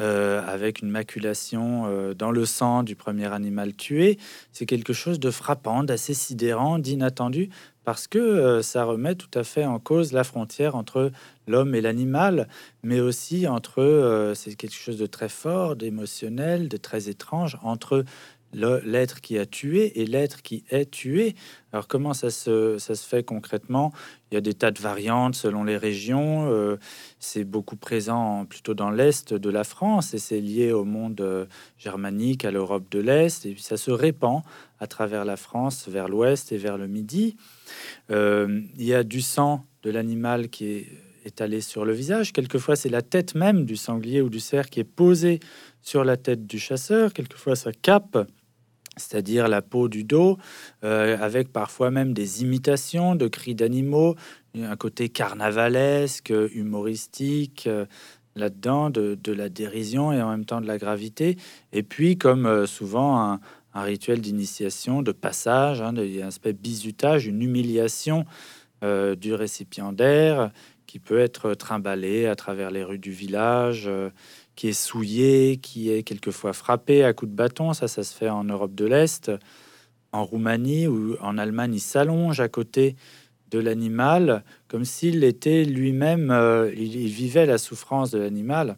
euh, 0.00 0.42
avec 0.44 0.82
une 0.82 0.90
maculation 0.90 1.84
euh, 1.86 2.12
dans 2.12 2.32
le 2.32 2.44
sang 2.44 2.82
du 2.82 2.96
premier 2.96 3.32
animal 3.32 3.76
tué, 3.76 4.18
c'est 4.50 4.66
quelque 4.66 4.92
chose 4.92 5.20
de 5.20 5.30
frappant, 5.30 5.84
d'assez 5.84 6.12
sidérant, 6.12 6.80
d'inattendu, 6.80 7.50
parce 7.84 8.08
que 8.08 8.62
ça 8.62 8.82
remet 8.82 9.14
tout 9.14 9.30
à 9.38 9.44
fait 9.44 9.64
en 9.64 9.78
cause 9.78 10.10
la 10.12 10.24
frontière 10.24 10.74
entre 10.74 11.12
l'homme 11.46 11.76
et 11.76 11.80
l'animal, 11.80 12.48
mais 12.82 12.98
aussi 12.98 13.46
entre, 13.46 14.32
c'est 14.34 14.54
quelque 14.54 14.74
chose 14.74 14.98
de 14.98 15.06
très 15.06 15.28
fort, 15.28 15.76
d'émotionnel, 15.76 16.68
de 16.68 16.76
très 16.76 17.08
étrange, 17.08 17.58
entre 17.62 18.04
l'être 18.52 19.20
qui 19.20 19.38
a 19.38 19.46
tué 19.46 20.00
et 20.00 20.06
l'être 20.06 20.42
qui 20.42 20.64
est 20.70 20.90
tué. 20.90 21.34
Alors 21.72 21.86
comment 21.86 22.14
ça 22.14 22.30
se, 22.30 22.78
ça 22.78 22.94
se 22.94 23.06
fait 23.06 23.22
concrètement? 23.22 23.92
Il 24.30 24.34
y 24.34 24.38
a 24.38 24.40
des 24.40 24.54
tas 24.54 24.70
de 24.70 24.80
variantes 24.80 25.34
selon 25.34 25.64
les 25.64 25.76
régions. 25.76 26.50
Euh, 26.50 26.76
c'est 27.18 27.44
beaucoup 27.44 27.76
présent 27.76 28.44
plutôt 28.44 28.74
dans 28.74 28.90
l'est 28.90 29.32
de 29.34 29.50
la 29.50 29.64
France 29.64 30.14
et 30.14 30.18
c'est 30.18 30.40
lié 30.40 30.72
au 30.72 30.84
monde 30.84 31.20
euh, 31.20 31.46
germanique, 31.78 32.44
à 32.44 32.50
l'Europe 32.50 32.90
de 32.90 32.98
l'Est. 32.98 33.46
Et 33.46 33.52
puis 33.52 33.62
ça 33.62 33.76
se 33.76 33.90
répand 33.90 34.42
à 34.78 34.86
travers 34.86 35.24
la 35.24 35.36
France 35.36 35.88
vers 35.88 36.08
l'ouest 36.08 36.52
et 36.52 36.56
vers 36.56 36.78
le 36.78 36.88
midi. 36.88 37.36
Euh, 38.10 38.60
il 38.76 38.84
y 38.84 38.94
a 38.94 39.04
du 39.04 39.20
sang 39.20 39.64
de 39.82 39.90
l'animal 39.90 40.48
qui 40.48 40.66
est 40.66 40.86
étalé 41.24 41.60
sur 41.60 41.84
le 41.84 41.92
visage. 41.92 42.32
Quelquefois, 42.32 42.76
c'est 42.76 42.88
la 42.88 43.02
tête 43.02 43.34
même 43.34 43.64
du 43.64 43.76
sanglier 43.76 44.22
ou 44.22 44.28
du 44.28 44.40
cerf 44.40 44.70
qui 44.70 44.80
est 44.80 44.84
posée 44.84 45.40
sur 45.82 46.04
la 46.04 46.16
tête 46.16 46.46
du 46.46 46.58
chasseur. 46.58 47.12
Quelquefois, 47.12 47.56
ça 47.56 47.72
cape 47.72 48.18
c'est-à-dire 49.00 49.48
la 49.48 49.62
peau 49.62 49.88
du 49.88 50.04
dos, 50.04 50.38
euh, 50.84 51.16
avec 51.20 51.52
parfois 51.52 51.90
même 51.90 52.12
des 52.12 52.42
imitations 52.42 53.14
de 53.16 53.28
cris 53.28 53.54
d'animaux, 53.54 54.14
un 54.56 54.76
côté 54.76 55.08
carnavalesque, 55.08 56.32
humoristique 56.52 57.64
euh, 57.66 57.86
là-dedans, 58.36 58.90
de, 58.90 59.32
la 59.32 59.48
dérision 59.48 60.12
et 60.12 60.22
en 60.22 60.30
même 60.30 60.44
temps 60.44 60.60
de 60.60 60.66
la 60.66 60.78
gravité. 60.78 61.36
Et 61.72 61.82
puis, 61.82 62.16
comme 62.16 62.46
euh, 62.46 62.66
souvent, 62.66 63.18
un, 63.20 63.40
rituel 63.74 64.20
d'initiation, 64.20 65.02
de 65.02 65.12
passage, 65.12 65.80
hein, 65.80 65.94
un 65.96 66.26
aspect 66.26 66.52
bizutage, 66.52 67.26
une 67.26 67.42
humiliation 67.42 68.24
du 68.82 69.34
récipiendaire 69.34 70.50
qui 70.86 70.98
peut 70.98 71.18
être 71.18 71.52
trimballé 71.52 72.26
à 72.26 72.34
travers 72.34 72.70
les 72.70 72.82
rues 72.82 72.98
du 72.98 73.12
village 73.12 73.88
qui 74.60 74.68
est 74.68 74.72
souillé, 74.74 75.56
qui 75.56 75.90
est 75.90 76.02
quelquefois 76.02 76.52
frappé 76.52 77.02
à 77.02 77.14
coups 77.14 77.30
de 77.30 77.34
bâton. 77.34 77.72
Ça, 77.72 77.88
ça 77.88 78.02
se 78.02 78.14
fait 78.14 78.28
en 78.28 78.44
Europe 78.44 78.74
de 78.74 78.84
l'Est, 78.84 79.32
en 80.12 80.22
Roumanie 80.22 80.86
ou 80.86 81.16
en 81.22 81.38
Allemagne. 81.38 81.72
Il 81.76 81.80
s'allonge 81.80 82.40
à 82.40 82.48
côté 82.50 82.94
de 83.50 83.58
l'animal 83.58 84.44
comme 84.68 84.84
s'il 84.84 85.24
était 85.24 85.64
lui-même, 85.64 86.30
euh, 86.30 86.70
il, 86.76 87.08
vivait 87.08 87.46
la 87.46 87.56
souffrance 87.56 88.10
de 88.10 88.18
l'animal, 88.18 88.76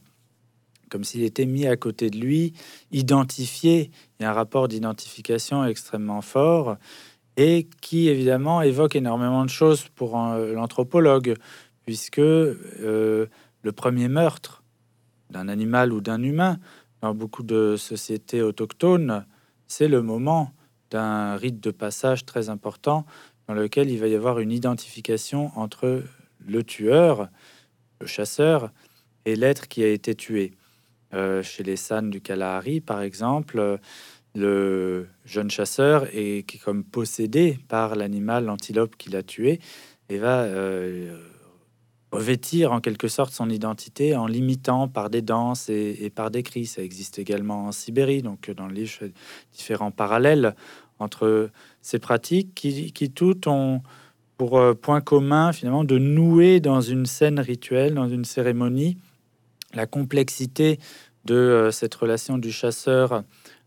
comme 0.89 1.03
s'il 1.03 1.25
était 1.25 1.47
mis 1.47 1.67
à 1.67 1.77
côté 1.77 2.11
de 2.11 2.19
lui, 2.19 2.53
identifié. 2.93 3.91
Il 4.21 4.23
y 4.23 4.27
a 4.27 4.31
un 4.31 4.35
rapport 4.35 4.69
d'identification 4.69 5.65
extrêmement 5.65 6.23
fort 6.23 6.77
et 7.37 7.67
qui 7.81 8.09
évidemment 8.09 8.63
évoque 8.63 8.95
énormément 8.95 9.45
de 9.45 9.51
choses 9.51 9.89
pour 9.97 10.17
l'anthropologue, 10.17 11.35
puisque 11.85 12.21
euh, 12.21 13.27
le 13.63 13.73
premier 13.73 14.07
meurtre 14.07 14.62
d'un 15.33 15.49
animal 15.49 15.93
ou 15.93 16.01
d'un 16.01 16.23
humain, 16.23 16.59
dans 17.01 17.15
beaucoup 17.15 17.43
de 17.43 17.77
sociétés 17.77 18.43
autochtones, 18.43 19.27
c'est 19.67 19.89
le 19.89 20.03
moment 20.03 20.53
d'un 20.91 21.37
rite 21.37 21.61
de 21.61 21.71
passage 21.71 22.25
très 22.25 22.49
important 22.49 23.05
dans 23.49 23.55
lequel 23.55 23.91
il 23.91 23.99
va 23.99 24.07
y 24.07 24.15
avoir 24.15 24.39
une 24.39 24.53
identification 24.53 25.51
entre 25.57 26.03
le 26.47 26.63
tueur, 26.63 27.29
le 28.01 28.07
chasseur, 28.07 28.71
et 29.25 29.37
l'être 29.37 29.69
qui 29.69 29.83
a 29.83 29.89
été 29.89 30.15
tué. 30.15 30.53
Euh, 31.15 31.43
chez 31.43 31.63
les 31.63 31.77
San 31.77 32.11
du 32.11 32.21
Kalahari, 32.21 32.81
par 32.81 33.03
exemple, 33.03 33.79
le 34.35 35.07
jeune 35.25 35.51
chasseur 35.51 36.07
est, 36.13 36.47
comme 36.63 36.85
possédé 36.85 37.59
par 37.69 37.97
l'animal, 37.97 38.45
l'antilope 38.45 38.97
qu'il 38.97 39.17
a 39.17 39.23
tué, 39.23 39.61
et 40.09 40.19
va 40.19 40.47
revêtir 42.13 42.73
en 42.73 42.81
quelque 42.81 43.09
sorte 43.09 43.33
son 43.33 43.49
identité 43.49 44.15
en 44.15 44.27
l'imitant 44.27 44.87
par 44.87 45.09
des 45.11 45.23
danses 45.23 45.69
et, 45.71 46.13
par 46.15 46.31
des 46.31 46.43
cris. 46.43 46.67
Ça 46.67 46.83
existe 46.83 47.19
également 47.19 47.67
en 47.67 47.73
Sibérie, 47.73 48.23
donc 48.23 48.51
dans 48.51 48.67
le 48.67 48.85
fais 48.85 49.13
différents 49.53 49.91
parallèles 49.91 50.55
entre 50.99 51.51
ces 51.81 51.99
pratiques 51.99 52.55
qui, 52.55 52.93
qui 52.93 53.11
toutes 53.11 53.47
ont 53.47 53.83
pour 54.37 54.59
euh, 54.59 54.75
point 54.75 55.01
commun 55.01 55.53
finalement 55.53 55.85
de 55.85 55.99
nouer 55.99 56.61
dans 56.61 56.81
une 56.81 57.07
scène 57.07 57.41
rituelle, 57.41 57.95
dans 57.95 58.09
une 58.09 58.25
cérémonie, 58.25 58.99
la 59.75 59.87
complexité 59.87 60.79
de 61.25 61.35
euh, 61.35 61.71
cette 61.71 61.95
relation 61.95 62.39
du 62.39 62.53
chasseur 62.53 63.25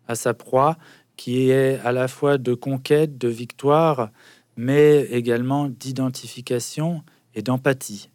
à 0.08 0.16
sa 0.16 0.34
proie, 0.34 0.78
qui 1.18 1.50
est 1.50 1.80
à 1.80 1.92
la 1.92 2.08
fois 2.08 2.38
de 2.38 2.54
conquête, 2.54 3.18
de 3.18 3.28
victoire, 3.28 4.10
mais 4.56 5.04
également 5.06 5.68
d'identification 5.68 7.04
et 7.34 7.42
d'empathie. 7.42 8.10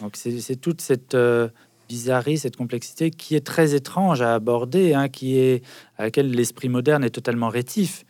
Donc 0.00 0.16
c'est 0.16 0.56
toute 0.56 0.80
cette 0.80 1.14
euh, 1.14 1.48
bizarrerie, 1.88 2.38
cette 2.38 2.56
complexité 2.56 3.10
qui 3.10 3.34
est 3.34 3.46
très 3.46 3.74
étrange 3.74 4.22
à 4.22 4.34
aborder, 4.34 4.94
hein, 4.94 5.08
qui 5.08 5.38
est 5.38 5.64
à 5.96 6.04
laquelle 6.04 6.30
l'esprit 6.30 6.68
moderne 6.68 7.04
est 7.04 7.10
totalement 7.10 7.48
rétif. 7.48 8.04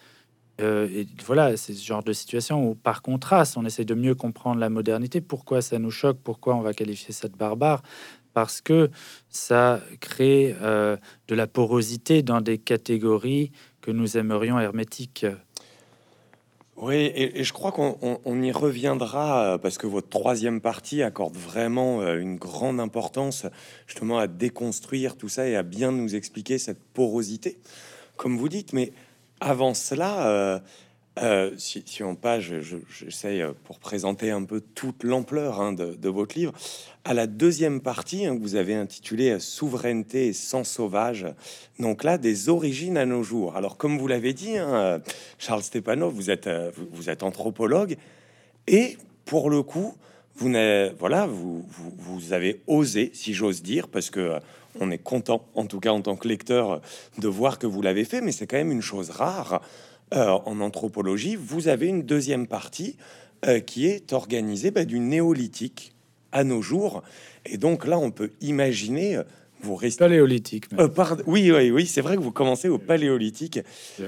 Euh, 0.60 0.88
et 0.90 1.06
voilà, 1.24 1.56
c'est 1.56 1.74
ce 1.74 1.84
genre 1.84 2.02
de 2.02 2.12
situation 2.12 2.66
où, 2.66 2.74
par 2.74 3.02
contraste, 3.02 3.56
on 3.56 3.64
essaie 3.66 3.84
de 3.84 3.94
mieux 3.94 4.14
comprendre 4.14 4.58
la 4.58 4.70
modernité. 4.70 5.20
Pourquoi 5.20 5.60
ça 5.60 5.78
nous 5.78 5.90
choque? 5.90 6.18
Pourquoi 6.22 6.56
on 6.56 6.62
va 6.62 6.72
qualifier 6.72 7.12
ça 7.12 7.28
de 7.28 7.36
barbare? 7.36 7.82
Parce 8.32 8.60
que 8.60 8.90
ça 9.28 9.80
crée 10.00 10.54
euh, 10.62 10.96
de 11.28 11.34
la 11.34 11.46
porosité 11.46 12.22
dans 12.22 12.40
des 12.40 12.58
catégories 12.58 13.50
que 13.80 13.90
nous 13.90 14.16
aimerions 14.16 14.58
hermétiques. 14.58 15.26
Oui, 16.76 17.10
et, 17.14 17.42
je 17.42 17.52
crois 17.54 17.72
qu'on 17.72 18.42
y 18.42 18.52
reviendra 18.52 19.54
euh, 19.54 19.58
parce 19.58 19.78
que 19.78 19.86
votre 19.86 20.10
troisième 20.10 20.60
partie 20.60 21.02
accorde 21.02 21.34
vraiment 21.34 22.02
euh, 22.02 22.20
une 22.20 22.36
grande 22.36 22.80
importance 22.80 23.46
justement 23.86 24.18
à 24.18 24.26
déconstruire 24.26 25.16
tout 25.16 25.30
ça 25.30 25.48
et 25.48 25.56
à 25.56 25.62
bien 25.62 25.90
nous 25.90 26.14
expliquer 26.14 26.58
cette 26.58 26.82
porosité, 26.92 27.58
comme 28.16 28.36
vous 28.36 28.50
dites. 28.50 28.74
Mais 28.74 28.92
avant 29.40 29.72
cela, 29.72 30.28
euh, 30.28 30.58
euh, 31.22 31.52
si, 31.56 32.02
on 32.02 32.14
passe, 32.14 32.44
j'essaye 32.90 33.40
euh, 33.40 33.52
pour 33.64 33.78
présenter 33.78 34.30
un 34.30 34.44
peu 34.44 34.60
toute 34.60 35.02
l'ampleur 35.02 35.62
hein, 35.62 35.72
de, 35.72 36.08
votre 36.10 36.38
livre. 36.38 36.52
À 37.04 37.14
la 37.14 37.26
deuxième 37.26 37.80
partie, 37.80 38.26
hein, 38.26 38.36
vous 38.38 38.54
avez 38.54 38.74
intitulée 38.74 39.40
Souveraineté 39.40 40.34
sans 40.34 40.62
sauvage, 40.62 41.26
donc 41.78 42.04
là, 42.04 42.18
des 42.18 42.50
origines 42.50 42.98
à 42.98 43.06
nos 43.06 43.22
jours. 43.22 43.56
Alors, 43.56 43.78
comme 43.78 43.98
vous 43.98 44.08
l'avez 44.08 44.34
dit, 44.34 44.58
hein, 44.58 45.00
Charles 45.38 45.62
Stepanov, 45.62 46.12
vous 46.12 46.30
êtes, 46.30 46.50
vous, 46.92 47.08
êtes 47.08 47.22
anthropologue, 47.22 47.96
et 48.66 48.98
pour 49.24 49.48
le 49.48 49.62
coup, 49.62 49.94
vous, 50.34 50.52
voilà, 50.98 51.26
vous, 51.26 51.64
vous, 51.96 52.32
avez 52.34 52.60
osé, 52.66 53.10
si 53.14 53.32
j'ose 53.32 53.62
dire, 53.62 53.88
parce 53.88 54.10
que 54.10 54.38
on 54.80 54.90
est 54.90 54.98
content, 54.98 55.46
en 55.54 55.64
tout 55.64 55.80
cas 55.80 55.90
en 55.90 56.02
tant 56.02 56.16
que 56.16 56.28
lecteur, 56.28 56.82
de 57.16 57.28
voir 57.28 57.58
que 57.58 57.66
vous 57.66 57.80
l'avez 57.80 58.04
fait, 58.04 58.20
mais 58.20 58.32
c'est 58.32 58.46
quand 58.46 58.58
même 58.58 58.72
une 58.72 58.82
chose 58.82 59.08
rare 59.08 59.62
euh, 60.14 60.38
en 60.44 60.60
anthropologie, 60.60 61.34
vous 61.34 61.66
avez 61.66 61.88
une 61.88 62.02
deuxième 62.02 62.46
partie 62.46 62.96
euh, 63.44 63.58
qui 63.58 63.86
est 63.86 64.12
organisée 64.12 64.70
bah, 64.70 64.84
du 64.84 65.00
néolithique 65.00 65.94
à 66.30 66.44
nos 66.44 66.62
jours. 66.62 67.02
Et 67.44 67.58
donc 67.58 67.86
là, 67.86 67.98
on 67.98 68.12
peut 68.12 68.30
imaginer, 68.40 69.16
euh, 69.16 69.24
vous 69.62 69.74
restez... 69.74 70.04
Paléolithique. 70.04 70.66
oui, 71.26 71.50
oui, 71.50 71.70
oui, 71.72 71.86
c'est 71.86 72.02
vrai 72.02 72.16
que 72.16 72.20
vous 72.20 72.30
commencez 72.30 72.68
au 72.68 72.78
paléolithique. 72.78 73.58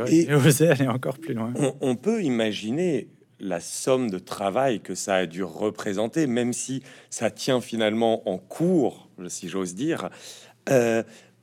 et 0.06 0.32
vous 0.32 0.62
allez 0.62 0.86
encore 0.86 1.18
plus 1.18 1.34
loin. 1.34 1.52
On, 1.80 1.96
peut 1.96 2.22
imaginer 2.22 3.08
la 3.40 3.58
somme 3.58 4.08
de 4.08 4.20
travail 4.20 4.78
que 4.80 4.94
ça 4.94 5.16
a 5.16 5.26
dû 5.26 5.42
représenter, 5.42 6.28
même 6.28 6.52
si 6.52 6.82
ça 7.10 7.32
tient 7.32 7.60
finalement 7.60 8.28
en 8.28 8.38
cours, 8.38 9.08
si 9.26 9.48
j'ose 9.48 9.74
dire. 9.74 10.10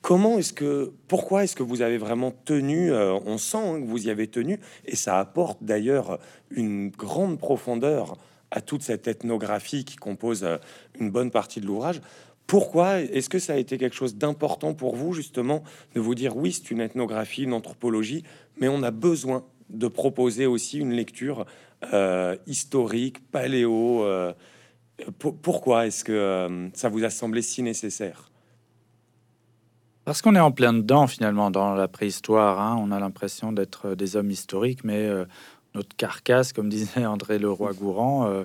Comment 0.06 0.38
est-ce 0.38 0.54
que, 0.54 0.94
pourquoi 1.08 1.44
est-ce 1.46 1.56
que 1.56 1.64
vous 1.64 1.82
avez 1.82 1.98
vraiment 1.98 2.30
tenu 2.30 2.92
euh, 2.92 3.18
On 3.26 3.40
sent 3.40 3.58
hein, 3.58 3.82
que 3.82 3.88
vous 3.88 4.06
y 4.06 4.12
avez 4.12 4.28
tenu, 4.28 4.60
et 4.86 4.96
ça 4.96 5.18
apporte 5.18 5.64
d'ailleurs 5.64 6.20
une 6.52 6.90
grande 6.90 7.40
profondeur 7.40 8.16
à 8.52 8.62
toute 8.62 8.84
cette 8.84 9.08
ethnographie 9.08 9.84
qui 9.84 9.96
compose 9.96 10.44
euh, 10.44 10.58
une 11.00 11.10
bonne 11.10 11.32
partie 11.32 11.60
de 11.60 11.66
l'ouvrage. 11.66 12.02
Pourquoi 12.46 13.02
est-ce 13.02 13.30
que 13.30 13.40
ça 13.40 13.54
a 13.54 13.56
été 13.56 13.80
quelque 13.80 13.96
chose 13.96 14.16
d'important 14.16 14.76
pour 14.76 14.96
vous 14.96 15.12
justement 15.12 15.64
de 15.96 16.00
vous 16.00 16.14
dire 16.14 16.38
oui, 16.38 16.54
c'est 16.54 16.70
une 16.70 16.82
ethnographie, 16.82 17.42
une 17.42 17.54
anthropologie, 17.54 18.22
mais 18.62 18.68
on 18.68 18.84
a 18.84 18.92
besoin 18.92 19.44
de 19.72 19.88
proposer 19.88 20.46
aussi 20.46 20.78
une 20.78 20.92
lecture 20.92 21.48
euh, 21.94 22.38
historique, 22.46 23.28
paléo. 23.32 24.06
pourquoi 25.18 25.88
est-ce 25.88 26.04
que 26.04 26.70
ça 26.76 26.90
vous 26.90 27.04
a 27.04 27.10
semblé 27.10 27.42
si 27.42 27.64
nécessaire? 27.64 28.30
Parce 30.06 30.22
qu'on 30.22 30.36
est 30.36 30.40
en 30.40 30.52
plein 30.52 30.72
dedans, 30.72 31.08
finalement, 31.08 31.50
dans 31.50 31.74
la 31.74 31.88
préhistoire. 31.88 32.60
Hein. 32.60 32.78
On 32.80 32.92
a 32.92 33.00
l'impression 33.00 33.52
d'être 33.52 33.90
euh, 33.90 33.96
des 33.96 34.16
hommes 34.16 34.30
historiques, 34.30 34.84
mais 34.84 35.08
euh, 35.08 35.26
notre 35.74 35.96
carcasse, 35.98 36.54
comme 36.54 36.70
disait 36.76 37.06
André 37.06 37.40
Leroy-Gourand, 37.40 38.28
euh, 38.28 38.44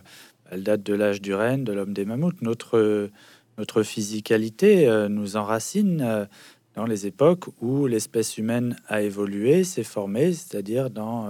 elle 0.50 0.64
date 0.64 0.82
de 0.82 0.94
l'âge 0.94 1.20
du 1.20 1.34
renne, 1.34 1.62
de 1.62 1.72
l'homme 1.72 1.92
des 1.92 2.06
mammouths. 2.06 2.40
Notre, 2.40 3.10
notre 3.56 3.84
physicalité 3.84 5.06
nous 5.08 5.36
enracine 5.36 6.26
dans 6.74 6.86
les 6.86 7.06
époques 7.06 7.44
où 7.60 7.86
l'espèce 7.86 8.36
humaine 8.36 8.76
a 8.88 9.00
évolué, 9.00 9.62
s'est 9.62 9.84
formée, 9.84 10.32
c'est-à-dire 10.32 10.90
dans 10.90 11.28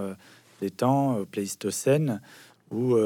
des 0.63 0.71
temps 0.71 1.19
pléistocènes 1.31 2.23
où 2.71 2.97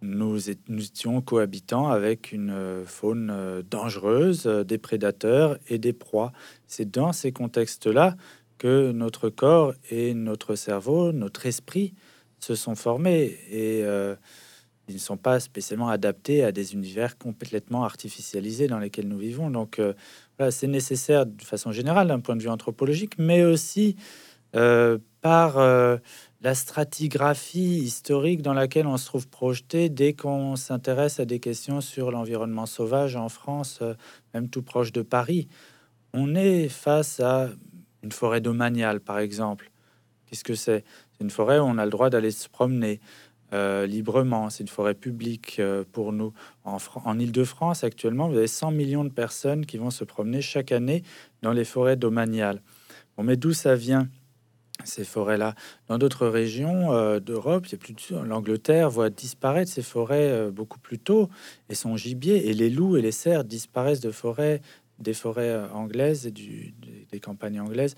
nous, 0.00 0.50
étions 0.50 1.20
cohabitants 1.20 1.88
avec 1.88 2.32
une 2.32 2.50
euh, 2.50 2.84
faune 2.84 3.30
euh, 3.32 3.62
dangereuse, 3.68 4.46
euh, 4.46 4.62
des 4.62 4.78
prédateurs 4.78 5.58
et 5.68 5.78
des 5.78 5.92
proies. 5.92 6.32
C'est 6.66 6.90
dans 6.90 7.12
ces 7.12 7.32
contextes-là 7.32 8.16
que 8.58 8.92
notre 8.92 9.28
corps 9.28 9.74
et 9.90 10.14
notre 10.14 10.54
cerveau, 10.54 11.12
notre 11.12 11.46
esprit 11.46 11.94
se 12.38 12.54
sont 12.54 12.74
formés 12.74 13.36
et 13.50 13.82
ils 14.88 14.94
ne 14.94 14.98
sont 14.98 15.16
pas 15.16 15.38
spécialement 15.38 15.88
adaptés 15.88 16.42
à 16.42 16.50
des 16.50 16.74
univers 16.74 17.18
complètement 17.18 17.84
artificialisés 17.84 18.66
dans 18.66 18.80
lesquels 18.80 19.06
nous 19.06 19.18
vivons. 19.18 19.48
Donc, 19.50 19.80
c'est 20.50 20.66
nécessaire 20.66 21.24
de 21.26 21.42
façon 21.42 21.70
générale 21.70 22.08
d'un 22.08 22.18
point 22.18 22.34
de 22.34 22.42
vue 22.42 22.48
anthropologique, 22.48 23.14
mais 23.16 23.44
aussi 23.44 23.94
par 24.52 26.00
la 26.40 26.54
stratigraphie 26.54 27.78
historique 27.78 28.42
dans 28.42 28.54
laquelle 28.54 28.86
on 28.86 28.96
se 28.96 29.06
trouve 29.06 29.28
projeté 29.28 29.88
dès 29.88 30.12
qu'on 30.12 30.54
s'intéresse 30.56 31.18
à 31.18 31.24
des 31.24 31.40
questions 31.40 31.80
sur 31.80 32.10
l'environnement 32.12 32.66
sauvage 32.66 33.16
en 33.16 33.28
France, 33.28 33.80
euh, 33.82 33.94
même 34.34 34.48
tout 34.48 34.62
proche 34.62 34.92
de 34.92 35.02
Paris. 35.02 35.48
On 36.12 36.34
est 36.34 36.68
face 36.68 37.20
à 37.20 37.48
une 38.02 38.12
forêt 38.12 38.40
domaniale, 38.40 39.00
par 39.00 39.18
exemple. 39.18 39.70
Qu'est-ce 40.26 40.44
que 40.44 40.54
c'est? 40.54 40.84
C'est 41.12 41.24
une 41.24 41.30
forêt 41.30 41.58
où 41.58 41.64
on 41.64 41.78
a 41.78 41.84
le 41.84 41.90
droit 41.90 42.10
d'aller 42.10 42.30
se 42.30 42.48
promener 42.48 43.00
euh, 43.52 43.86
librement. 43.86 44.48
C'est 44.50 44.62
une 44.62 44.68
forêt 44.68 44.94
publique 44.94 45.56
euh, 45.58 45.82
pour 45.90 46.12
nous. 46.12 46.32
En, 46.64 46.78
en 47.04 47.18
Ile-de-France, 47.18 47.82
actuellement, 47.82 48.28
vous 48.28 48.36
avez 48.36 48.46
100 48.46 48.70
millions 48.70 49.04
de 49.04 49.10
personnes 49.10 49.66
qui 49.66 49.76
vont 49.76 49.90
se 49.90 50.04
promener 50.04 50.40
chaque 50.40 50.70
année 50.70 51.02
dans 51.42 51.52
les 51.52 51.64
forêts 51.64 51.96
domaniales. 51.96 52.62
Bon, 53.16 53.24
mais 53.24 53.36
d'où 53.36 53.52
ça 53.52 53.74
vient? 53.74 54.08
Ces 54.84 55.04
forêts-là. 55.04 55.54
Dans 55.88 55.98
d'autres 55.98 56.26
régions 56.26 56.92
euh, 56.92 57.20
d'Europe, 57.20 57.66
l'Angleterre 58.24 58.90
voit 58.90 59.10
disparaître 59.10 59.70
ces 59.70 59.82
forêts 59.82 60.30
euh, 60.30 60.50
beaucoup 60.50 60.78
plus 60.78 60.98
tôt 60.98 61.28
et 61.68 61.74
son 61.74 61.96
gibier 61.96 62.48
et 62.48 62.54
les 62.54 62.70
loups 62.70 62.96
et 62.96 63.02
les 63.02 63.12
cerfs 63.12 63.44
disparaissent 63.44 64.00
de 64.00 64.10
forêts, 64.10 64.60
des 64.98 65.14
forêts 65.14 65.50
euh, 65.50 65.68
anglaises 65.70 66.26
et 66.26 66.30
du, 66.30 66.74
des 67.10 67.20
campagnes 67.20 67.60
anglaises 67.60 67.96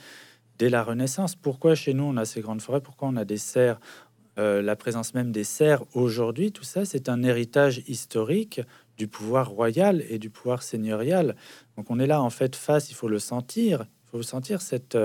dès 0.58 0.68
la 0.68 0.82
Renaissance. 0.82 1.36
Pourquoi 1.36 1.74
chez 1.74 1.94
nous 1.94 2.04
on 2.04 2.16
a 2.16 2.24
ces 2.24 2.40
grandes 2.40 2.62
forêts? 2.62 2.80
Pourquoi 2.80 3.08
on 3.08 3.16
a 3.16 3.24
des 3.24 3.38
cerfs 3.38 3.80
La 4.36 4.76
présence 4.76 5.12
même 5.14 5.32
des 5.32 5.44
cerfs 5.44 5.84
aujourd'hui, 5.94 6.50
tout 6.50 6.64
ça, 6.64 6.84
c'est 6.84 7.08
un 7.08 7.22
héritage 7.22 7.82
historique 7.88 8.60
du 8.96 9.06
pouvoir 9.06 9.48
royal 9.50 10.02
et 10.08 10.18
du 10.18 10.28
pouvoir 10.28 10.62
seigneurial. 10.62 11.36
Donc 11.76 11.90
on 11.90 11.98
est 11.98 12.06
là 12.06 12.22
en 12.22 12.30
fait 12.30 12.56
face, 12.56 12.90
il 12.90 12.94
faut 12.94 13.08
le 13.08 13.18
sentir, 13.18 13.86
il 14.04 14.10
faut 14.10 14.22
sentir 14.22 14.60
cette 14.60 14.96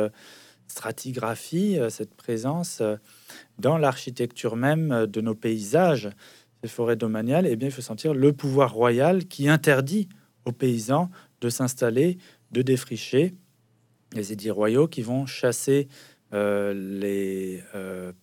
stratigraphie, 0.68 1.80
euh, 1.80 1.89
cette 1.89 2.13
présence 2.16 2.80
euh, 2.82 2.95
dans 3.59 3.78
l'architecture 3.78 4.55
même 4.55 4.91
euh, 4.91 5.07
de 5.07 5.22
nos 5.22 5.36
paysages, 5.36 6.09
ces 6.63 6.70
forêts 6.70 6.95
domaniales, 6.95 7.47
eh 7.47 7.55
bien, 7.55 7.70
il 7.70 7.72
faut 7.72 7.82
sentir 7.82 8.13
le 8.13 8.34
pouvoir 8.34 8.74
royal 8.74 9.26
qui 9.26 9.47
interdit 9.47 10.09
aux 10.45 10.51
paysans 10.51 11.09
de 11.41 11.49
s'installer, 11.49 12.18
de 12.51 12.61
défricher. 12.61 13.36
Les 14.13 14.32
édits 14.32 14.51
royaux 14.51 14.88
qui 14.88 15.01
vont 15.01 15.26
chasser 15.26 15.88
les 16.32 17.63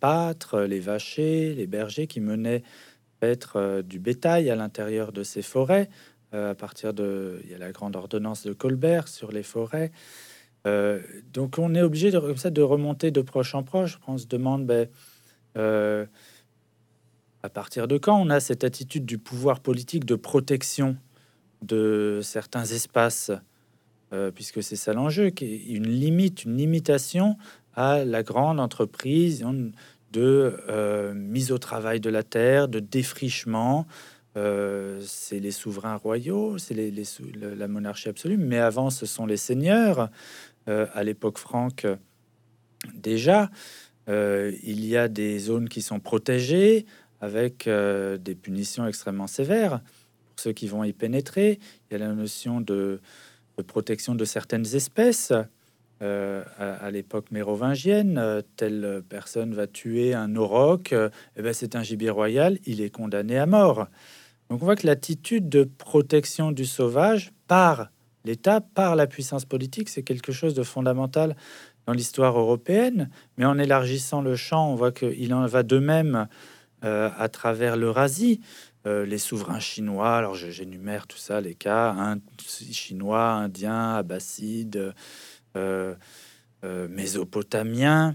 pâtres, 0.00 0.60
les 0.60 0.80
vachers, 0.80 1.54
les 1.54 1.66
bergers 1.66 2.06
qui 2.06 2.20
menaient 2.20 2.62
être 3.22 3.82
du 3.82 3.98
bétail 3.98 4.50
à 4.50 4.56
l'intérieur 4.56 5.12
de 5.12 5.22
ces 5.22 5.40
forêts. 5.40 5.88
à 6.32 6.54
partir 6.54 6.92
de, 6.92 7.40
il 7.44 7.50
y 7.50 7.54
a 7.54 7.58
la 7.58 7.72
grande 7.72 7.96
ordonnance 7.96 8.44
de 8.44 8.52
Colbert 8.52 9.08
sur 9.08 9.32
les 9.32 9.42
forêts. 9.42 9.92
Donc 10.64 11.58
on 11.58 11.74
est 11.74 11.82
obligé 11.82 12.10
de, 12.10 12.62
remonter 12.62 13.10
de 13.10 13.20
proche 13.20 13.54
en 13.54 13.62
proche. 13.62 13.98
On 14.06 14.18
se 14.18 14.26
demande 14.26 14.66
ben, 14.66 14.88
à 17.42 17.48
partir 17.48 17.88
de 17.88 17.98
quand 17.98 18.20
on 18.20 18.30
a 18.30 18.40
cette 18.40 18.64
attitude 18.64 19.04
du 19.04 19.18
pouvoir 19.18 19.60
politique 19.60 20.04
de 20.04 20.14
protection 20.14 20.96
de 21.62 22.20
certains 22.22 22.64
espaces, 22.64 23.32
puisque 24.34 24.62
c'est 24.62 24.76
ça 24.76 24.92
l'enjeu, 24.92 25.30
qui 25.30 25.46
est 25.46 25.66
une 25.66 25.88
limite, 25.88 26.44
une 26.44 26.56
limitation 26.56 27.36
à 27.74 28.04
la 28.04 28.22
grande 28.22 28.60
entreprise 28.60 29.44
de 30.12 30.56
euh, 30.68 31.14
mise 31.14 31.52
au 31.52 31.58
travail 31.58 32.00
de 32.00 32.10
la 32.10 32.22
terre, 32.22 32.68
de 32.68 32.80
défrichement. 32.80 33.86
Euh, 34.36 35.00
c'est 35.04 35.40
les 35.40 35.50
souverains 35.50 35.96
royaux, 35.96 36.58
c'est 36.58 36.74
la 36.74 37.68
monarchie 37.68 38.08
absolue, 38.08 38.38
mais 38.38 38.58
avant 38.58 38.90
ce 38.90 39.06
sont 39.06 39.26
les 39.26 39.36
seigneurs. 39.36 40.08
Euh, 40.68 40.86
à 40.92 41.04
l'époque 41.04 41.38
franque, 41.38 41.86
déjà, 42.94 43.50
il 44.08 44.84
y 44.84 44.96
a 44.96 45.08
des 45.08 45.38
zones 45.38 45.68
qui 45.68 45.80
sont 45.80 46.00
protégées 46.00 46.86
avec 47.20 47.68
des 47.68 48.34
punitions 48.34 48.86
extrêmement 48.86 49.28
sévères 49.28 49.80
pour 49.80 50.40
ceux 50.40 50.52
qui 50.52 50.66
vont 50.66 50.82
y 50.82 50.92
pénétrer. 50.92 51.60
Il 51.88 51.92
y 51.92 51.96
a 51.96 51.98
la 52.06 52.12
notion 52.12 52.60
de 52.60 53.00
protection 53.68 54.16
de 54.16 54.24
certaines 54.24 54.74
espèces. 54.74 55.32
Euh, 56.02 56.42
à, 56.58 56.90
l'époque 56.90 57.30
mérovingienne, 57.30 58.18
euh, 58.18 58.42
telle 58.56 59.04
personne 59.08 59.54
va 59.54 59.68
tuer 59.68 60.14
un 60.14 60.34
auroch, 60.34 60.92
euh, 60.92 61.10
eh 61.36 61.42
ben 61.42 61.52
c'est 61.52 61.76
un 61.76 61.84
gibier 61.84 62.10
royal, 62.10 62.58
il 62.66 62.80
est 62.80 62.90
condamné 62.90 63.38
à 63.38 63.46
mort. 63.46 63.86
Donc 64.50 64.62
on 64.62 64.64
voit 64.64 64.74
que 64.74 64.84
l'attitude 64.84 65.48
de 65.48 65.62
protection 65.62 66.50
du 66.50 66.64
sauvage 66.64 67.30
par 67.46 67.91
l'État, 68.24 68.60
par 68.60 68.96
la 68.96 69.06
puissance 69.06 69.44
politique, 69.44 69.88
c'est 69.88 70.02
quelque 70.02 70.32
chose 70.32 70.54
de 70.54 70.62
fondamental 70.62 71.36
dans 71.86 71.92
l'histoire 71.92 72.38
européenne. 72.38 73.10
Mais 73.36 73.44
en 73.44 73.58
élargissant 73.58 74.22
le 74.22 74.36
champ, 74.36 74.70
on 74.70 74.74
voit 74.74 74.92
qu'il 74.92 75.34
en 75.34 75.46
va 75.46 75.62
de 75.62 75.78
même 75.78 76.28
à 76.82 77.28
travers 77.28 77.76
l'Eurasie. 77.76 78.40
les 78.84 79.18
souverains 79.18 79.60
chinois, 79.60 80.16
alors 80.16 80.34
j'énumère 80.34 81.06
tout 81.06 81.16
ça, 81.16 81.40
les 81.40 81.54
cas, 81.54 81.90
un, 81.92 82.18
chinois, 82.72 83.30
indiens, 83.30 83.94
abbassides, 83.94 84.92
euh, 85.56 85.94
euh, 86.64 86.86
mésopotamiens, 86.88 88.14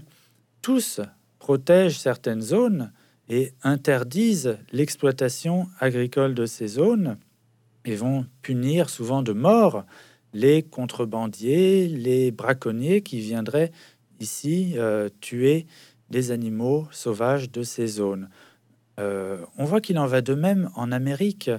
tous 0.62 1.00
protègent 1.38 1.98
certaines 1.98 2.40
zones 2.40 2.92
et 3.28 3.52
interdisent 3.62 4.56
l'exploitation 4.72 5.68
agricole 5.80 6.34
de 6.34 6.46
ces 6.46 6.66
zones 6.66 7.18
et 7.84 7.94
vont 7.94 8.26
punir 8.42 8.90
souvent 8.90 9.22
de 9.22 9.32
mort 9.32 9.84
les 10.32 10.62
contrebandiers, 10.62 11.88
les 11.88 12.30
braconniers 12.30 13.02
qui 13.02 13.20
viendraient 13.20 13.72
ici 14.20 14.74
euh, 14.76 15.08
tuer 15.20 15.66
des 16.10 16.30
animaux 16.30 16.86
sauvages 16.90 17.50
de 17.50 17.62
ces 17.62 17.86
zones. 17.86 18.28
on 18.98 19.64
voit 19.64 19.80
qu'il 19.80 19.98
en 19.98 20.06
va 20.06 20.20
de 20.22 20.34
même 20.34 20.70
en 20.74 20.90
Amérique, 20.90 21.50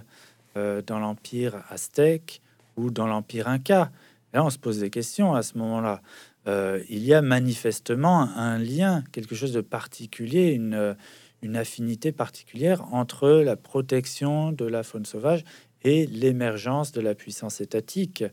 dans 0.56 1.00
l'Empire 1.00 1.64
aztèque 1.70 2.42
ou 2.76 2.92
dans 2.92 3.08
l'Empire 3.08 3.48
inca. 3.48 3.92
Là, 4.34 4.44
on 4.44 4.50
se 4.50 4.58
pose 4.58 4.80
des 4.80 4.90
questions 4.90 5.34
à 5.34 5.42
ce 5.42 5.58
moment-là. 5.58 6.02
Euh, 6.48 6.82
il 6.90 7.04
y 7.04 7.14
a 7.14 7.22
manifestement 7.22 8.22
un 8.22 8.58
lien, 8.58 9.04
quelque 9.12 9.36
chose 9.36 9.54
de 9.54 9.62
particulier, 9.62 10.52
une, 10.52 10.96
une 11.42 11.56
affinité 11.56 12.12
particulière 12.12 12.84
entre 12.94 13.30
la 13.30 13.56
protection 13.56 14.52
de 14.52 14.66
la 14.66 14.84
faune 14.84 15.06
sauvage 15.06 15.44
et 15.84 16.06
l'émergence 16.08 16.92
de 16.92 17.02
la 17.02 17.16
puissance 17.16 17.62
étatique 17.62 18.24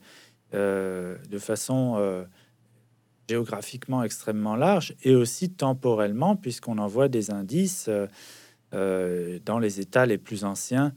euh, 0.55 1.17
de 1.31 1.39
façon 1.39 1.97
euh, 1.99 2.25
géographiquement 3.29 4.03
extrêmement 4.03 4.57
large 4.57 4.95
et 5.03 5.15
aussi 5.15 5.51
temporellement, 5.51 6.37
puisqu'on 6.37 6.79
en 6.79 6.87
voit 6.87 7.09
des 7.09 7.31
indices 7.31 7.91
dans 8.73 9.59
les 9.59 9.81
États 9.81 10.05
les 10.05 10.19
plus 10.19 10.45
anciens 10.45 10.93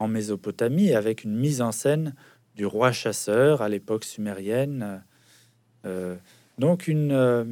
en 0.00 0.08
Mésopotamie, 0.08 0.92
avec 0.92 1.22
une 1.22 1.36
mise 1.36 1.62
en 1.62 1.70
scène 1.70 2.14
du 2.56 2.66
roi 2.66 2.92
chasseur 2.92 3.62
à 3.62 3.68
l'époque 3.68 4.04
sumérienne. 4.04 5.02
Euh, 5.86 6.16
donc 6.58 6.88
une 6.88 7.12
euh, 7.12 7.44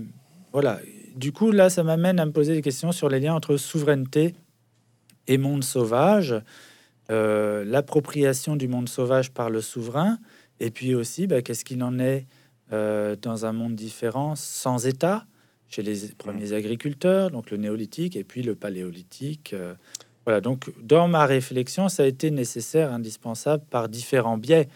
voilà. 0.52 0.80
Du 1.16 1.32
coup, 1.32 1.50
là, 1.50 1.70
ça 1.70 1.82
m'amène 1.82 2.20
à 2.20 2.26
me 2.26 2.32
poser 2.32 2.54
des 2.54 2.62
questions 2.62 2.92
sur 2.92 3.08
les 3.08 3.20
liens 3.20 3.34
entre 3.34 3.56
souveraineté 3.56 4.34
et 5.26 5.38
monde 5.38 5.64
sauvage, 5.64 6.34
euh, 7.10 7.64
l'appropriation 7.64 8.56
du 8.56 8.68
monde 8.68 8.88
sauvage 8.88 9.32
par 9.32 9.50
le 9.50 9.60
souverain, 9.60 10.18
et 10.60 10.70
puis 10.70 10.94
aussi, 10.94 11.26
bah, 11.26 11.42
qu'est-ce 11.42 11.64
qu'il 11.64 11.82
en 11.82 11.98
est 11.98 12.26
dans 12.70 13.46
un 13.46 13.52
monde 13.52 13.74
différent, 13.74 14.36
sans 14.36 14.86
État, 14.86 15.26
chez 15.68 15.82
les 15.82 16.06
premiers 16.16 16.52
agriculteurs, 16.52 17.32
donc 17.32 17.50
le 17.50 17.56
néolithique, 17.56 18.14
et 18.14 18.22
puis 18.22 18.44
le 18.44 18.54
paléolithique. 18.54 19.56
Voilà, 20.24 20.40
donc 20.40 20.70
dans 20.80 21.08
ma 21.08 21.26
réflexion, 21.26 21.88
ça 21.88 22.04
a 22.04 22.06
été 22.06 22.30
nécessaire, 22.30 22.92
indispensable 22.92 23.64
par 23.70 23.88
différents 23.88 24.38
biais, 24.38 24.68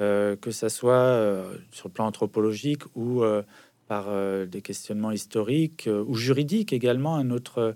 euh, 0.00 0.34
que 0.34 0.50
ça 0.50 0.70
soit 0.70 0.94
euh, 0.94 1.54
sur 1.72 1.88
le 1.88 1.92
plan 1.92 2.06
anthropologique 2.06 2.82
ou 2.94 3.22
euh, 3.22 3.42
par 3.86 4.06
des 4.46 4.62
questionnements 4.62 5.10
historiques 5.10 5.88
ou 6.06 6.14
juridiques 6.14 6.72
également. 6.72 7.18
Une 7.18 7.32
autre 7.32 7.74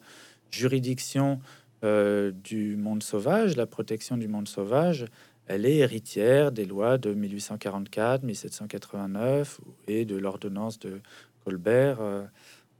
juridiction 0.52 1.40
du 1.85 2.76
monde 2.76 3.03
sauvage, 3.03 3.57
la 3.57 3.66
protection 3.66 4.16
du 4.16 4.28
monde 4.28 4.49
sauvage, 4.49 5.07
elle 5.47 5.66
est 5.66 5.76
héritière 5.76 6.53
des 6.53 6.64
lois 6.64 6.97
de 6.99 7.12
1844, 7.12 8.22
1789 8.22 9.61
et 9.89 10.05
de 10.05 10.16
l'ordonnance 10.16 10.78
de 10.78 11.01
Colbert 11.45 11.99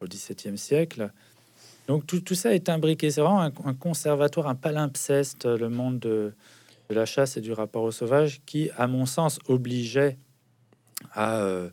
au 0.01 0.07
XVIIe 0.07 0.57
siècle. 0.57 1.11
Donc 1.87 2.07
tout, 2.07 2.35
ça 2.35 2.55
est 2.55 2.69
imbriqué. 2.69 3.11
C'est 3.11 3.21
vraiment 3.21 3.41
un, 3.41 3.75
conservatoire, 3.75 4.49
un 4.49 4.55
palimpseste, 4.55 5.45
le 5.45 5.69
monde 5.69 5.99
de, 5.99 6.33
la 6.89 7.05
chasse 7.05 7.37
et 7.37 7.41
du 7.41 7.53
rapport 7.53 7.83
au 7.83 7.91
sauvage, 7.91 8.41
qui, 8.47 8.71
à 8.77 8.87
mon 8.87 9.07
sens, 9.07 9.39
obligeait 9.49 10.17
à 11.13 11.41
euh, 11.41 11.69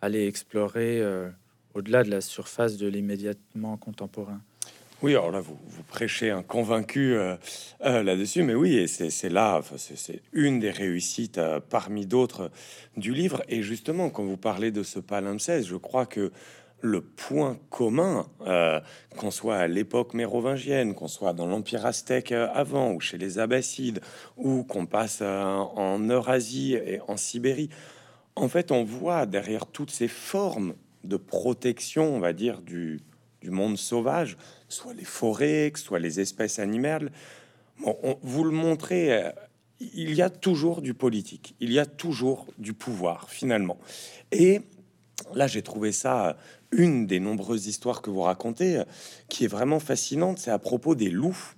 aller 0.00 0.26
explorer 0.26 1.00
euh, 1.00 1.28
au-delà 1.74 2.02
de 2.02 2.10
la 2.10 2.20
surface 2.20 2.76
de 2.76 2.88
l'immédiatement 2.88 3.76
contemporain. 3.76 4.40
Oui, 5.02 5.12
alors 5.12 5.32
là, 5.32 5.40
vous, 5.40 5.58
prêchez 5.88 6.30
un 6.30 6.42
convaincu 6.42 7.14
euh, 7.14 7.36
là-dessus, 7.80 8.42
mais 8.42 8.54
oui, 8.54 8.76
et 8.76 8.86
c'est 8.86 9.28
là, 9.28 9.60
c'est 9.76 10.22
une 10.32 10.60
des 10.60 10.70
réussites 10.70 11.40
parmi 11.70 12.06
d'autres 12.06 12.50
du 12.96 13.12
livre. 13.12 13.42
Et 13.48 13.62
justement, 13.62 14.10
quand 14.10 14.24
vous 14.24 14.36
parlez 14.36 14.70
de 14.70 14.82
ce 14.82 15.00
palimpseste, 15.00 15.66
je 15.66 15.76
crois 15.76 16.06
que 16.06 16.30
le 16.82 17.00
point 17.00 17.58
commun, 17.70 18.26
euh, 18.46 18.80
qu'on 19.16 19.30
soit 19.30 19.56
à 19.56 19.68
l'époque 19.68 20.14
mérovingienne, 20.14 20.94
qu'on 20.94 21.08
soit 21.08 21.32
dans 21.32 21.46
l'Empire 21.46 21.86
aztèque 21.86 22.32
euh, 22.32 22.48
avant, 22.52 22.92
ou 22.92 23.00
chez 23.00 23.16
les 23.16 23.38
Abbassides, 23.38 24.00
ou 24.36 24.64
qu'on 24.64 24.84
passe 24.84 25.20
euh, 25.22 25.44
en 25.44 26.00
Eurasie 26.00 26.74
et 26.74 27.00
en 27.06 27.16
Sibérie, 27.16 27.70
en 28.34 28.48
fait, 28.48 28.72
on 28.72 28.82
voit 28.82 29.26
derrière 29.26 29.66
toutes 29.66 29.90
ces 29.90 30.08
formes 30.08 30.74
de 31.04 31.16
protection, 31.16 32.16
on 32.16 32.18
va 32.18 32.32
dire, 32.32 32.60
du, 32.60 33.00
monde 33.44 33.76
sauvage, 33.76 34.36
soit 34.72 34.94
les 34.94 35.04
forêts, 35.04 35.70
que 35.72 35.78
soit 35.78 35.98
les 35.98 36.20
espèces 36.20 36.58
animales. 36.58 37.10
vous 38.22 38.44
le 38.44 38.50
montrez, 38.50 39.32
il 39.94 40.14
y 40.14 40.22
a 40.22 40.30
toujours 40.30 40.82
du 40.82 40.94
politique, 40.94 41.54
il 41.60 41.72
y 41.72 41.78
a 41.78 41.86
toujours 41.86 42.46
du 42.58 42.72
pouvoir, 42.72 43.30
finalement. 43.30 43.78
Et 44.30 44.60
là, 45.34 45.46
j'ai 45.46 45.62
trouvé 45.62 45.92
ça 45.92 46.36
une 46.70 47.06
des 47.06 47.20
nombreuses 47.20 47.66
histoires 47.66 48.02
que 48.02 48.10
vous 48.10 48.22
racontez, 48.22 48.78
euh, 48.78 48.84
qui 49.28 49.44
est 49.44 49.48
vraiment 49.48 49.78
fascinante, 49.78 50.38
c'est 50.38 50.50
à 50.50 50.58
propos 50.58 50.94
des 50.94 51.10
loups, 51.10 51.54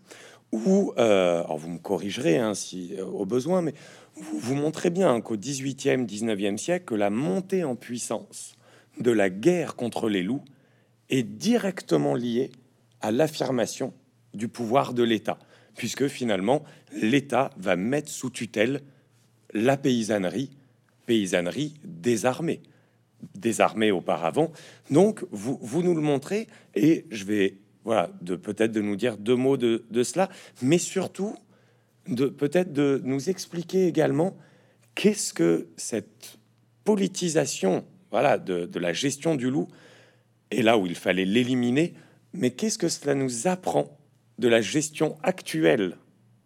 où, 0.53 0.93
euh, 0.99 1.43
vous 1.57 1.69
me 1.69 1.79
corrigerez 1.79 2.39
hein, 2.39 2.55
si 2.55 2.95
euh, 2.99 3.05
au 3.05 3.25
besoin, 3.25 3.63
mais 3.63 3.75
vous, 4.17 4.55
montrez 4.55 4.91
bien 4.91 5.21
qu'au 5.21 5.37
18e, 5.37 6.07
19e 6.07 6.57
siècle, 6.57 6.95
la 6.95 7.11
montée 7.11 7.65
en 7.65 7.75
puissance 7.75 8.55
de 9.01 9.11
la 9.11 9.31
guerre 9.31 9.75
contre 9.75 10.09
les 10.09 10.23
loups 10.23 10.45
est 11.11 11.25
directement 11.25 12.15
liée 12.15 12.53
à 13.05 13.11
l'affirmation 13.11 13.93
du 14.33 14.49
pouvoir 14.49 14.95
de 14.95 15.03
l'État, 15.03 15.39
puisque 15.77 16.09
finalement 16.09 16.65
l'État 16.91 17.51
va 17.59 17.77
mettre 17.77 18.11
sous 18.11 18.31
tutelle 18.31 18.81
la 19.53 19.77
paysannerie, 19.77 20.51
paysannerie 21.07 21.75
désarmée 21.85 22.63
désarmé 23.35 23.91
auparavant. 23.91 24.53
Donc, 24.91 25.25
vous, 25.31 25.59
vous 25.63 25.83
nous 25.83 25.95
le 25.95 26.03
montrez, 26.03 26.47
et 26.75 27.07
je 27.11 27.25
vais, 27.25 27.57
voilà, 27.83 28.11
de 28.21 28.37
peut-être 28.37 28.71
de 28.73 28.83
nous 28.83 28.97
dire 28.97 29.17
deux 29.17 29.35
mots 29.35 29.57
de, 29.57 29.83
cela, 30.03 30.29
mais 30.61 30.77
surtout 30.77 31.35
de 32.07 32.27
peut-être 32.27 32.75
de 32.75 33.01
nous 33.03 33.31
expliquer 33.31 33.87
également 33.87 34.37
qu'est-ce 34.95 35.33
que 35.33 35.69
cette 35.79 36.39
politisation, 36.85 37.87
voilà, 38.11 38.37
de, 38.37 38.67
de 38.67 38.79
la 38.79 38.93
gestion 38.93 39.37
du 39.37 39.49
loup, 39.49 39.69
et 40.51 40.63
là 40.63 40.77
où 40.77 40.85
il 40.85 40.95
fallait 40.95 41.25
l'éliminer, 41.25 41.95
mais 42.35 42.51
qu'est-ce 42.51 42.79
que 42.79 42.89
cela 42.89 43.15
nous 43.15 43.47
apprend 43.47 43.97
de 44.39 44.49
la 44.49 44.61
gestion 44.61 45.17
actuelle 45.23 45.97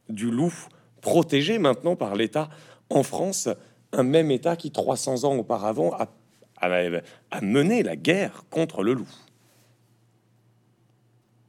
du 0.09 0.31
loup 0.31 0.55
protégé 1.01 1.59
maintenant 1.59 1.97
par 1.97 2.15
l'État 2.15 2.49
en 2.91 3.03
France, 3.03 3.49
un 3.93 4.03
même 4.03 4.31
État 4.31 4.57
qui 4.57 4.71
300 4.71 5.25
ans 5.25 5.37
auparavant 5.37 5.93
a 5.95 6.09
à 6.61 7.41
mener 7.41 7.83
la 7.83 7.97
guerre 7.97 8.45
contre 8.51 8.83
le 8.83 8.93
loup? 8.93 9.09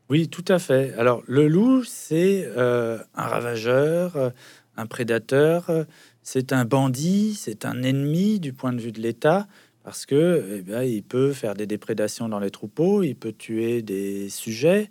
Oui, 0.10 0.28
tout 0.28 0.46
à 0.48 0.60
fait. 0.60 0.94
Alors, 0.98 1.24
le 1.28 1.48
loup, 1.48 1.84
c'est 1.84 2.46
euh, 2.46 2.98
un 3.16 3.24
ravageur, 3.24 4.32
un 4.76 4.86
prédateur, 4.88 5.86
c'est 6.24 6.54
un 6.54 6.66
bandit, 6.66 7.36
c'est 7.36 7.66
un 7.66 7.84
ennemi 7.84 8.40
du 8.40 8.54
point 8.54 8.74
de 8.74 8.82
vue 8.82 8.92
de 8.92 9.02
l'État, 9.02 9.48
parce 9.90 10.06
que 10.06 10.62
eh 10.70 10.88
il 10.88 11.02
peut 11.02 11.34
faire 11.34 11.56
des 11.56 11.66
déprédations 11.66 12.30
dans 12.30 12.38
les 12.38 12.52
troupeaux, 12.52 13.02
il 13.02 13.16
peut 13.16 13.34
tuer 13.34 13.82
des 13.82 14.30
sujets. 14.30 14.88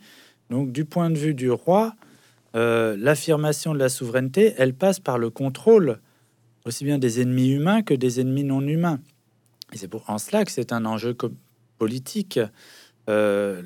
Donc, 0.50 0.72
du 0.72 0.84
point 0.84 1.08
de 1.08 1.16
vue 1.16 1.34
du 1.34 1.52
roi, 1.52 1.94
euh, 2.56 2.96
l'affirmation 2.98 3.74
de 3.74 3.78
la 3.78 3.90
souveraineté, 3.90 4.54
elle 4.58 4.74
passe 4.74 4.98
par 4.98 5.16
le 5.16 5.30
contrôle 5.30 6.00
aussi 6.64 6.84
bien 6.84 6.98
des 6.98 7.20
ennemis 7.20 7.52
humains 7.52 7.82
que 7.82 7.94
des 7.94 8.18
ennemis 8.18 8.42
non 8.42 8.60
humains. 8.60 8.98
Et 9.72 9.76
c'est 9.76 9.86
pour 9.86 10.02
en 10.10 10.18
cela 10.18 10.44
que 10.44 10.50
c'est 10.50 10.72
un 10.72 10.84
enjeu 10.84 11.16
politique. 11.78 12.40
Euh, 13.08 13.62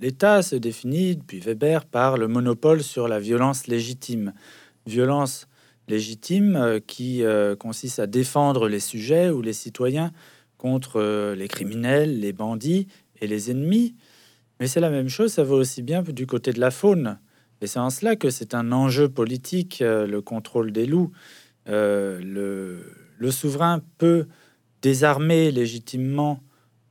L'État 0.00 0.40
se 0.42 0.54
définit 0.54 1.16
depuis 1.16 1.40
Weber 1.40 1.84
par 1.84 2.16
le 2.16 2.28
monopole 2.28 2.84
sur 2.84 3.08
la 3.08 3.18
violence 3.18 3.66
légitime. 3.66 4.32
Violence 4.86 5.48
légitime 5.88 6.54
euh, 6.54 6.78
qui 6.78 7.24
consiste 7.58 7.98
à 7.98 8.06
défendre 8.06 8.68
les 8.68 8.78
sujets 8.78 9.30
ou 9.30 9.42
les 9.42 9.52
citoyens 9.52 10.12
contre 10.64 11.34
les 11.36 11.46
criminels, 11.46 12.20
les 12.20 12.32
bandits 12.32 12.86
et 13.20 13.26
les 13.26 13.50
ennemis. 13.50 13.96
Mais 14.58 14.66
c'est 14.66 14.80
la 14.80 14.88
même 14.88 15.10
chose, 15.10 15.30
ça 15.30 15.44
vaut 15.44 15.58
aussi 15.58 15.82
bien 15.82 16.00
du 16.00 16.26
côté 16.26 16.54
de 16.54 16.60
la 16.60 16.70
faune. 16.70 17.18
Et 17.60 17.66
c'est 17.66 17.80
en 17.80 17.90
cela 17.90 18.16
que 18.16 18.30
c'est 18.30 18.54
un 18.54 18.72
enjeu 18.72 19.10
politique, 19.10 19.80
le 19.80 20.20
contrôle 20.22 20.72
des 20.72 20.86
loups. 20.86 21.12
le, 21.66 22.80
le 23.18 23.30
souverain 23.30 23.82
peut 23.98 24.26
désarmer 24.80 25.50
légitimement 25.50 26.40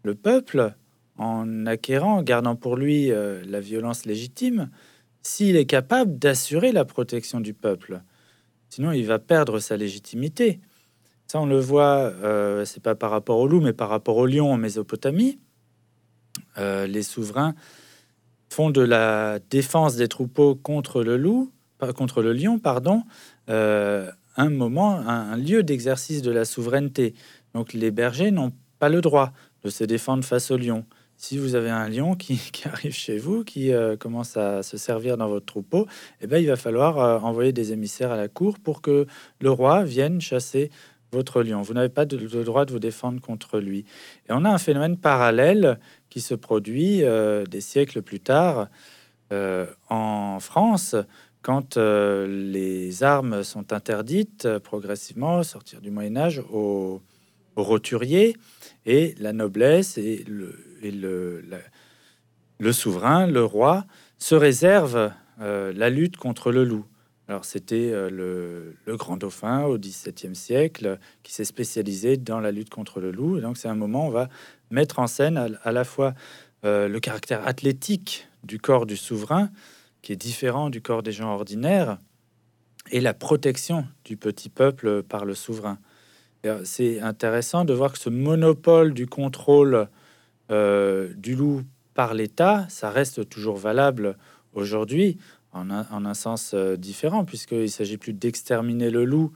le 0.04 0.14
peuple 0.14 0.76
en 1.18 1.66
acquérant, 1.66 2.18
en 2.18 2.22
gardant 2.22 2.56
pour 2.56 2.76
lui 2.76 3.12
euh, 3.12 3.42
la 3.48 3.60
violence 3.60 4.06
légitime, 4.06 4.70
s'il 5.24 5.56
est 5.56 5.66
capable 5.66 6.20
d'assurer 6.20 6.72
la 6.72 6.86
protection 6.86 7.40
du 7.40 7.56
peuple. 7.56 8.02
Sinon, 8.70 8.92
il 8.92 9.08
va 9.08 9.18
perdre 9.18 9.60
sa 9.60 9.78
légitimité. 9.78 10.60
Ça, 11.34 11.42
on 11.42 11.48
le 11.48 11.60
voit, 11.60 12.14
euh, 12.24 12.64
c'est 12.64 12.84
pas 12.84 12.94
par 12.94 13.10
rapport 13.10 13.40
au 13.40 13.48
loup, 13.48 13.60
mais 13.60 13.74
par 13.74 13.90
rapport 13.90 14.18
au 14.18 14.28
lion 14.28 14.54
en 14.54 14.58
Mésopotamie. 14.58 15.40
Euh, 16.60 16.86
les 16.86 17.02
souverains 17.02 17.56
font 18.52 18.70
de 18.70 18.82
la 18.82 19.40
défense 19.50 19.96
des 19.96 20.08
troupeaux 20.08 20.54
contre 20.54 21.02
le 21.02 21.18
loup, 21.18 21.52
contre 21.96 22.22
le 22.22 22.34
lion, 22.34 22.60
pardon, 22.60 23.02
un 23.48 24.50
moment, 24.52 25.00
un 25.00 25.36
lieu 25.36 25.64
d'exercice 25.64 26.22
de 26.22 26.30
la 26.30 26.46
souveraineté. 26.46 27.16
Donc 27.56 27.74
les 27.74 27.90
bergers 27.90 28.30
n'ont 28.30 28.52
pas 28.78 28.90
le 28.90 29.02
droit 29.02 29.32
de 29.64 29.72
se 29.72 29.84
défendre 29.84 30.24
face 30.24 30.52
au 30.52 30.58
lion. 30.58 30.86
Si 31.18 31.38
vous 31.38 31.56
avez 31.56 31.70
un 31.70 31.88
lion 31.88 32.16
qui, 32.18 32.38
arrive 32.66 32.94
chez 32.94 33.18
vous, 33.18 33.44
qui 33.44 33.72
euh, 33.72 33.96
commence 33.96 34.36
à 34.38 34.64
se 34.64 34.78
servir 34.78 35.18
dans 35.18 35.28
votre 35.28 35.46
troupeau, 35.46 35.88
eh 36.22 36.28
ben, 36.28 36.38
il 36.38 36.48
va 36.48 36.56
falloir 36.56 37.00
euh, 37.00 37.20
envoyer 37.20 37.54
des 37.54 37.72
émissaires 37.72 38.12
à 38.12 38.18
la 38.18 38.28
cour 38.28 38.60
pour 38.60 38.82
que 38.82 39.08
le 39.40 39.52
roi 39.52 39.84
vienne 39.84 40.20
chasser 40.20 40.70
votre 41.14 41.44
lion. 41.44 41.62
Vous 41.62 41.74
n'avez 41.74 41.90
pas 41.90 42.06
le 42.06 42.44
droit 42.44 42.66
de 42.66 42.72
vous 42.72 42.80
défendre 42.80 43.22
contre 43.22 43.60
lui. 43.60 43.86
Et 44.28 44.32
on 44.32 44.44
a 44.46 44.50
un 44.50 44.58
phénomène 44.58 44.98
parallèle 44.98 45.80
qui 46.10 46.22
se 46.22 46.36
produit 46.36 47.04
euh, 47.04 47.46
des 47.46 47.62
siècles 47.62 48.02
plus 48.02 48.20
tard 48.20 48.68
en 49.90 50.38
France, 50.40 50.96
quand 51.42 51.78
les 51.78 53.02
armes 53.02 53.42
sont 53.42 53.74
interdites 53.74 54.48
progressivement, 54.60 55.42
sortir 55.42 55.82
du 55.82 55.90
Moyen 55.90 56.18
Âge, 56.18 56.44
au 56.52 57.02
roturier 57.56 58.36
et 58.86 59.16
la 59.20 59.34
noblesse 59.34 59.98
et 59.98 60.24
le, 60.28 61.44
le, 62.60 62.72
souverain, 62.72 63.28
le 63.28 63.44
roi, 63.44 63.86
se 64.18 64.36
réserve 64.36 65.12
euh, 65.42 65.74
la 65.76 65.90
lutte 65.90 66.18
contre 66.18 66.52
le 66.52 66.64
loup. 66.64 66.86
Alors 67.34 67.46
c'était 67.46 67.90
euh, 67.92 68.12
le, 68.86 68.96
grand 68.96 69.18
dauphin 69.18 69.64
au 69.64 69.80
XVIIe 69.80 70.36
siècle 70.36 71.00
qui 71.24 71.34
s'est 71.34 71.46
spécialisé 71.46 72.16
dans 72.16 72.40
la 72.40 72.52
lutte 72.52 72.70
contre 72.70 73.00
le 73.00 73.10
loup. 73.10 73.40
Donc 73.40 73.58
c'est 73.58 73.68
un 73.68 73.74
moment 73.74 74.06
où 74.06 74.10
on 74.10 74.12
va 74.12 74.30
mettre 74.70 75.00
en 75.00 75.08
scène 75.08 75.58
à, 75.64 75.72
la 75.72 75.84
fois 75.84 76.14
euh, 76.64 76.88
le 76.88 77.00
caractère 77.00 77.48
athlétique 77.48 78.28
du 78.44 78.60
corps 78.60 78.86
du 78.86 78.96
souverain, 78.96 79.50
qui 80.04 80.14
est 80.14 80.16
différent 80.16 80.70
du 80.70 80.80
corps 80.80 81.02
des 81.02 81.12
gens 81.12 81.34
ordinaires, 81.34 81.98
et 82.92 83.02
la 83.02 83.16
protection 83.16 83.88
du 84.06 84.16
petit 84.16 84.50
peuple 84.50 85.02
par 85.02 85.26
le 85.26 85.34
souverain. 85.34 85.80
C'est 86.66 87.00
intéressant 87.00 87.66
de 87.66 87.74
voir 87.74 87.94
que 87.94 87.98
ce 87.98 88.12
monopole 88.12 88.94
du 88.94 89.08
contrôle 89.08 89.88
euh, 90.52 91.12
du 91.16 91.34
loup 91.34 91.64
par 91.96 92.14
l'État, 92.14 92.68
ça 92.70 92.92
reste 92.92 93.28
toujours 93.28 93.58
valable 93.58 94.18
aujourd'hui 94.54 95.18
en 95.54 95.70
un, 95.70 96.14
sens 96.14 96.54
euh, 96.54 96.76
différent, 96.76 97.26
puisqu'il 97.26 97.70
s'agit 97.70 97.98
plus 97.98 98.14
d'exterminer 98.14 98.90
le 98.90 99.06
loup, 99.06 99.32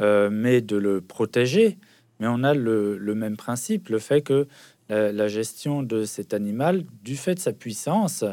euh, 0.00 0.30
mais 0.30 0.60
de 0.60 0.76
le 0.76 1.00
protéger. 1.00 1.78
Mais 2.18 2.26
on 2.28 2.42
a 2.42 2.54
le, 2.54 2.98
même 3.14 3.36
principe, 3.36 3.88
le 3.88 3.98
fait 3.98 4.22
que 4.22 4.46
la, 4.88 5.28
gestion 5.28 5.82
de 5.82 6.04
cet 6.04 6.34
animal, 6.34 6.84
du 7.02 7.16
fait 7.16 7.36
de 7.36 7.40
sa 7.40 7.52
puissance 7.52 8.24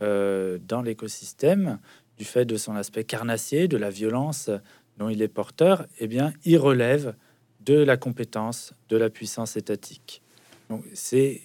dans 0.00 0.82
l'écosystème, 0.84 1.78
du 2.18 2.24
fait 2.24 2.44
de 2.44 2.56
son 2.56 2.76
aspect 2.76 3.04
carnassier, 3.04 3.68
de 3.68 3.78
la 3.78 3.88
violence 3.88 4.50
dont 4.98 5.08
il 5.08 5.22
est 5.22 5.28
porteur, 5.28 5.86
eh 5.98 6.08
bien, 6.08 6.32
il 6.44 6.58
relève 6.58 7.14
de 7.60 7.74
la 7.74 7.96
compétence, 7.96 8.74
de 8.88 8.96
la 8.96 9.10
puissance 9.10 9.56
étatique. 9.56 10.22
Donc, 10.70 10.84
c'est 10.94 11.42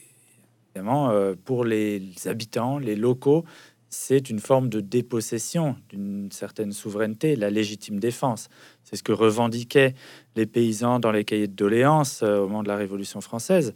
évidemment 0.74 1.09
euh, 1.09 1.34
pour 1.45 1.66
les 1.66 2.01
habitants, 2.26 2.78
les 2.78 2.95
locaux, 2.95 3.43
c'est 3.92 4.30
une 4.30 4.39
forme 4.39 4.70
de 4.70 4.80
dépossession 4.80 5.76
d'une 5.89 6.32
certaine 6.32 6.72
souveraineté, 6.72 7.36
la 7.36 7.50
légitime 7.50 8.00
défense. 8.00 8.48
C'est 8.86 8.96
ce 8.96 9.04
que 9.04 9.12
revendiquaient 9.12 9.96
les 10.38 10.46
paysans 10.46 11.00
dans 11.00 11.12
les 11.12 11.26
cahiers 11.26 11.50
de 11.50 11.54
doléances 11.54 12.24
euh, 12.24 12.39
au 12.39 12.48
moment 12.48 12.64
de 12.64 12.70
la 12.70 12.78
Révolution 12.78 13.20
française. 13.20 13.74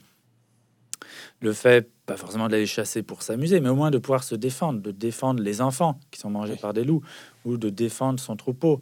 Le 1.42 1.52
fait, 1.52 1.90
pas 2.06 2.16
forcément 2.16 2.48
d'aller 2.48 2.66
chasser 2.66 3.04
pour 3.04 3.24
s'amuser, 3.24 3.60
mais 3.60 3.68
au 3.68 3.76
moins 3.76 3.92
de 3.92 3.98
pouvoir 3.98 4.24
se 4.24 4.36
défendre, 4.36 4.80
de 4.80 4.92
défendre 4.92 5.44
les 5.44 5.62
enfants 5.62 6.00
qui 6.12 6.20
sont 6.22 6.30
mangés 6.30 6.56
par 6.56 6.74
des 6.74 6.86
loups, 6.86 7.04
ou 7.44 7.58
de 7.58 7.70
défendre 7.70 8.20
son 8.20 8.36
troupeau. 8.38 8.82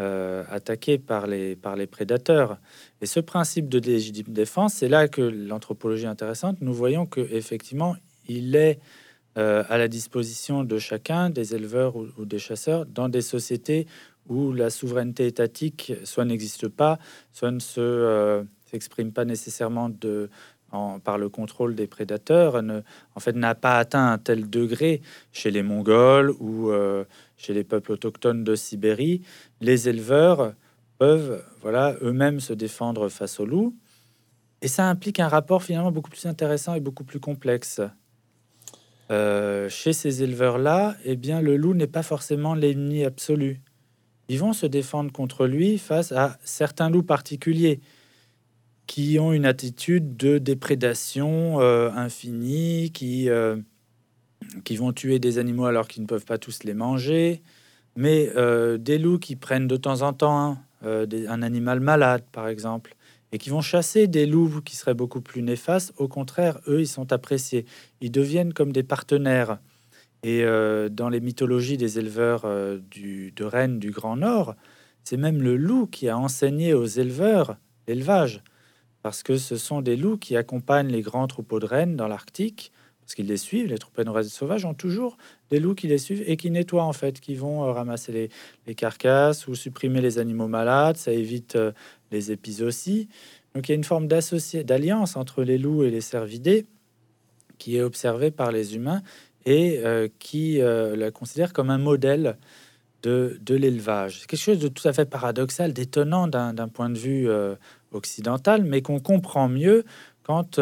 Euh, 0.00 0.44
attaqué 0.48 0.96
par 0.96 1.26
les, 1.26 1.56
par 1.56 1.74
les 1.74 1.88
prédateurs. 1.88 2.58
Et 3.00 3.06
ce 3.06 3.18
principe 3.18 3.68
de 3.68 3.80
légitime 3.80 4.32
défense, 4.32 4.74
c'est 4.74 4.88
là 4.88 5.08
que 5.08 5.22
l'anthropologie 5.22 6.04
est 6.04 6.06
intéressante. 6.06 6.58
Nous 6.60 6.72
voyons 6.72 7.04
que 7.04 7.20
effectivement, 7.32 7.96
il 8.28 8.54
est 8.54 8.78
euh, 9.38 9.62
à 9.68 9.78
la 9.78 9.88
disposition 9.88 10.64
de 10.64 10.78
chacun, 10.78 11.30
des 11.30 11.54
éleveurs 11.54 11.94
ou, 11.96 12.24
des 12.24 12.38
chasseurs, 12.38 12.86
dans 12.86 13.08
des 13.08 13.22
sociétés 13.22 13.86
où 14.28 14.52
la 14.52 14.68
souveraineté 14.68 15.26
étatique 15.26 15.92
soit 16.04 16.24
n'existe 16.24 16.68
pas, 16.68 16.98
soit 17.32 17.50
ne 17.50 17.60
se 17.60 17.80
euh, 17.80 18.42
s'exprime 18.66 19.12
pas 19.12 19.24
nécessairement 19.24 19.88
de, 19.88 20.28
par 21.04 21.16
le 21.16 21.28
contrôle 21.28 21.74
des 21.74 21.86
prédateurs, 21.86 22.62
ne, 22.62 22.80
en 23.14 23.20
fait, 23.20 23.36
n'a 23.36 23.54
pas 23.54 23.78
atteint 23.78 24.12
un 24.12 24.18
tel 24.18 24.50
degré 24.50 25.00
chez 25.32 25.50
les 25.50 25.62
Mongols 25.62 26.30
ou 26.40 26.70
chez 27.38 27.54
les 27.54 27.64
peuples 27.64 27.92
autochtones 27.92 28.44
de 28.44 28.54
Sibérie, 28.54 29.22
les 29.62 29.88
éleveurs 29.88 30.52
peuvent 30.98 31.42
voilà, 31.62 31.94
eux-mêmes 32.02 32.40
se 32.40 32.52
défendre 32.52 33.08
face 33.08 33.40
aux 33.40 33.46
loups. 33.46 33.74
Et 34.60 34.68
ça 34.68 34.88
implique 34.88 35.20
un 35.20 35.28
rapport 35.28 35.62
finalement 35.62 35.92
beaucoup 35.92 36.10
plus 36.10 36.26
intéressant 36.26 36.74
et 36.74 36.80
beaucoup 36.80 37.04
plus 37.04 37.20
complexe. 37.20 37.80
Euh, 39.10 39.68
chez 39.68 39.92
ces 39.92 40.22
éleveurs-là, 40.22 40.96
eh 41.04 41.16
bien, 41.16 41.40
le 41.40 41.56
loup 41.56 41.74
n'est 41.74 41.86
pas 41.86 42.02
forcément 42.02 42.54
l'ennemi 42.54 43.04
absolu. 43.04 43.60
Ils 44.28 44.38
vont 44.38 44.52
se 44.52 44.66
défendre 44.66 45.12
contre 45.12 45.46
lui 45.46 45.78
face 45.78 46.12
à 46.12 46.38
certains 46.44 46.90
loups 46.90 47.02
particuliers 47.02 47.80
qui 48.86 49.18
ont 49.18 49.32
une 49.32 49.46
attitude 49.46 50.16
de 50.16 50.38
déprédation 50.38 51.60
euh, 51.60 51.90
infinie, 51.90 52.90
qui, 52.92 53.28
euh, 53.30 53.56
qui 54.64 54.76
vont 54.76 54.92
tuer 54.92 55.18
des 55.18 55.38
animaux 55.38 55.66
alors 55.66 55.88
qu'ils 55.88 56.02
ne 56.02 56.06
peuvent 56.06 56.24
pas 56.24 56.38
tous 56.38 56.64
les 56.64 56.74
manger, 56.74 57.42
mais 57.96 58.30
des 58.78 58.98
loups 58.98 59.18
qui 59.18 59.34
prennent 59.36 59.66
de 59.66 59.76
temps 59.76 60.02
en 60.02 60.12
temps 60.12 60.58
euh, 60.84 61.06
un 61.28 61.42
animal 61.42 61.80
malade, 61.80 62.22
par 62.30 62.48
exemple, 62.48 62.94
et 63.32 63.38
qui 63.38 63.50
vont 63.50 63.60
chasser 63.60 64.06
des 64.06 64.26
loups 64.26 64.62
qui 64.62 64.76
seraient 64.76 64.94
beaucoup 64.94 65.20
plus 65.20 65.42
néfastes. 65.42 65.92
Au 65.98 66.08
contraire, 66.08 66.60
eux, 66.66 66.80
ils 66.80 66.88
sont 66.88 67.12
appréciés. 67.12 67.66
Ils 68.00 68.10
deviennent 68.10 68.52
comme 68.52 68.72
des 68.72 68.82
partenaires. 68.82 69.58
Et 70.22 70.42
euh, 70.42 70.88
dans 70.88 71.08
les 71.08 71.20
mythologies 71.20 71.76
des 71.76 71.98
éleveurs 71.98 72.44
du, 72.90 73.32
de 73.32 73.44
rennes 73.44 73.78
du 73.78 73.90
Grand 73.90 74.16
Nord, 74.16 74.56
c'est 75.04 75.16
même 75.16 75.42
le 75.42 75.56
loup 75.56 75.86
qui 75.86 76.08
a 76.08 76.18
enseigné 76.18 76.74
aux 76.74 76.86
éleveurs 76.86 77.56
l'élevage, 77.86 78.42
parce 79.02 79.22
que 79.22 79.38
ce 79.38 79.56
sont 79.56 79.80
des 79.80 79.96
loups 79.96 80.18
qui 80.18 80.36
accompagnent 80.36 80.90
les 80.90 81.02
grands 81.02 81.26
troupeaux 81.26 81.60
de 81.60 81.66
rennes 81.66 81.96
dans 81.96 82.08
l'Arctique 82.08 82.72
parce 83.08 83.14
qu'ils 83.14 83.28
les 83.28 83.38
suivent. 83.38 83.68
Les 83.68 83.78
troupes 83.78 83.98
sauvages 84.28 84.66
ont 84.66 84.74
toujours 84.74 85.16
des 85.50 85.60
loups 85.60 85.74
qui 85.74 85.86
les 85.86 85.98
suivent 85.98 86.22
et 86.26 86.36
qui 86.36 86.50
nettoient 86.50 86.84
en 86.84 86.92
fait, 86.92 87.20
qui 87.20 87.34
vont 87.34 87.64
euh, 87.64 87.72
ramasser 87.72 88.30
les, 88.66 88.74
carcasses 88.74 89.48
ou 89.48 89.54
supprimer 89.54 90.00
les 90.00 90.18
animaux 90.18 90.48
malades. 90.48 90.96
Ça 90.96 91.12
évite 91.12 91.56
euh, 91.56 91.72
les 92.10 92.32
épizooties. 92.32 93.08
Donc 93.54 93.68
il 93.68 93.72
y 93.72 93.74
a 93.74 93.76
une 93.76 93.84
forme 93.84 94.06
d'alliance 94.08 95.16
entre 95.16 95.42
les 95.42 95.58
loups 95.58 95.84
et 95.84 95.90
les 95.90 96.00
cervidés 96.00 96.66
qui 97.58 97.76
est 97.76 97.82
observée 97.82 98.30
par 98.30 98.52
les 98.52 98.76
humains 98.76 99.02
et 99.46 99.80
euh, 99.84 100.08
qui 100.18 100.58
la 100.58 101.10
considère 101.10 101.52
comme 101.52 101.70
un 101.70 101.78
modèle 101.78 102.36
de, 103.02 103.38
l'élevage. 103.48 104.20
C'est 104.20 104.26
quelque 104.26 104.40
chose 104.40 104.58
de 104.58 104.68
tout 104.68 104.86
à 104.86 104.92
fait 104.92 105.06
paradoxal, 105.06 105.72
d'étonnant 105.72 106.28
d'un 106.28 106.68
point 106.68 106.90
de 106.90 106.98
vue 106.98 107.28
occidental, 107.90 108.64
mais 108.64 108.82
qu'on 108.82 109.00
comprend 109.00 109.48
mieux 109.48 109.84
quand 110.22 110.60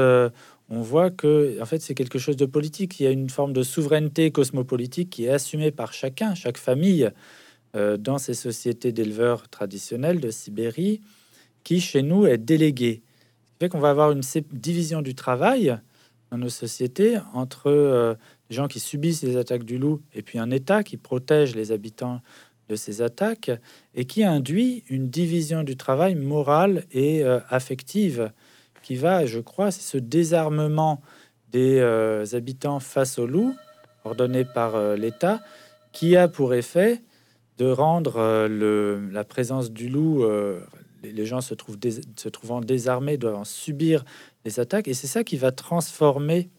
on 0.68 0.80
voit 0.80 1.10
que 1.10 1.60
en 1.60 1.64
fait 1.64 1.80
c'est 1.80 1.94
quelque 1.94 2.18
chose 2.18 2.36
de 2.36 2.46
politique. 2.46 2.98
Il 3.00 3.04
y 3.04 3.06
a 3.06 3.10
une 3.10 3.30
forme 3.30 3.52
de 3.52 3.62
souveraineté 3.62 4.30
cosmopolitique 4.30 5.10
qui 5.10 5.24
est 5.26 5.30
assumée 5.30 5.70
par 5.70 5.92
chacun, 5.92 6.34
chaque 6.34 6.58
famille 6.58 7.10
dans 7.74 8.16
ces 8.16 8.32
sociétés 8.32 8.90
d'éleveurs 8.90 9.50
traditionnels 9.50 10.18
de 10.18 10.30
Sibérie, 10.30 11.02
qui 11.62 11.82
chez 11.82 12.00
nous 12.00 12.26
est 12.26 12.38
déléguée. 12.38 13.02
Ce 13.44 13.52
qui 13.52 13.56
fait 13.60 13.68
qu'on 13.68 13.80
va 13.80 13.90
avoir 13.90 14.12
une 14.12 14.22
division 14.50 15.02
du 15.02 15.14
travail 15.14 15.76
dans 16.30 16.38
nos 16.38 16.48
sociétés 16.48 17.18
entre 17.34 18.16
des 18.48 18.56
gens 18.56 18.66
qui 18.66 18.80
subissent 18.80 19.22
les 19.22 19.36
attaques 19.36 19.64
du 19.64 19.78
loup 19.78 20.00
et 20.14 20.22
puis 20.22 20.38
un 20.38 20.50
État 20.50 20.82
qui 20.82 20.96
protège 20.96 21.54
les 21.54 21.70
habitants 21.70 22.22
de 22.68 22.76
ces 22.76 23.02
attaques 23.02 23.50
et 23.94 24.04
qui 24.04 24.24
induit 24.24 24.84
une 24.88 25.08
division 25.08 25.62
du 25.62 25.76
travail 25.76 26.14
morale 26.14 26.84
et 26.90 27.22
euh, 27.22 27.38
affective 27.48 28.32
qui 28.86 28.94
va, 28.94 29.26
je 29.26 29.40
crois, 29.40 29.72
c'est 29.72 29.82
ce 29.82 29.98
désarmement 29.98 31.02
des 31.50 31.78
euh, 31.80 32.24
habitants 32.34 32.78
face 32.78 33.18
au 33.18 33.26
loup 33.26 33.52
ordonné 34.04 34.44
par 34.44 34.76
euh, 34.76 34.94
l'État 34.94 35.40
qui 35.90 36.16
a 36.16 36.28
pour 36.28 36.54
effet 36.54 37.02
de 37.58 37.66
rendre 37.66 38.46
le, 38.46 39.08
la 39.10 39.24
présence 39.24 39.72
du 39.72 39.88
loup, 39.88 40.22
les, 41.02 41.24
gens 41.24 41.40
se, 41.40 41.54
trouvent 41.54 41.78
trouvant 42.30 42.60
désarmés 42.60 43.16
doivent 43.16 43.44
subir 43.44 44.04
les 44.44 44.60
attaques 44.60 44.88
et 44.88 44.94
c'est 44.94 45.06
ça 45.06 45.24
qui 45.24 45.38
va 45.38 45.52
transformer 45.52 46.50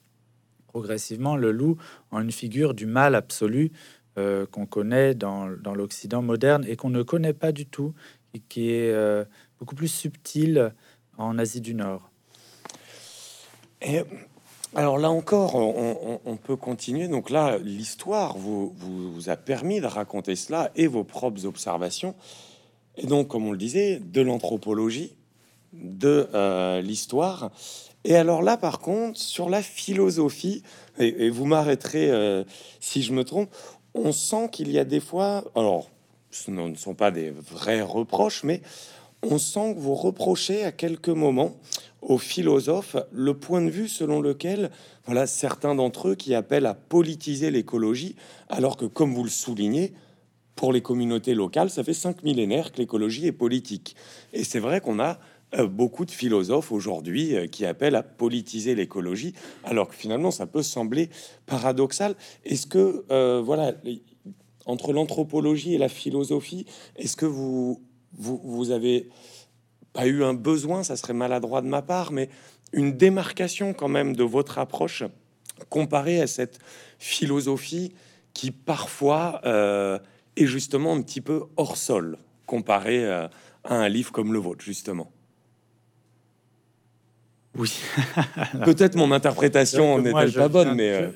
progressivement 0.65 1.35
le 1.35 1.51
loup 1.51 1.77
en 2.09 2.19
une 2.19 2.31
figure 2.31 2.73
du 2.73 2.87
mal 2.87 3.13
absolu 3.13 3.71
euh, 4.17 4.47
qu'on 4.47 4.65
connaît 4.65 5.13
dans, 5.13 5.47
l'Occident 5.47 6.23
moderne 6.23 6.65
et 6.67 6.75
qu'on 6.75 6.89
ne 6.89 7.03
connaît 7.03 7.33
pas 7.33 7.51
du 7.51 7.67
tout, 7.67 7.93
et 8.33 8.39
qui 8.39 8.71
est 8.71 8.91
euh, 8.91 9.23
beaucoup 9.59 9.75
plus 9.75 9.89
subtil 9.89 10.73
en 11.19 11.37
Asie 11.37 11.61
du 11.61 11.75
Nord. 11.75 12.09
Et 13.81 14.01
alors 14.75 14.97
là 14.97 15.09
encore, 15.09 15.55
on, 15.55 16.37
peut 16.37 16.55
continuer. 16.55 17.07
Donc 17.07 17.29
là, 17.29 17.57
l'histoire 17.57 18.37
vous, 18.37 18.73
a 19.27 19.37
permis 19.37 19.81
de 19.81 19.87
raconter 19.87 20.35
cela 20.35 20.71
et 20.75 20.87
vos 20.87 21.03
propres 21.03 21.45
observations. 21.45 22.15
Et 22.97 23.05
donc, 23.05 23.27
comme 23.27 23.45
on 23.45 23.51
le 23.51 23.57
disait, 23.57 23.99
de 23.99 24.21
l'anthropologie, 24.21 25.13
de 25.73 26.27
euh, 26.33 26.81
l'histoire 26.81 27.51
et 28.07 28.15
alors 28.15 28.41
là, 28.41 28.55
par 28.55 28.79
contre, 28.79 29.19
sur 29.19 29.49
la 29.49 29.61
philosophie, 29.61 30.63
et, 30.97 31.29
vous 31.29 31.45
m'arrêterez 31.45 32.09
euh, 32.09 32.45
si 32.79 33.03
je 33.03 33.11
me 33.11 33.25
trompe, 33.25 33.53
on 33.93 34.13
sent 34.13 34.47
qu'il 34.49 34.71
y 34.71 34.79
a 34.79 34.85
des 34.85 35.01
fois, 35.01 35.43
alors 35.55 35.89
ce 36.31 36.49
ne 36.49 36.75
sont 36.75 36.95
pas 36.95 37.11
des 37.11 37.31
vrais 37.31 37.81
reproches, 37.81 38.43
mais 38.43 38.61
on 39.23 39.37
sent 39.37 39.73
que 39.73 39.79
vous 39.79 39.93
reprochez 39.93 40.63
à 40.63 40.71
quelques 40.71 41.09
moments 41.09 41.57
aux 42.01 42.17
philosophes 42.17 42.95
le 43.11 43.33
point 43.33 43.61
de 43.61 43.69
vue 43.69 43.87
selon 43.87 44.21
lequel, 44.21 44.71
voilà, 45.05 45.27
certains 45.27 45.75
d'entre 45.75 46.09
eux 46.09 46.15
qui 46.15 46.35
appellent 46.35 46.65
à 46.65 46.73
politiser 46.73 47.51
l'écologie, 47.51 48.15
alors 48.49 48.77
que, 48.77 48.85
comme 48.85 49.13
vous 49.13 49.23
le 49.23 49.29
soulignez, 49.29 49.93
pour 50.55 50.73
les 50.73 50.81
communautés 50.81 51.35
locales, 51.35 51.69
ça 51.69 51.83
fait 51.83 51.93
cinq 51.93 52.23
millénaires 52.23 52.71
que 52.71 52.79
l'écologie 52.79 53.27
est 53.27 53.31
politique. 53.31 53.95
Et 54.33 54.43
c'est 54.43 54.59
vrai 54.59 54.81
qu'on 54.81 54.99
a 54.99 55.19
euh, 55.55 55.67
beaucoup 55.67 56.03
de 56.03 56.11
philosophes 56.11 56.71
aujourd'hui 56.73 57.35
euh, 57.35 57.47
qui 57.47 57.65
appellent 57.65 57.95
à 57.95 58.03
politiser 58.03 58.75
l'écologie, 58.75 59.33
alors 59.63 59.87
que 59.87 59.95
finalement 59.95 60.31
ça 60.31 60.45
peut 60.45 60.63
sembler 60.63 61.09
paradoxal. 61.45 62.15
Est-ce 62.43 62.67
que, 62.67 63.05
euh, 63.11 63.41
voilà, 63.41 63.73
entre 64.65 64.91
l'anthropologie 64.91 65.75
et 65.75 65.77
la 65.77 65.89
philosophie, 65.89 66.65
est-ce 66.97 67.15
que 67.15 67.25
vous, 67.25 67.81
vous, 68.17 68.41
vous 68.43 68.71
avez 68.71 69.09
pas 69.97 70.05
eu 70.05 70.23
un 70.23 70.33
besoin, 70.35 70.83
ça 70.83 70.95
serait 70.95 71.13
maladroit 71.13 71.61
de 71.61 71.67
ma 71.67 71.81
part, 71.81 72.11
mais 72.11 72.29
une 72.71 72.95
démarcation 72.95 73.73
quand 73.73 73.87
même 73.87 74.15
de 74.15 74.23
votre 74.23 74.59
approche 74.59 75.03
comparée 75.69 76.21
à 76.21 76.27
cette 76.27 76.59
philosophie 76.99 77.93
qui 78.33 78.51
parfois 78.51 79.41
est 79.43 80.45
justement 80.45 80.93
un 80.93 81.01
petit 81.01 81.21
peu 81.21 81.45
hors 81.55 81.77
sol 81.77 82.19
comparé 82.45 83.09
à 83.09 83.29
un 83.63 83.89
livre 83.89 84.11
comme 84.11 84.33
le 84.33 84.39
vôtre, 84.39 84.63
justement. 84.63 85.11
Oui. 87.57 87.79
Peut-être 88.65 88.95
mon 88.95 89.11
interprétation 89.11 89.99
n'est 89.99 90.11
pas 90.11 90.47
bonne, 90.47 90.75
mais... 90.75 90.91
Euh, 90.91 91.09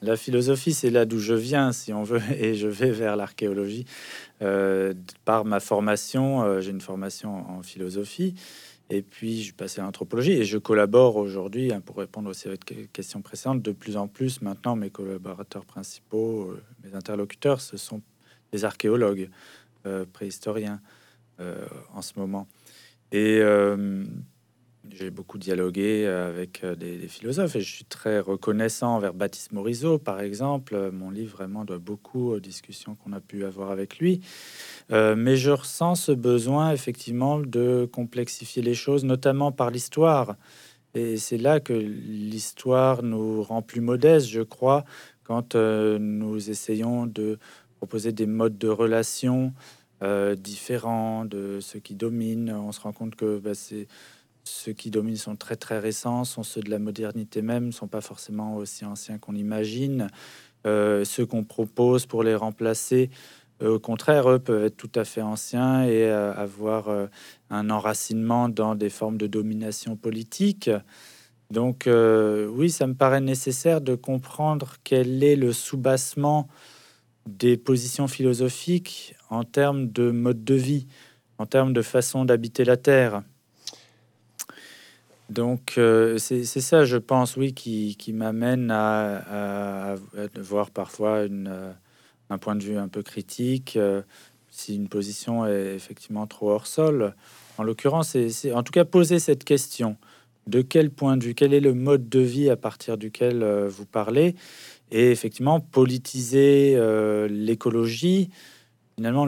la 0.00 0.16
philosophie, 0.16 0.72
c'est 0.72 0.90
là 0.90 1.04
d'où 1.04 1.18
je 1.18 1.34
viens, 1.34 1.72
si 1.72 1.92
on 1.92 2.02
veut, 2.02 2.20
et 2.38 2.54
je 2.54 2.68
vais 2.68 2.90
vers 2.90 3.16
l'archéologie. 3.16 3.84
Euh, 4.42 4.94
par 5.24 5.44
ma 5.44 5.60
formation, 5.60 6.42
euh, 6.42 6.60
j'ai 6.60 6.70
une 6.70 6.80
formation 6.80 7.48
en 7.50 7.62
philosophie, 7.62 8.34
et 8.90 9.02
puis 9.02 9.42
je 9.42 9.54
passé 9.54 9.80
à 9.80 9.84
l'anthropologie, 9.84 10.32
et 10.32 10.44
je 10.44 10.58
collabore 10.58 11.16
aujourd'hui, 11.16 11.72
hein, 11.72 11.80
pour 11.80 11.96
répondre 11.96 12.30
aussi 12.30 12.48
à 12.48 12.52
votre 12.52 12.66
question 12.92 13.22
précédente, 13.22 13.62
de 13.62 13.72
plus 13.72 13.96
en 13.96 14.06
plus 14.06 14.40
maintenant, 14.40 14.76
mes 14.76 14.90
collaborateurs 14.90 15.64
principaux, 15.64 16.54
mes 16.84 16.94
interlocuteurs, 16.94 17.60
ce 17.60 17.76
sont 17.76 18.00
des 18.52 18.64
archéologues 18.64 19.28
préhistoriens 20.12 20.80
en 21.94 22.02
ce 22.02 22.18
moment. 22.18 22.46
J'ai 24.92 25.10
beaucoup 25.10 25.38
dialogué 25.38 26.04
euh, 26.06 26.28
avec 26.28 26.64
euh, 26.64 26.74
des, 26.74 27.08
philosophes 27.08 27.56
et 27.56 27.60
je 27.60 27.72
suis 27.72 27.84
très 27.84 28.20
reconnaissant 28.20 28.96
envers 28.96 29.14
Baptiste 29.14 29.52
Morisot, 29.52 29.98
par 29.98 30.20
exemple. 30.20 30.74
Euh, 30.74 30.90
mon 30.90 31.10
livre 31.10 31.36
vraiment 31.36 31.64
doit 31.64 31.78
beaucoup 31.78 32.30
aux 32.30 32.40
discussions 32.40 32.94
qu'on 32.94 33.12
a 33.12 33.20
pu 33.20 33.44
avoir 33.44 33.70
avec 33.70 33.98
lui. 33.98 34.20
mais 34.90 35.36
je 35.36 35.50
ressens 35.50 35.96
ce 35.96 36.12
besoin 36.12 36.72
effectivement 36.72 37.38
de 37.38 37.88
complexifier 37.90 38.62
les 38.62 38.74
choses, 38.74 39.04
notamment 39.04 39.52
par 39.52 39.70
l'histoire. 39.70 40.36
Et 40.94 41.16
c'est 41.18 41.38
là 41.38 41.60
que 41.60 41.72
l'histoire 41.72 43.02
nous 43.02 43.42
rend 43.42 43.62
plus 43.62 43.80
modestes, 43.80 44.28
je 44.28 44.40
crois, 44.40 44.84
quand 45.24 45.54
nous 45.54 46.50
essayons 46.50 47.06
de 47.06 47.38
proposer 47.76 48.12
des 48.12 48.26
modes 48.26 48.58
de 48.58 48.68
relation 48.68 49.52
différents 50.38 51.24
de 51.24 51.60
ce 51.60 51.78
qui 51.78 51.94
domine. 51.94 52.50
On 52.50 52.72
se 52.72 52.80
rend 52.80 52.92
compte 52.92 53.14
que 53.14 53.38
bah, 53.38 53.54
c'est 53.54 53.86
ceux 54.48 54.72
qui 54.72 54.90
dominent 54.90 55.16
sont 55.16 55.36
très 55.36 55.56
très 55.56 55.78
récents, 55.78 56.24
sont 56.24 56.42
ceux 56.42 56.60
de 56.60 56.70
la 56.70 56.78
modernité 56.78 57.42
même, 57.42 57.72
sont 57.72 57.86
pas 57.86 58.00
forcément 58.00 58.56
aussi 58.56 58.84
anciens 58.84 59.18
qu'on 59.18 59.34
imagine. 59.34 60.08
Euh, 60.66 61.04
ceux 61.04 61.26
qu'on 61.26 61.44
propose 61.44 62.06
pour 62.06 62.22
les 62.22 62.34
remplacer, 62.34 63.10
euh, 63.62 63.74
au 63.74 63.78
contraire, 63.78 64.28
eux 64.30 64.38
peuvent 64.38 64.64
être 64.64 64.76
tout 64.76 64.90
à 64.94 65.04
fait 65.04 65.22
anciens 65.22 65.84
et 65.84 66.04
euh, 66.04 66.32
avoir 66.34 66.88
un 67.50 67.70
enracinement 67.70 68.48
dans 68.48 68.74
des 68.74 68.90
formes 68.90 69.18
de 69.18 69.26
domination 69.26 69.96
politique. 69.96 70.70
Donc 71.50 71.88
oui, 71.88 72.70
ça 72.70 72.86
me 72.86 72.94
paraît 72.94 73.20
nécessaire 73.20 73.80
de 73.80 73.94
comprendre 73.94 74.74
quel 74.84 75.22
est 75.22 75.36
le 75.36 75.52
soubassement 75.52 76.48
des 77.26 77.56
positions 77.56 78.08
philosophiques 78.08 79.14
en 79.30 79.44
termes 79.44 79.88
de 79.90 80.10
mode 80.10 80.44
de 80.44 80.54
vie, 80.54 80.86
en 81.38 81.46
termes 81.46 81.72
de 81.72 81.82
façon 81.82 82.24
d'habiter 82.24 82.64
la 82.64 82.76
Terre. 82.76 83.22
Donc 85.28 85.74
euh, 85.76 86.16
c'est 86.18 86.44
ça, 86.44 86.84
je 86.84 86.96
pense, 86.96 87.36
oui, 87.36 87.52
qui, 87.52 88.12
m'amène 88.12 88.70
à, 88.70 89.96
voir 90.36 90.70
parfois 90.70 91.28
euh, 91.28 91.72
un 92.30 92.38
point 92.38 92.56
de 92.56 92.62
vue 92.62 92.78
un 92.78 92.88
peu 92.88 93.02
critique, 93.02 93.76
euh, 93.76 94.00
si 94.50 94.74
une 94.74 94.88
position 94.88 95.46
est 95.46 95.74
effectivement 95.74 96.26
trop 96.26 96.50
hors 96.50 96.66
sol. 96.66 97.14
En 97.58 97.62
l'occurrence, 97.62 98.16
c'est 98.30 98.52
en 98.52 98.62
tout 98.62 98.72
cas 98.72 98.86
poser 98.86 99.18
cette 99.18 99.44
question 99.44 99.96
de 100.46 100.62
quel 100.62 100.90
point 100.90 101.18
de 101.18 101.24
vue, 101.24 101.34
quel 101.34 101.52
est 101.52 101.60
le 101.60 101.74
mode 101.74 102.08
de 102.08 102.20
vie 102.20 102.48
à 102.48 102.56
partir 102.56 102.96
duquel 102.96 103.44
vous 103.66 103.84
parlez, 103.84 104.34
et 104.90 105.10
effectivement 105.10 105.60
politiser 105.60 106.78
l'écologie. 107.28 108.30
Finalement, 108.96 109.26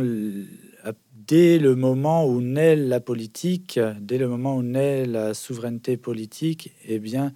dès 1.31 1.61
le 1.61 1.76
moment 1.76 2.26
où 2.26 2.41
naît 2.41 2.74
la 2.74 2.99
politique, 2.99 3.78
dès 4.01 4.18
le 4.18 4.26
moment 4.26 4.57
où 4.57 4.64
naît 4.64 5.07
la 5.07 5.33
souveraineté 5.33 5.97
politique, 5.97 6.74
eh 6.85 6.99
bien, 6.99 7.33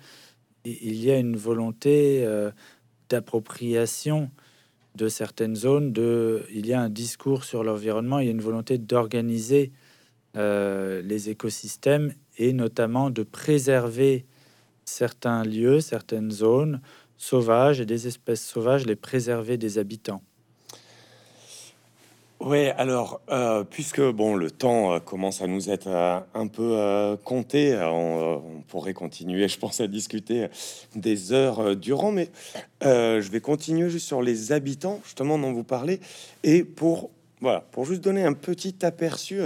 il 0.64 0.96
y 0.96 1.12
a 1.12 1.16
une 1.16 1.36
volonté 1.36 2.26
euh, 2.26 2.50
d'appropriation 3.08 4.32
de 4.96 5.08
certaines 5.08 5.54
zones, 5.54 5.94
il 6.52 6.66
y 6.66 6.72
a 6.72 6.80
un 6.80 6.88
discours 6.88 7.44
sur 7.44 7.62
l'environnement, 7.62 8.18
il 8.18 8.24
y 8.24 8.28
a 8.28 8.32
une 8.32 8.40
volonté 8.40 8.78
d'organiser 8.78 9.70
euh, 10.36 11.00
les 11.02 11.30
écosystèmes 11.30 12.14
et 12.36 12.52
notamment 12.52 13.10
de 13.10 13.22
préserver 13.22 14.26
certains 14.84 15.44
lieux, 15.44 15.78
certaines 15.78 16.32
zones 16.32 16.80
sauvages 17.16 17.80
et 17.80 17.86
des 17.86 18.08
espèces 18.08 18.44
sauvages, 18.44 18.86
les 18.86 18.96
préserver 18.96 19.56
des 19.56 19.78
habitants. 19.78 20.24
Oui, 22.40 22.66
alors, 22.76 23.20
euh, 23.30 23.64
puisque 23.64 24.02
bon, 24.02 24.34
le 24.34 24.50
temps 24.50 24.94
euh, 24.94 24.98
commence 24.98 25.40
à 25.40 25.46
nous 25.46 25.70
être 25.70 25.86
euh, 25.86 26.18
un 26.34 26.46
peu 26.48 27.16
compté, 27.24 27.74
on, 27.80 28.62
pourrait 28.68 28.92
continuer, 28.92 29.48
je 29.48 29.58
pense, 29.58 29.80
à 29.80 29.86
discuter 29.86 30.48
des 30.94 31.32
heures 31.32 31.76
durant, 31.76 32.12
mais 32.12 32.28
je 32.82 33.30
vais 33.30 33.40
continuer 33.40 33.88
juste 33.88 34.06
sur 34.06 34.20
les 34.20 34.52
habitants, 34.52 35.00
justement, 35.04 35.38
dont 35.38 35.52
vous 35.52 35.64
parlez, 35.64 36.00
et 36.42 36.64
pour 36.64 37.10
voilà, 37.40 37.60
pour 37.60 37.84
juste 37.84 38.00
donner 38.00 38.24
un 38.24 38.32
petit 38.32 38.86
aperçu, 38.86 39.40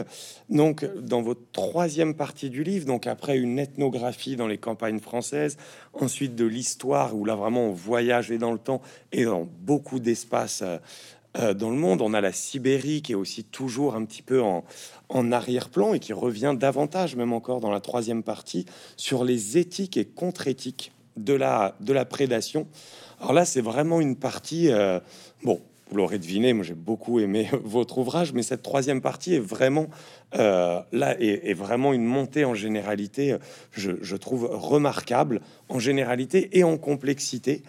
donc 0.51 0.85
dans 1.01 1.21
votre 1.21 1.41
troisième 1.51 2.15
partie 2.15 2.49
du 2.49 2.63
livre, 2.63 2.87
donc 2.87 3.09
après 3.09 3.37
une 3.39 3.59
ethnographie 3.59 4.37
dans 4.37 4.47
les 4.47 4.59
campagnes 4.59 5.01
françaises, 5.01 5.57
ensuite 5.95 6.37
de 6.37 6.45
l'histoire 6.45 7.17
où 7.17 7.25
là 7.25 7.35
vraiment 7.35 7.65
on 7.65 7.73
voyage 7.73 8.31
dans 8.31 8.53
le 8.53 8.59
temps 8.59 8.83
et 9.11 9.25
dans 9.25 9.49
beaucoup 9.63 9.99
d'espaces 9.99 10.63
euh, 11.39 11.55
dans 11.55 11.71
le 11.71 11.77
monde. 11.77 12.03
On 12.03 12.15
a 12.15 12.21
la 12.21 12.33
Sibérie 12.33 13.03
qui 13.03 13.13
est 13.13 13.17
aussi 13.17 13.45
toujours 13.45 13.95
un 13.95 14.05
petit 14.05 14.23
peu 14.23 14.43
en, 14.43 14.65
arrière-plan 15.33 15.95
et 15.95 16.01
qui 16.01 16.13
revient 16.13 16.55
davantage, 16.59 17.17
même 17.17 17.33
encore 17.33 17.61
dans 17.61 17.71
la 17.71 17.81
troisième 17.81 18.23
partie, 18.23 18.67
sur 18.97 19.25
les 19.25 19.59
éthiques 19.59 19.97
et 19.97 20.05
contre-éthiques 20.05 20.93
de 21.17 21.35
la, 21.35 21.75
de 21.81 21.93
la 21.93 22.05
prédation. 22.05 22.67
Alors 23.21 23.33
là, 23.33 23.45
c'est 23.45 23.61
vraiment 23.61 24.01
une 24.01 24.17
partie, 24.17 24.71
euh, 24.71 25.01
bon, 25.43 25.61
vous 25.91 25.97
l'aurez 25.97 26.19
deviné, 26.19 26.53
moi 26.53 26.65
j'ai 26.65 26.75
beaucoup 26.75 27.21
aimé 27.21 27.49
votre 27.65 27.99
ouvrage, 27.99 28.33
mais 28.33 28.43
cette 28.43 28.63
troisième 28.63 29.01
partie 29.01 29.35
est 29.35 29.41
vraiment 29.41 29.89
euh, 30.37 30.81
là 30.93 31.17
est, 31.19 31.55
vraiment 31.55 31.93
une 31.95 32.05
montée 32.05 32.45
en 32.45 32.55
généralité, 32.55 33.37
je, 33.73 34.17
trouve 34.17 34.51
remarquable 34.53 35.41
en 35.69 35.79
généralité 35.79 36.59
et 36.59 36.65
en 36.65 36.77
complexité. 36.77 37.63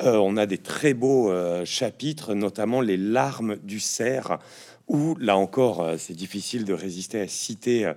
Euh, 0.00 0.16
on 0.16 0.36
a 0.36 0.46
des 0.46 0.58
très 0.58 0.94
beaux 0.94 1.30
euh, 1.30 1.64
chapitres, 1.64 2.34
notamment 2.34 2.80
les 2.80 2.96
larmes 2.96 3.56
du 3.56 3.78
cerf, 3.78 4.38
où 4.88 5.14
là 5.16 5.36
encore, 5.36 5.82
euh, 5.82 5.96
c'est 5.98 6.14
difficile 6.14 6.64
de 6.64 6.72
résister 6.72 7.20
à 7.20 7.28
citer 7.28 7.92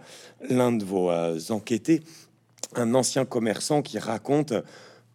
l'un 0.50 0.72
de 0.72 0.84
vos 0.84 1.12
enquêtés, 1.52 2.04
un 2.76 2.93
ancien 2.93 3.26
commerçant 3.26 3.82
qui 3.82 3.98
raconte 3.98 4.54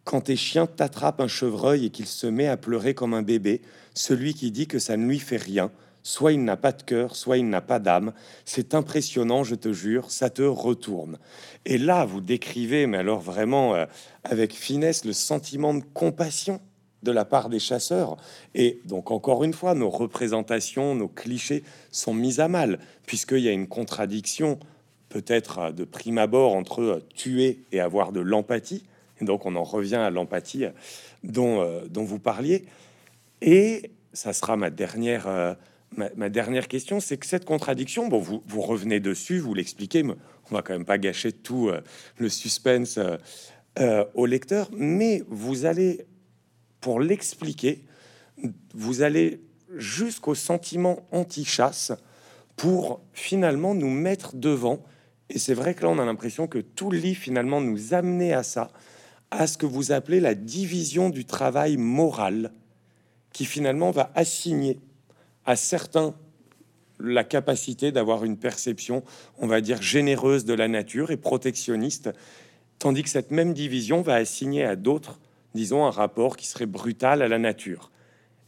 quand 0.05 0.23
tes 0.23 0.37
chiens 0.37 0.67
t'attrapent 0.67 1.21
un 1.21 1.29
chevreuil 1.29 1.87
et 1.87 1.91
qu'il 1.91 2.07
se 2.07 2.27
met 2.27 2.49
à 2.49 2.57
pleurer 2.57 2.95
comme 2.95 3.15
un 3.15 3.23
bébé, 3.23 3.61
celui 3.95 4.35
qui 4.35 4.51
dit 4.51 4.67
que 4.67 4.79
ça 4.79 4.97
ne 4.97 5.07
lui 5.07 5.19
fait 5.19 5.37
rien, 5.37 5.71
soit 6.03 6.33
il 6.33 6.43
n'a 6.43 6.57
pas 6.57 6.73
de 6.73 6.83
cœur, 6.83 7.15
soit 7.15 7.37
il 7.37 7.49
n'a 7.49 7.61
pas 7.61 7.79
d'âme. 7.79 8.13
C'est 8.47 8.75
impressionnant, 8.75 9.45
je 9.45 9.55
te 9.55 9.73
jure, 9.73 10.11
ça 10.11 10.31
te 10.31 10.43
retourne. 10.43 11.19
Et 11.67 11.77
là, 11.77 12.07
vous 12.07 12.23
décrivez, 12.23 12.87
mais 12.87 12.99
alors 12.99 13.21
vraiment 13.21 13.77
avec 14.25 14.55
finesse, 14.55 15.05
le 15.05 15.13
sentiment 15.13 15.75
de 15.75 15.85
compassion 15.93 16.61
de 17.03 17.13
la 17.13 17.25
part 17.25 17.49
des 17.49 17.59
chasseurs. 17.59 18.17
Et 18.55 18.81
donc, 18.85 19.11
encore 19.11 19.45
une 19.45 19.53
fois, 19.53 19.75
nos 19.75 19.91
représentations, 19.91 20.95
nos 20.95 21.09
clichés 21.09 21.65
sont 21.91 22.15
mis 22.15 22.41
à 22.41 22.49
mal, 22.49 22.79
puisqu'il 23.07 23.41
y 23.41 23.49
a 23.49 23.53
une 23.53 23.69
contradiction, 23.69 24.59
peut-être 25.09 25.73
de 25.73 25.85
prime 25.85 26.19
abord, 26.19 26.55
entre 26.55 27.03
tuer 27.15 27.65
et 27.73 27.81
avoir 27.81 28.13
de 28.13 28.21
l'empathie. 28.21 28.85
Donc, 29.21 29.47
on 29.47 29.57
en 29.57 29.65
revient 29.65 29.97
à 29.97 30.11
l'empathie 30.11 30.67
dont, 31.25 31.61
euh, 31.61 31.87
dont 31.89 32.05
vous 32.05 32.19
parliez. 32.19 32.65
Et 33.43 33.91
ça 34.13 34.33
sera 34.33 34.57
ma 34.57 34.71
dernière, 34.71 35.27
euh, 35.27 35.55
question, 36.69 37.01
c'est 37.01 37.17
que 37.17 37.27
cette 37.27 37.45
contradiction, 37.45 38.09
bon, 38.09 38.19
vous, 38.19 38.61
revenez 38.61 39.01
dessus, 39.01 39.39
vous 39.39 39.55
l'expliquez, 39.55 40.03
mais 40.03 40.15
on 40.51 40.55
va 40.55 40.63
quand 40.63 40.73
même 40.73 40.85
pas 40.85 40.99
gâcher 40.99 41.33
tout 41.33 41.69
euh, 41.69 41.81
le 42.19 42.29
suspense 42.29 42.99
au 44.15 44.27
lecteur, 44.27 44.69
mais 44.73 45.23
vous 45.29 45.65
allez 45.65 46.05
pour 46.81 47.01
l'expliquer, 47.01 47.85
vous 48.75 49.03
allez 49.03 49.41
jusqu'au 49.77 50.35
sentiment 50.35 51.07
anti-chasse 51.13 51.93
pour 52.57 53.01
finalement 53.13 53.75
nous 53.75 53.91
mettre 53.91 54.35
devant. 54.35 54.83
Et 55.29 55.39
c'est 55.39 55.55
vrai 55.55 55.75
que 55.75 55.83
là, 55.83 55.89
on 55.91 55.99
a 55.99 56.05
l'impression 56.05 56.47
que 56.47 56.59
tout 56.59 56.91
le 56.91 56.99
livre 56.99 57.21
finalement 57.21 57.61
nous 57.61 57.95
amenait 57.95 58.33
à 58.33 58.43
ça, 58.43 58.71
à 59.31 59.47
ce 59.47 59.57
que 59.57 59.67
vous 59.67 59.93
appelez 59.93 60.21
la 60.21 60.35
division 60.35 61.09
du 61.09 61.25
travail 61.25 61.77
moral, 61.77 62.53
qui 63.33 63.45
finalement 63.45 63.91
va 63.91 64.11
assigner 64.15 64.81
à 65.47 65.57
certains 65.57 66.15
la 67.03 67.25
capacité 67.25 67.93
d'avoir 67.93 68.25
une 68.25 68.37
perception, 68.37 69.03
on 69.39 69.47
va 69.47 69.61
dire, 69.61 69.81
généreuse 69.81 70.45
de 70.45 70.55
la 70.55 70.69
nature 70.69 71.11
et 71.11 71.17
protectionniste, 71.17 72.11
tandis 72.79 73.03
que 73.03 73.09
cette 73.09 73.31
même 73.31 73.55
division 73.55 74.03
va 74.03 74.17
assigner 74.17 74.65
à 74.65 74.77
d'autres 74.77 75.19
disons, 75.55 75.87
un 75.87 75.91
rapport 75.91 76.37
qui 76.37 76.47
serait 76.47 76.67
brutal 76.67 77.23
à 77.23 77.29
la 77.29 77.39
nature. 77.39 77.91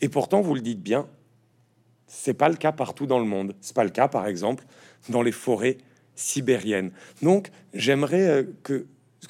Et 0.00 0.08
pourtant, 0.08 0.40
vous 0.40 0.54
le 0.54 0.60
dites 0.60 0.82
bien, 0.82 1.06
c'est 2.06 2.34
pas 2.34 2.48
le 2.48 2.56
cas 2.56 2.72
partout 2.72 3.06
dans 3.06 3.18
le 3.18 3.24
monde. 3.24 3.54
C'est 3.60 3.74
pas 3.74 3.84
le 3.84 3.90
cas, 3.90 4.08
par 4.08 4.26
exemple, 4.26 4.64
dans 5.08 5.22
les 5.22 5.32
forêts 5.32 5.78
sibériennes. 6.14 6.92
Donc, 7.22 7.50
j'aimerais 7.72 8.28
euh, 8.28 8.42
que, 8.62 8.86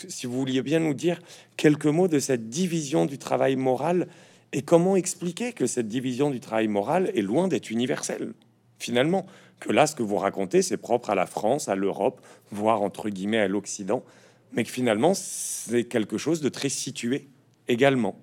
si 0.08 0.26
vous 0.26 0.38
vouliez 0.38 0.62
bien 0.62 0.80
nous 0.80 0.94
dire 0.94 1.20
quelques 1.56 1.86
mots 1.86 2.08
de 2.08 2.18
cette 2.18 2.48
division 2.48 3.06
du 3.06 3.18
travail 3.18 3.56
moral 3.56 4.08
et 4.52 4.62
comment 4.62 4.96
expliquer 4.96 5.52
que 5.52 5.66
cette 5.66 5.88
division 5.88 6.30
du 6.30 6.40
travail 6.40 6.68
moral 6.68 7.10
est 7.14 7.22
loin 7.22 7.48
d'être 7.48 7.70
universelle, 7.70 8.32
finalement. 8.78 9.26
Que 9.60 9.72
là, 9.72 9.86
ce 9.86 9.94
que 9.94 10.02
vous 10.02 10.16
racontez, 10.16 10.60
c'est 10.60 10.76
propre 10.76 11.10
à 11.10 11.14
la 11.14 11.26
France, 11.26 11.68
à 11.68 11.76
l'Europe, 11.76 12.20
voire 12.50 12.82
entre 12.82 13.08
guillemets 13.08 13.38
à 13.38 13.48
l'Occident, 13.48 14.02
mais 14.52 14.64
que 14.64 14.70
finalement, 14.70 15.14
c'est 15.14 15.84
quelque 15.84 16.18
chose 16.18 16.40
de 16.40 16.48
très 16.48 16.68
situé 16.68 17.28
également. 17.68 18.18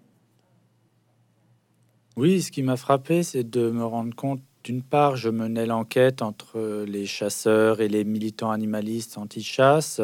Oui, 2.18 2.42
ce 2.42 2.52
qui 2.52 2.64
m'a 2.64 2.76
frappé, 2.76 3.24
c'est 3.24 3.50
de 3.50 3.70
me 3.70 3.86
rendre 3.86 4.14
compte, 4.14 4.42
d'une 4.64 4.84
part, 4.84 5.16
je 5.16 5.30
menais 5.30 5.66
l'enquête 5.66 6.22
entre 6.22 6.84
les 6.86 7.06
chasseurs 7.06 7.80
et 7.80 7.88
les 7.88 8.04
militants 8.04 8.52
animalistes 8.52 9.18
anti-chasse, 9.18 10.02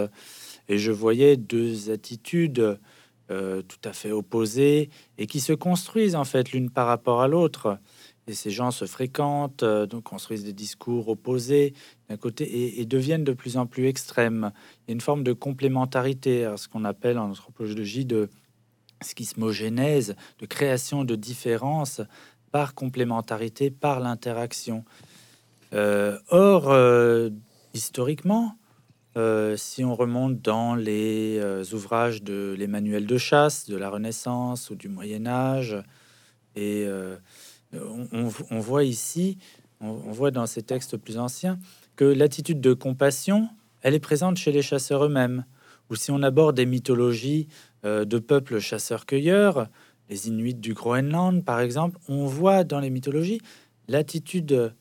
et 0.70 0.78
je 0.78 0.92
voyais 0.92 1.36
deux 1.36 1.92
attitudes 1.92 2.80
euh, 3.32 3.62
tout 3.64 3.90
à 3.90 3.92
fait 3.92 4.12
opposées 4.12 4.90
et 5.18 5.26
qui 5.28 5.40
se 5.40 5.52
construisent 5.52 6.16
en 6.16 6.26
fait 6.26 6.52
l'une 6.52 6.70
par 6.70 6.88
rapport 6.88 7.22
à 7.22 7.28
l'autre. 7.28 7.80
Et 8.28 8.34
ces 8.34 8.50
gens 8.50 8.72
se 8.72 8.86
fréquentent, 8.86 9.64
euh, 9.64 9.86
donc 9.86 10.04
construisent 10.04 10.44
des 10.44 10.54
discours 10.54 11.10
opposés 11.10 11.74
d'un 12.08 12.18
côté 12.18 12.80
et, 12.80 12.86
deviennent 12.86 13.24
de 13.24 13.34
plus 13.34 13.58
en 13.58 13.66
plus 13.66 13.88
extrêmes. 13.88 14.52
Il 14.88 14.92
y 14.92 14.92
a 14.92 14.94
une 14.94 15.02
forme 15.02 15.24
de 15.24 15.34
complémentarité, 15.34 16.50
ce 16.56 16.68
qu'on 16.68 16.86
appelle 16.86 17.18
en 17.18 17.32
anthropologie 17.32 18.06
de 18.06 18.30
schismogénèse, 19.02 20.16
de 20.40 20.46
création 20.46 21.04
de 21.04 21.16
différences 21.16 22.02
par 22.52 22.74
complémentarité, 22.74 23.70
par 23.70 24.00
l'interaction. 24.00 24.86
Euh, 25.74 26.18
or, 26.30 26.72
euh, 26.72 27.30
historiquement, 27.74 28.56
euh, 29.18 29.58
si 29.58 29.84
on 29.84 29.96
remonte 29.96 30.42
dans 30.42 30.76
les 30.76 31.42
ouvrages 31.74 32.24
de 32.24 32.56
les 32.58 32.68
manuels 32.68 33.08
de 33.08 33.18
chasse 33.18 33.70
de 33.70 33.76
la 33.76 33.90
Renaissance 33.90 34.70
ou 34.70 34.76
du 34.76 34.88
Moyen 34.88 35.28
Âge, 35.28 35.78
et 36.56 36.88
on, 37.74 38.60
voit 38.60 38.86
ici, 38.86 39.38
on, 39.82 39.92
voit 40.14 40.32
dans 40.32 40.46
ces 40.46 40.64
textes 40.64 40.96
plus 40.96 41.18
anciens, 41.18 41.60
que 41.98 42.06
l'attitude 42.06 42.62
de 42.62 42.74
compassion, 42.74 43.50
elle 43.82 43.94
est 43.94 44.00
présente 44.00 44.38
chez 44.38 44.54
les 44.54 44.62
chasseurs 44.62 45.04
eux-mêmes. 45.04 45.44
Ou 45.90 45.96
si 45.96 46.10
on 46.10 46.24
aborde 46.24 46.56
des 46.56 46.66
mythologies 46.66 47.48
de 47.86 48.20
peuples 48.20 48.60
chasseurs-cueilleurs, 48.60 49.70
les 50.10 50.28
Inuits 50.28 50.56
du 50.56 50.74
Groenland 50.74 51.44
par 51.44 51.60
exemple, 51.60 51.98
on 52.08 52.26
voit 52.26 52.64
dans 52.64 52.80
les 52.80 52.90
mythologies 52.90 53.42
l'attitude 53.88 54.74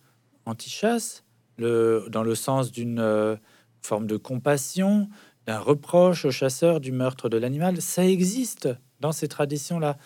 anti-chasse, 0.46 1.24
dans 1.59 2.22
le 2.22 2.34
sens 2.34 2.72
d'une 2.72 2.98
euh, 2.98 3.36
forme 3.82 4.07
de 4.07 4.16
compassion, 4.16 5.09
d'un 5.46 5.59
reproche 5.59 6.24
aux 6.24 6.30
chasseurs 6.30 6.80
du 6.80 6.90
meurtre 6.90 7.28
de 7.28 7.36
l'animal. 7.36 7.80
Ça 7.80 8.05
existe 8.05 8.68
dans 9.00 9.12
ces 9.12 9.28
traditions-là 9.28 9.96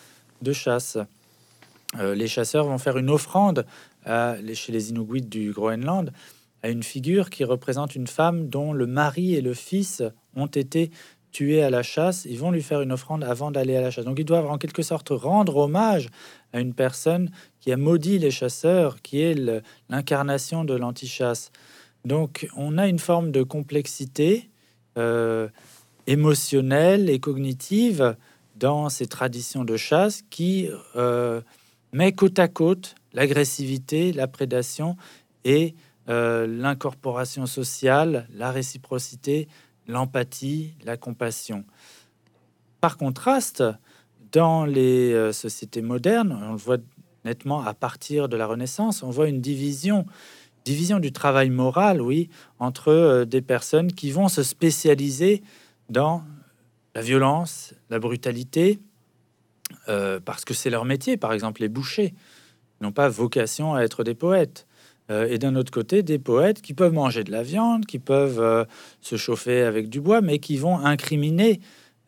de 0.41 0.53
chasse. 0.53 0.97
Euh, 1.97 2.13
les 2.13 2.27
chasseurs 2.27 2.65
vont 2.65 2.77
faire 2.77 2.97
une 2.97 3.09
offrande 3.09 3.65
chez 4.05 4.71
les 4.71 4.89
Inuits 4.89 5.21
du 5.21 5.51
Groenland 5.51 6.11
à 6.61 6.69
une 6.69 6.83
figure 6.83 7.29
qui 7.29 7.43
représente 7.43 7.95
une 7.95 8.07
femme 8.07 8.49
dont 8.49 8.73
le 8.73 8.87
mari 8.87 9.35
et 9.35 9.41
le 9.41 9.53
fils 9.53 10.03
ont 10.35 10.47
été 10.47 10.91
tué 11.31 11.61
à 11.61 11.69
la 11.69 11.83
chasse, 11.83 12.25
ils 12.25 12.39
vont 12.39 12.51
lui 12.51 12.63
faire 12.63 12.81
une 12.81 12.91
offrande 12.91 13.23
avant 13.23 13.51
d'aller 13.51 13.75
à 13.75 13.81
la 13.81 13.91
chasse. 13.91 14.05
Donc 14.05 14.19
ils 14.19 14.25
doivent 14.25 14.49
en 14.49 14.57
quelque 14.57 14.81
sorte 14.81 15.09
rendre 15.09 15.57
hommage 15.57 16.09
à 16.53 16.59
une 16.59 16.73
personne 16.73 17.29
qui 17.59 17.71
a 17.71 17.77
maudit 17.77 18.19
les 18.19 18.31
chasseurs, 18.31 19.01
qui 19.01 19.21
est 19.21 19.35
l'incarnation 19.89 20.63
de 20.63 20.73
l'antichasse. 20.73 21.51
Donc 22.05 22.47
on 22.55 22.77
a 22.77 22.87
une 22.87 22.99
forme 22.99 23.31
de 23.31 23.43
complexité 23.43 24.49
euh, 24.97 25.47
émotionnelle 26.07 27.09
et 27.09 27.19
cognitive 27.19 28.15
dans 28.55 28.89
ces 28.89 29.05
traditions 29.05 29.63
de 29.63 29.77
chasse 29.77 30.23
qui 30.29 30.69
euh, 30.95 31.41
met 31.93 32.11
côte 32.13 32.39
à 32.39 32.47
côte 32.47 32.95
l'agressivité, 33.13 34.11
la 34.11 34.27
prédation 34.27 34.95
et 35.45 35.75
euh, 36.09 36.47
l'incorporation 36.47 37.45
sociale, 37.45 38.27
la 38.33 38.51
réciprocité, 38.51 39.47
l'empathie, 39.89 40.75
la 40.85 40.95
compassion. 40.95 41.65
Par 42.79 42.95
contraste, 42.95 43.63
dans 44.31 44.63
les 44.63 45.11
euh, 45.11 45.33
sociétés 45.33 45.81
modernes, 45.81 46.39
on 46.41 46.51
le 46.51 46.57
voit 46.57 46.77
nettement 47.25 47.61
à 47.65 47.73
partir 47.73 48.29
de 48.29 48.37
la 48.37 48.45
Renaissance, 48.45 49.03
on 49.03 49.09
voit 49.09 49.27
une 49.27 49.41
division 49.41 50.05
division 50.65 50.99
du 50.99 51.11
travail 51.11 51.49
moral, 51.49 51.99
oui, 51.99 52.29
entre 52.59 53.23
des 53.23 53.41
personnes 53.41 53.91
qui 53.91 54.11
vont 54.11 54.27
se 54.27 54.43
spécialiser 54.43 55.41
dans 55.89 56.23
la 56.93 57.01
violence, 57.01 57.73
la 57.89 57.97
brutalité, 57.97 58.79
parce 59.87 60.45
que 60.45 60.53
c'est 60.53 60.69
leur 60.69 60.85
métier. 60.85 61.17
Par 61.17 61.33
exemple, 61.33 61.61
les 61.61 61.69
bouchers 61.69 62.13
n'ont 62.81 62.91
pas 62.91 63.09
vocation 63.09 63.73
à 63.73 63.81
être 63.81 64.03
des 64.03 64.13
poètes. 64.13 64.67
Euh, 65.09 65.27
et 65.29 65.37
d'un 65.37 65.55
autre 65.55 65.71
côté, 65.71 66.03
des 66.03 66.19
poètes 66.19 66.61
qui 66.61 66.73
peuvent 66.73 66.93
manger 66.93 67.23
de 67.23 67.31
la 67.31 67.43
viande, 67.43 67.85
qui 67.85 67.99
peuvent 67.99 68.39
euh, 68.39 68.65
se 69.01 69.15
chauffer 69.15 69.61
avec 69.61 69.89
du 69.89 70.01
bois, 70.01 70.21
mais 70.21 70.39
qui 70.39 70.57
vont 70.57 70.77
incriminer 70.77 71.59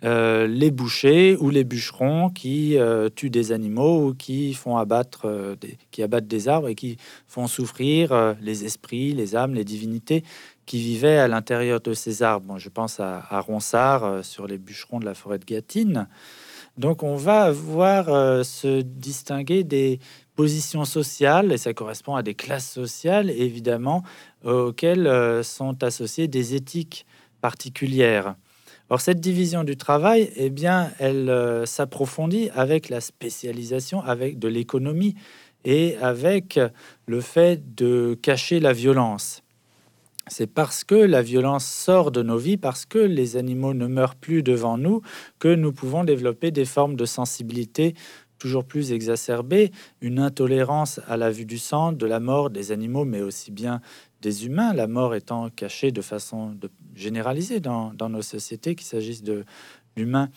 euh, 0.03 0.47
les 0.47 0.71
bouchers 0.71 1.35
ou 1.39 1.49
les 1.49 1.63
bûcherons 1.63 2.29
qui 2.29 2.77
tuent 3.15 3.29
des 3.29 3.51
animaux 3.51 4.07
ou 4.07 4.13
qui 4.13 4.53
font 4.53 4.77
abattre, 4.77 5.55
des, 5.59 5.77
qui 5.91 6.01
abattent 6.01 6.27
des 6.27 6.47
arbres 6.47 6.69
et 6.69 6.75
qui 6.75 6.97
font 7.27 7.47
souffrir 7.47 8.35
les 8.41 8.65
esprits, 8.65 9.13
les 9.13 9.35
âmes, 9.35 9.53
les 9.53 9.65
divinités 9.65 10.23
qui 10.65 10.79
vivaient 10.79 11.17
à 11.17 11.27
l'intérieur 11.27 11.81
de 11.81 11.93
ces 11.93 12.23
arbres. 12.23 12.57
je 12.57 12.69
pense 12.69 12.99
à, 12.99 13.39
Ronsard 13.41 14.23
sur 14.23 14.47
les 14.47 14.57
bûcherons 14.57 14.99
de 14.99 15.05
la 15.05 15.13
forêt 15.13 15.37
de 15.37 15.45
Gâtine. 15.45 16.07
Donc 16.77 17.03
on 17.03 17.15
va 17.15 17.51
voir 17.51 18.43
se 18.45 18.81
distinguer 18.81 19.63
des, 19.63 19.99
positions 20.35 20.85
sociales, 20.85 21.51
et 21.51 21.57
ça 21.57 21.73
correspond 21.73 22.15
à 22.15 22.23
des 22.23 22.35
classes 22.35 22.69
sociales, 22.69 23.29
évidemment, 23.29 24.03
auxquelles 24.43 25.07
euh, 25.07 25.43
sont 25.43 25.83
associées 25.83 26.27
des 26.27 26.55
éthiques 26.55 27.05
particulières. 27.41 28.35
Or, 28.89 28.99
cette 28.99 29.21
division 29.21 29.63
du 29.63 29.77
travail, 29.77 30.31
eh 30.35 30.49
bien, 30.49 30.91
elle 30.99 31.29
euh, 31.29 31.65
s'approfondit 31.65 32.49
avec 32.53 32.89
la 32.89 33.01
spécialisation 33.01 34.01
avec 34.01 34.37
de 34.37 34.47
l'économie 34.47 35.15
et 35.63 35.95
avec 36.01 36.59
le 37.05 37.21
fait 37.21 37.75
de 37.75 38.17
cacher 38.21 38.59
la 38.59 38.73
violence. 38.73 39.43
C'est 40.27 40.47
parce 40.47 40.83
que 40.83 40.95
la 40.95 41.21
violence 41.21 41.65
sort 41.65 42.11
de 42.11 42.21
nos 42.21 42.37
vies, 42.37 42.57
parce 42.57 42.85
que 42.85 42.99
les 42.99 43.37
animaux 43.37 43.73
ne 43.73 43.87
meurent 43.87 44.15
plus 44.15 44.43
devant 44.43 44.77
nous, 44.77 45.01
que 45.39 45.53
nous 45.53 45.73
pouvons 45.73 46.03
développer 46.03 46.51
des 46.51 46.65
formes 46.65 46.95
de 46.95 47.05
sensibilité 47.05 47.95
toujours 48.41 48.65
plus 48.65 48.91
exacerbée, 48.91 49.71
une 50.01 50.17
intolérance 50.17 50.99
à 51.07 51.15
la 51.15 51.29
vue 51.29 51.45
du 51.45 51.59
sang, 51.59 51.91
de 51.91 52.07
la 52.07 52.19
mort 52.19 52.49
des 52.49 52.71
animaux, 52.71 53.05
mais 53.05 53.21
aussi 53.21 53.51
bien 53.51 53.81
des 54.23 54.47
humains, 54.47 54.73
la 54.73 54.87
mort 54.87 55.13
étant 55.13 55.49
cachée 55.51 55.91
de 55.91 56.01
façon 56.01 56.57
généralisée 56.95 57.59
dans, 57.59 57.93
nos 58.09 58.23
sociétés, 58.23 58.73
qu'il 58.73 58.87
s'agisse 58.87 59.21
de 59.21 59.45
l'humain 59.95 60.29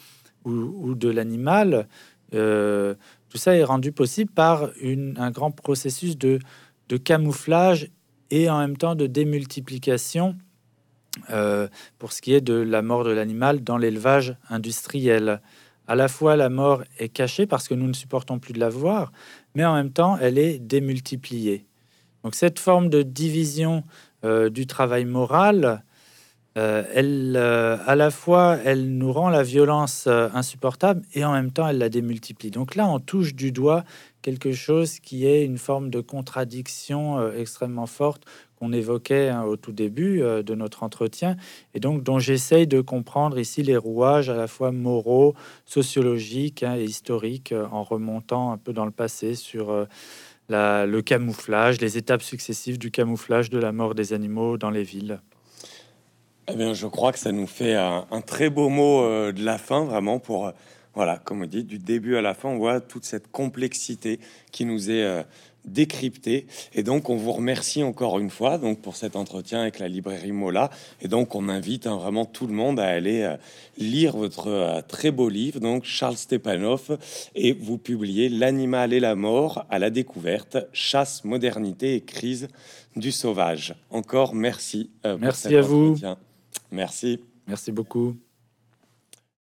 ou, 0.44 0.94
de 0.94 1.09
l'animal. 1.09 1.88
Euh, 2.34 2.94
tout 3.30 3.38
ça 3.38 3.57
est 3.57 3.64
rendu 3.64 3.90
possible 3.90 4.30
par 4.30 4.68
un 4.82 5.30
grand 5.30 5.50
processus 5.50 6.18
de, 6.18 6.38
camouflage 7.05 7.90
et 8.30 8.50
en 8.50 8.59
même 8.59 8.76
temps 8.76 8.94
de 8.94 9.07
démultiplication 9.07 10.36
euh, 11.30 11.68
pour 11.98 12.12
ce 12.12 12.20
qui 12.20 12.34
est 12.34 12.42
de 12.42 12.55
la 12.55 12.82
mort 12.82 13.05
de 13.05 13.11
l'animal 13.11 13.64
dans 13.64 13.78
l'élevage 13.78 14.36
industriel 14.50 15.40
à 15.87 15.95
la 15.95 16.09
fois 16.09 16.37
la 16.37 16.49
mort 16.49 16.82
est 16.99 17.09
cachée 17.09 17.47
parce 17.47 17.68
que 17.68 17.74
nous 17.74 17.87
ne 17.87 17.93
supportons 17.93 18.39
plus 18.39 18.53
de 18.53 18.61
la 18.61 18.68
voir, 18.68 19.12
mais 19.55 19.64
en 19.64 19.74
même 19.74 19.91
temps 19.91 20.16
elle 20.18 20.39
est 20.39 20.59
démultipliée. 20.59 21.66
Donc 22.24 22.35
cette 22.35 22.59
forme 22.59 22.89
de 22.89 23.03
division 23.03 23.85
euh, 24.24 24.49
du 24.49 24.66
travail 24.66 25.05
moral, 25.05 25.85
euh, 26.57 26.85
elle, 26.95 27.35
euh, 27.37 27.76
à 27.85 27.95
la 27.97 28.11
fois, 28.11 28.59
elle 28.64 28.97
nous 28.97 29.12
rend 29.12 29.28
la 29.28 29.43
violence 29.43 30.07
insupportable 30.07 31.03
et 31.12 31.24
en 31.24 31.32
même 31.32 31.51
temps, 31.51 31.68
elle 31.68 31.78
la 31.78 31.91
démultiplie. 31.91 32.51
Donc 32.51 32.74
là, 32.76 32.89
on 32.89 32.99
touche 32.99 33.35
du 33.35 33.53
doigt 33.53 33.85
quelque 34.22 34.53
chose 34.53 35.01
qui 35.01 35.26
est 35.26 35.45
une 35.45 35.59
forme 35.59 35.91
de 35.91 36.01
contradiction 36.01 37.30
extrêmement 37.32 37.87
forte 37.87 38.24
qu'on 38.64 38.72
évoquait 38.72 39.28
hein, 39.28 39.42
au 39.42 39.56
tout 39.56 39.72
début 39.72 40.22
euh, 40.22 40.42
de 40.42 40.54
notre 40.54 40.82
entretien, 40.82 41.36
et 41.74 41.80
donc 41.80 42.02
dont 42.02 42.18
j'essaye 42.18 42.66
de 42.66 42.80
comprendre 42.80 43.38
ici 43.38 43.62
les 43.62 43.76
rouages 43.76 44.30
à 44.30 44.36
la 44.36 44.46
fois 44.46 44.72
moraux, 44.72 45.34
sociologiques 45.66 46.62
hein, 46.62 46.76
et 46.76 46.84
historiques, 46.84 47.52
euh, 47.52 47.66
en 47.70 47.82
remontant 47.82 48.52
un 48.52 48.56
peu 48.56 48.72
dans 48.72 48.86
le 48.86 48.90
passé 48.90 49.34
sur 49.34 49.70
euh, 49.70 49.84
la, 50.48 50.86
le 50.86 51.02
camouflage, 51.02 51.80
les 51.80 51.98
étapes 51.98 52.22
successives 52.22 52.78
du 52.78 52.90
camouflage 52.90 53.50
de 53.50 53.58
la 53.58 53.72
mort 53.72 53.94
des 53.94 54.14
animaux 54.14 54.56
dans 54.56 54.70
les 54.70 54.82
villes. 54.82 55.20
Eh 56.48 56.56
bien, 56.56 56.72
je 56.72 56.86
crois 56.86 57.12
que 57.12 57.18
ça 57.18 57.32
nous 57.32 57.46
fait 57.46 57.74
un, 57.74 58.20
très 58.26 58.50
beau 58.50 58.68
mot 58.68 59.02
de 59.32 59.42
la 59.42 59.56
fin, 59.56 59.86
vraiment, 59.86 60.18
pour, 60.18 60.52
voilà, 60.94 61.16
comme 61.16 61.40
on 61.40 61.46
dit, 61.46 61.64
du 61.64 61.78
début 61.78 62.16
à 62.16 62.20
la 62.20 62.34
fin, 62.34 62.50
on 62.50 62.58
voit 62.58 62.82
toute 62.82 63.06
cette 63.06 63.32
complexité 63.32 64.20
qui 64.52 64.66
nous 64.66 64.90
est 64.90 65.24
décrypté. 65.64 66.46
Et 66.74 66.82
donc, 66.82 67.10
on 67.10 67.16
vous 67.16 67.32
remercie 67.32 67.82
encore 67.82 68.18
une 68.18 68.30
fois 68.30 68.58
donc 68.58 68.80
pour 68.80 68.96
cet 68.96 69.16
entretien 69.16 69.62
avec 69.62 69.78
la 69.78 69.88
librairie 69.88 70.32
Mola. 70.32 70.70
Et 71.00 71.08
donc, 71.08 71.34
on 71.34 71.48
invite 71.48 71.86
hein, 71.86 71.96
vraiment 71.96 72.24
tout 72.24 72.46
le 72.46 72.54
monde 72.54 72.80
à 72.80 72.86
aller 72.86 73.22
euh, 73.22 73.36
lire 73.78 74.16
votre 74.16 74.48
euh, 74.48 74.80
très 74.86 75.10
beau 75.10 75.28
livre, 75.28 75.60
donc 75.60 75.84
Charles 75.84 76.16
Stepanov, 76.16 76.98
et 77.34 77.52
vous 77.52 77.78
publiez 77.78 78.28
L'animal 78.28 78.92
et 78.92 79.00
la 79.00 79.14
mort 79.14 79.64
à 79.70 79.78
la 79.78 79.90
découverte, 79.90 80.56
chasse, 80.72 81.24
modernité 81.24 81.94
et 81.94 82.00
crise 82.00 82.48
du 82.96 83.12
sauvage. 83.12 83.74
Encore 83.90 84.34
merci. 84.34 84.90
Euh, 85.06 85.16
merci 85.20 85.54
à 85.54 85.60
vous. 85.60 85.96
Merci. 86.70 87.20
Merci 87.46 87.72
beaucoup. 87.72 88.16